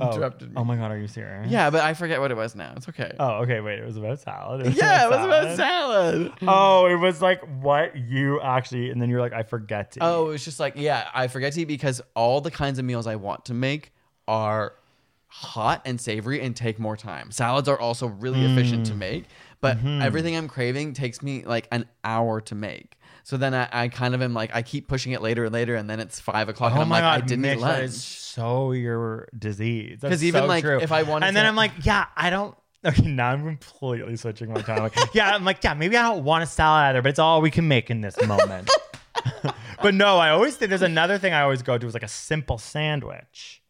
Oh, 0.00 0.10
interrupted 0.10 0.48
me. 0.50 0.54
oh 0.56 0.64
my 0.64 0.76
god, 0.76 0.90
are 0.90 0.98
you 0.98 1.06
serious? 1.06 1.50
yeah, 1.50 1.70
but 1.70 1.80
I 1.82 1.94
forget 1.94 2.20
what 2.20 2.30
it 2.30 2.36
was 2.36 2.54
now. 2.56 2.72
It's 2.76 2.88
okay. 2.88 3.14
Oh, 3.20 3.42
okay. 3.42 3.60
Wait, 3.60 3.78
it 3.78 3.84
was 3.84 3.96
about 3.96 4.20
salad. 4.20 4.66
It 4.66 4.74
yeah, 4.76 5.06
it 5.06 5.10
was 5.10 5.24
about 5.24 5.56
salad. 5.56 6.32
Oh, 6.48 6.86
it 6.86 6.96
was 6.96 7.20
like 7.22 7.40
what 7.60 7.96
you 7.96 8.40
actually, 8.40 8.90
and 8.90 9.00
then 9.00 9.10
you're 9.10 9.20
like, 9.20 9.32
I 9.32 9.42
forget 9.44 9.92
to. 9.92 10.00
Oh, 10.02 10.26
it 10.26 10.28
was 10.30 10.44
just 10.44 10.58
like, 10.58 10.74
yeah, 10.76 11.08
I 11.14 11.28
forget 11.28 11.52
to 11.54 11.60
eat 11.60 11.66
because 11.66 12.00
all 12.16 12.40
the 12.40 12.50
kinds 12.50 12.78
of 12.78 12.84
meals 12.84 13.06
I 13.06 13.16
want 13.16 13.44
to 13.46 13.54
make 13.54 13.92
are 14.26 14.74
hot 15.28 15.82
and 15.84 16.00
savory 16.00 16.40
and 16.42 16.54
take 16.56 16.78
more 16.78 16.96
time. 16.96 17.30
Salads 17.30 17.68
are 17.68 17.78
also 17.78 18.06
really 18.06 18.44
efficient 18.44 18.82
Mm. 18.84 18.88
to 18.88 18.94
make, 18.94 19.24
but 19.60 19.78
Mm-hmm. 19.78 20.02
everything 20.02 20.36
I'm 20.36 20.48
craving 20.48 20.92
takes 20.94 21.22
me 21.22 21.44
like 21.44 21.68
an 21.70 21.86
hour 22.04 22.40
to 22.42 22.54
make. 22.54 22.96
So 23.24 23.36
then 23.36 23.54
I, 23.54 23.68
I 23.72 23.88
kind 23.88 24.14
of 24.14 24.22
am 24.22 24.34
like, 24.34 24.50
I 24.54 24.62
keep 24.62 24.88
pushing 24.88 25.12
it 25.12 25.22
later 25.22 25.44
and 25.44 25.52
later, 25.52 25.74
and 25.76 25.88
then 25.88 26.00
it's 26.00 26.18
five 26.20 26.48
o'clock, 26.48 26.72
and 26.72 26.78
Oh 26.80 26.82
I'm 26.82 26.88
like, 26.88 27.02
god, 27.02 27.22
I 27.22 27.26
didn't 27.26 27.42
Mitch, 27.42 27.58
eat 27.58 27.60
that 27.60 27.66
lunch. 27.78 27.84
is 27.84 28.02
so 28.02 28.72
your 28.72 29.28
disease. 29.38 29.98
'Cause 30.00 30.10
Because 30.10 30.24
even, 30.24 30.42
so 30.42 30.46
like, 30.46 30.64
true. 30.64 30.80
if 30.80 30.90
I 30.92 31.02
wanted 31.04 31.26
and 31.26 31.36
then 31.36 31.44
to- 31.44 31.48
I'm 31.48 31.56
like, 31.56 31.72
yeah, 31.84 32.06
I 32.16 32.30
don't. 32.30 32.56
Okay, 32.84 33.06
now 33.06 33.28
I'm 33.30 33.44
completely 33.44 34.16
switching 34.16 34.52
my 34.52 34.60
time. 34.62 34.82
Like, 34.82 34.96
yeah, 35.14 35.34
I'm 35.34 35.44
like, 35.44 35.62
yeah, 35.62 35.74
maybe 35.74 35.96
I 35.96 36.02
don't 36.02 36.24
want 36.24 36.42
a 36.42 36.46
salad 36.46 36.86
either, 36.86 37.02
but 37.02 37.10
it's 37.10 37.18
all 37.20 37.40
we 37.40 37.50
can 37.52 37.68
make 37.68 37.90
in 37.90 38.00
this 38.00 38.20
moment. 38.26 38.68
but 39.82 39.94
no, 39.94 40.18
I 40.18 40.30
always 40.30 40.56
think 40.56 40.70
there's 40.70 40.82
another 40.82 41.16
thing 41.18 41.32
I 41.32 41.42
always 41.42 41.62
go 41.62 41.78
to 41.78 41.86
is 41.86 41.94
like 41.94 42.02
a 42.02 42.08
simple 42.08 42.58
sandwich. 42.58 43.61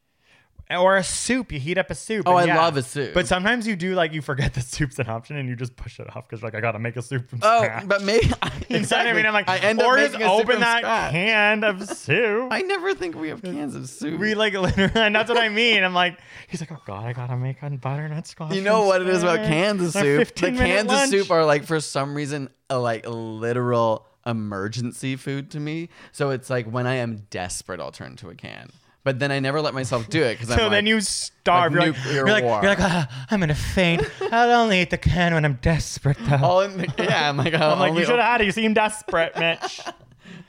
Or 0.70 0.96
a 0.96 1.04
soup. 1.04 1.52
You 1.52 1.60
heat 1.60 1.76
up 1.76 1.90
a 1.90 1.94
soup. 1.94 2.26
Oh, 2.26 2.34
I 2.36 2.44
yeah. 2.44 2.56
love 2.56 2.78
a 2.78 2.82
soup. 2.82 3.12
But 3.12 3.26
sometimes 3.28 3.66
you 3.66 3.76
do 3.76 3.94
like 3.94 4.14
you 4.14 4.22
forget 4.22 4.54
the 4.54 4.62
soup's 4.62 4.98
an 4.98 5.06
option 5.06 5.36
and 5.36 5.46
you 5.46 5.54
just 5.54 5.76
push 5.76 6.00
it 6.00 6.08
off 6.16 6.26
because 6.26 6.42
like 6.42 6.54
I 6.54 6.60
gotta 6.60 6.78
make 6.78 6.96
a 6.96 7.02
soup 7.02 7.28
from 7.28 7.40
Oh, 7.42 7.62
scratch. 7.62 7.86
but 7.86 8.02
maybe 8.02 8.26
You 8.26 8.32
know 8.80 8.80
what 8.80 8.92
I 9.06 9.12
mean? 9.14 9.26
I'm 9.26 9.34
like, 9.34 9.48
I 9.50 9.58
end 9.58 9.80
up 9.82 9.86
or 9.88 9.98
just 9.98 10.12
making 10.12 10.26
a 10.26 10.30
soup 10.30 10.40
open 10.48 10.60
that 10.60 10.78
scratch. 10.78 11.10
can 11.12 11.64
of 11.64 11.88
soup. 11.98 12.48
I 12.50 12.62
never 12.62 12.94
think 12.94 13.16
we 13.16 13.28
have 13.28 13.42
cans 13.42 13.74
of 13.74 13.86
soup. 13.88 14.18
We 14.18 14.34
like 14.34 14.54
literally, 14.54 14.92
and 14.94 15.14
that's 15.14 15.28
what 15.28 15.36
I 15.38 15.50
mean. 15.50 15.84
I'm 15.84 15.92
like, 15.94 16.18
he's 16.48 16.60
like, 16.62 16.72
oh 16.72 16.80
god, 16.86 17.04
I 17.04 17.12
gotta 17.12 17.36
make 17.36 17.60
a 17.62 17.68
butternut 17.68 18.26
squash. 18.26 18.54
You 18.54 18.62
know 18.62 18.86
what 18.86 19.02
it 19.02 19.08
is 19.08 19.22
about 19.22 19.40
cans 19.40 19.82
of 19.82 19.92
soup? 19.92 20.20
The 20.20 20.24
15 20.24 20.54
minute 20.54 20.66
cans 20.88 20.92
of 20.92 21.08
soup 21.10 21.30
are 21.30 21.44
like 21.44 21.64
for 21.66 21.80
some 21.80 22.14
reason 22.14 22.48
a 22.70 22.78
like 22.78 23.04
literal 23.06 24.06
emergency 24.24 25.16
food 25.16 25.50
to 25.50 25.60
me. 25.60 25.88
So 26.12 26.30
it's 26.30 26.48
like 26.48 26.66
when 26.66 26.86
I 26.86 26.94
am 26.94 27.26
desperate, 27.30 27.78
I'll 27.80 27.92
turn 27.92 28.16
to 28.16 28.30
a 28.30 28.34
can. 28.34 28.70
But 29.04 29.18
then 29.18 29.32
I 29.32 29.40
never 29.40 29.60
let 29.60 29.74
myself 29.74 30.08
do 30.08 30.22
it 30.22 30.34
because 30.38 30.48
So 30.48 30.54
I'm 30.66 30.70
then 30.70 30.84
like, 30.84 30.86
you 30.86 31.00
starve. 31.00 31.74
like, 31.74 31.86
nuclear 31.96 32.14
you're 32.14 32.28
like, 32.28 32.44
war. 32.44 32.60
you're 32.62 32.70
like, 32.70 32.80
"Ah, 32.80 33.26
I'm 33.30 33.40
gonna 33.40 33.54
faint. 33.54 34.02
I'll 34.30 34.50
only 34.62 34.80
eat 34.80 34.90
the 34.90 34.98
can 34.98 35.34
when 35.34 35.44
I'm 35.44 35.58
desperate. 35.60 36.18
Though. 36.20 36.36
all 36.36 36.60
in 36.60 36.78
the, 36.78 36.94
yeah, 36.98 37.28
I'm 37.28 37.36
like, 37.36 37.52
I'm 37.54 37.78
like, 37.80 37.94
you 37.94 38.00
should 38.04 38.10
have 38.18 38.24
had 38.24 38.40
it. 38.42 38.44
You 38.44 38.52
seem 38.52 38.74
desperate, 38.74 39.36
Mitch. 39.36 39.80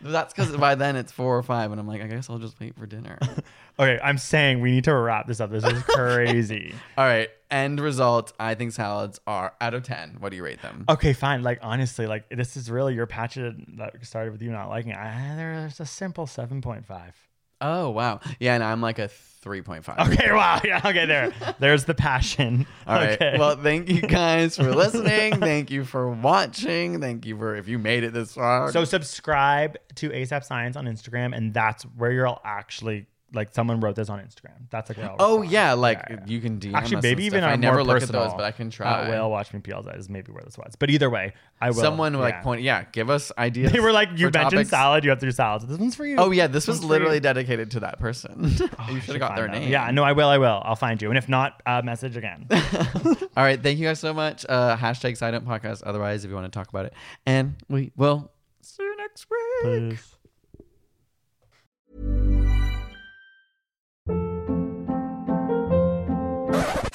That's 0.02 0.34
because 0.34 0.56
by 0.58 0.76
then 0.76 0.96
it's 0.98 1.12
four 1.12 1.38
or 1.38 1.44
five, 1.44 1.72
and 1.72 1.80
I'm 1.80 1.88
like, 1.88 2.02
I 2.02 2.08
guess 2.08 2.30
I'll 2.30 2.38
just 2.38 2.60
wait 2.60 2.76
for 2.78 2.86
dinner. 2.86 3.18
okay, 3.80 4.00
I'm 4.04 4.18
saying 4.18 4.60
we 4.60 4.72
need 4.72 4.84
to 4.84 4.94
wrap 4.94 5.28
this 5.28 5.40
up. 5.40 5.50
This 5.50 5.64
is 5.64 5.82
crazy. 5.84 6.76
all 6.98 7.06
right, 7.06 7.30
end 7.50 7.80
result. 7.80 8.34
I 8.40 8.54
think 8.56 8.74
salads 8.74 9.20
are 9.26 9.54
out 9.62 9.74
of 9.74 9.84
ten. 9.84 10.18
What 10.20 10.30
do 10.30 10.36
you 10.36 10.44
rate 10.44 10.62
them? 10.62 10.86
Okay, 10.90 11.14
fine. 11.14 11.42
Like 11.42 11.60
honestly, 11.62 12.06
like 12.06 12.26
this 12.30 12.56
is 12.58 12.70
really 12.70 12.94
your 12.94 13.08
patch 13.08 13.36
that 13.36 13.94
started 14.02 14.32
with 14.34 14.42
you 14.42 14.52
not 14.52 14.68
liking 14.70 14.92
it. 14.92 14.98
I, 14.98 15.34
there's 15.38 15.80
a 15.80 15.86
simple 15.86 16.28
seven 16.28 16.62
point 16.62 16.86
five. 16.86 17.16
Oh 17.64 17.90
wow, 17.92 18.20
yeah, 18.40 18.56
and 18.56 18.64
I'm 18.64 18.82
like 18.82 19.00
a 19.00 19.08
three 19.08 19.62
point 19.62 19.84
five. 19.86 20.12
Okay, 20.12 20.32
wow. 20.32 20.62
Yeah, 20.66 20.82
okay, 20.86 21.06
there. 21.06 21.34
There's 21.60 21.86
the 21.86 21.94
passion. 21.94 22.66
All 22.88 22.96
right. 22.96 23.14
Okay. 23.22 23.36
Well, 23.38 23.56
thank 23.56 23.90
you 23.90 24.02
guys 24.02 24.56
for 24.56 24.74
listening. 24.76 25.40
thank 25.40 25.72
you 25.72 25.84
for 25.86 26.10
watching. 26.10 27.00
Thank 27.02 27.26
you 27.26 27.38
for 27.38 27.56
if 27.56 27.68
you 27.68 27.80
made 27.80 28.04
it 28.04 28.14
this 28.14 28.34
far. 28.36 28.72
so 28.72 28.84
subscribe 28.86 29.78
to 29.96 30.10
ASAP 30.10 30.44
Science 30.44 30.76
on 30.76 30.86
Instagram, 30.86 31.36
and 31.36 31.54
that's 31.54 31.84
where 31.84 32.12
you'll 32.12 32.42
actually 32.44 33.06
like 33.34 33.54
someone 33.54 33.80
wrote 33.80 33.96
this 33.96 34.10
on 34.10 34.20
Instagram. 34.20 34.70
That's 34.70 34.90
like 34.90 34.98
where 34.98 35.16
oh 35.20 35.40
respond. 35.40 35.52
yeah, 35.52 35.74
like 35.74 35.98
Yeah, 36.10 36.16
yeah. 36.20 36.26
you 36.28 36.40
can 36.40 36.60
DM 36.60 36.74
Actually, 36.74 36.98
us 36.98 37.04
maybe 37.04 37.26
even. 37.26 37.44
I 37.44 37.56
never 37.56 37.84
look 37.84 38.00
personal, 38.00 38.22
at 38.22 38.30
those, 38.30 38.36
but 38.36 38.44
I 38.44 38.52
can 38.52 38.70
try. 38.70 39.04
Uh, 39.04 39.10
whale 39.10 39.32
watch 39.32 39.54
me 39.54 39.60
peels 39.60 39.88
is 39.96 40.10
maybe 40.10 40.32
where 40.32 40.44
this 40.44 40.58
was. 40.58 40.76
But 40.78 40.90
either 40.92 41.10
way, 41.10 41.34
I 41.60 41.72
will. 41.72 41.82
Someone 41.82 42.14
like 42.14 42.36
yeah. 42.36 42.42
point. 42.42 42.62
Yeah, 42.62 42.86
give 42.92 43.10
us 43.10 43.32
ideas. 43.38 43.72
They 43.72 43.80
were 43.80 43.92
like, 43.92 44.10
you 44.16 44.26
mentioned 44.26 44.52
topics. 44.52 44.70
salad, 44.70 45.04
you 45.04 45.10
have 45.10 45.20
to 45.20 45.26
do 45.26 45.32
salads. 45.32 45.66
This 45.66 45.78
one's 45.80 45.96
for 45.96 46.06
you. 46.06 46.18
Oh 46.18 46.32
yeah, 46.32 46.48
this 46.48 46.68
was 46.68 46.80
for 46.80 46.84
you. 46.84 46.90
literally 46.90 47.20
dedicated 47.20 47.72
to 47.72 47.80
that 47.82 48.00
person. 48.00 48.56
oh, 48.80 48.92
you 48.92 49.00
should 49.00 49.16
have 49.16 49.20
got 49.20 49.36
their 49.36 49.48
them. 49.48 49.62
name. 49.62 49.72
Yeah, 49.72 49.90
no, 49.92 50.04
I 50.04 50.12
will. 50.12 50.30
I 50.30 50.38
will. 50.38 50.62
I'll 50.64 50.76
find 50.76 51.02
you. 51.02 51.10
And 51.10 51.18
if 51.18 51.28
not, 51.28 51.62
uh, 51.66 51.82
message 51.84 52.18
again. 52.18 52.48
All 52.52 53.44
right. 53.44 53.62
Thank 53.62 53.80
you 53.80 53.88
guys 53.88 54.00
so 54.00 54.14
much. 54.14 54.46
Uh, 54.48 54.78
hashtag 54.78 55.18
silent 55.18 55.46
podcast. 55.46 55.82
Otherwise, 55.86 56.24
if 56.24 56.30
you 56.30 56.36
want 56.36 56.52
to 56.52 56.58
talk 56.58 56.70
about 56.70 56.86
it, 56.86 56.94
and 57.26 57.56
we 57.70 57.92
will 57.96 58.32
see 58.62 58.84
you 58.84 58.98
next 58.98 59.26
week. 59.30 59.92
Peace. 59.92 60.16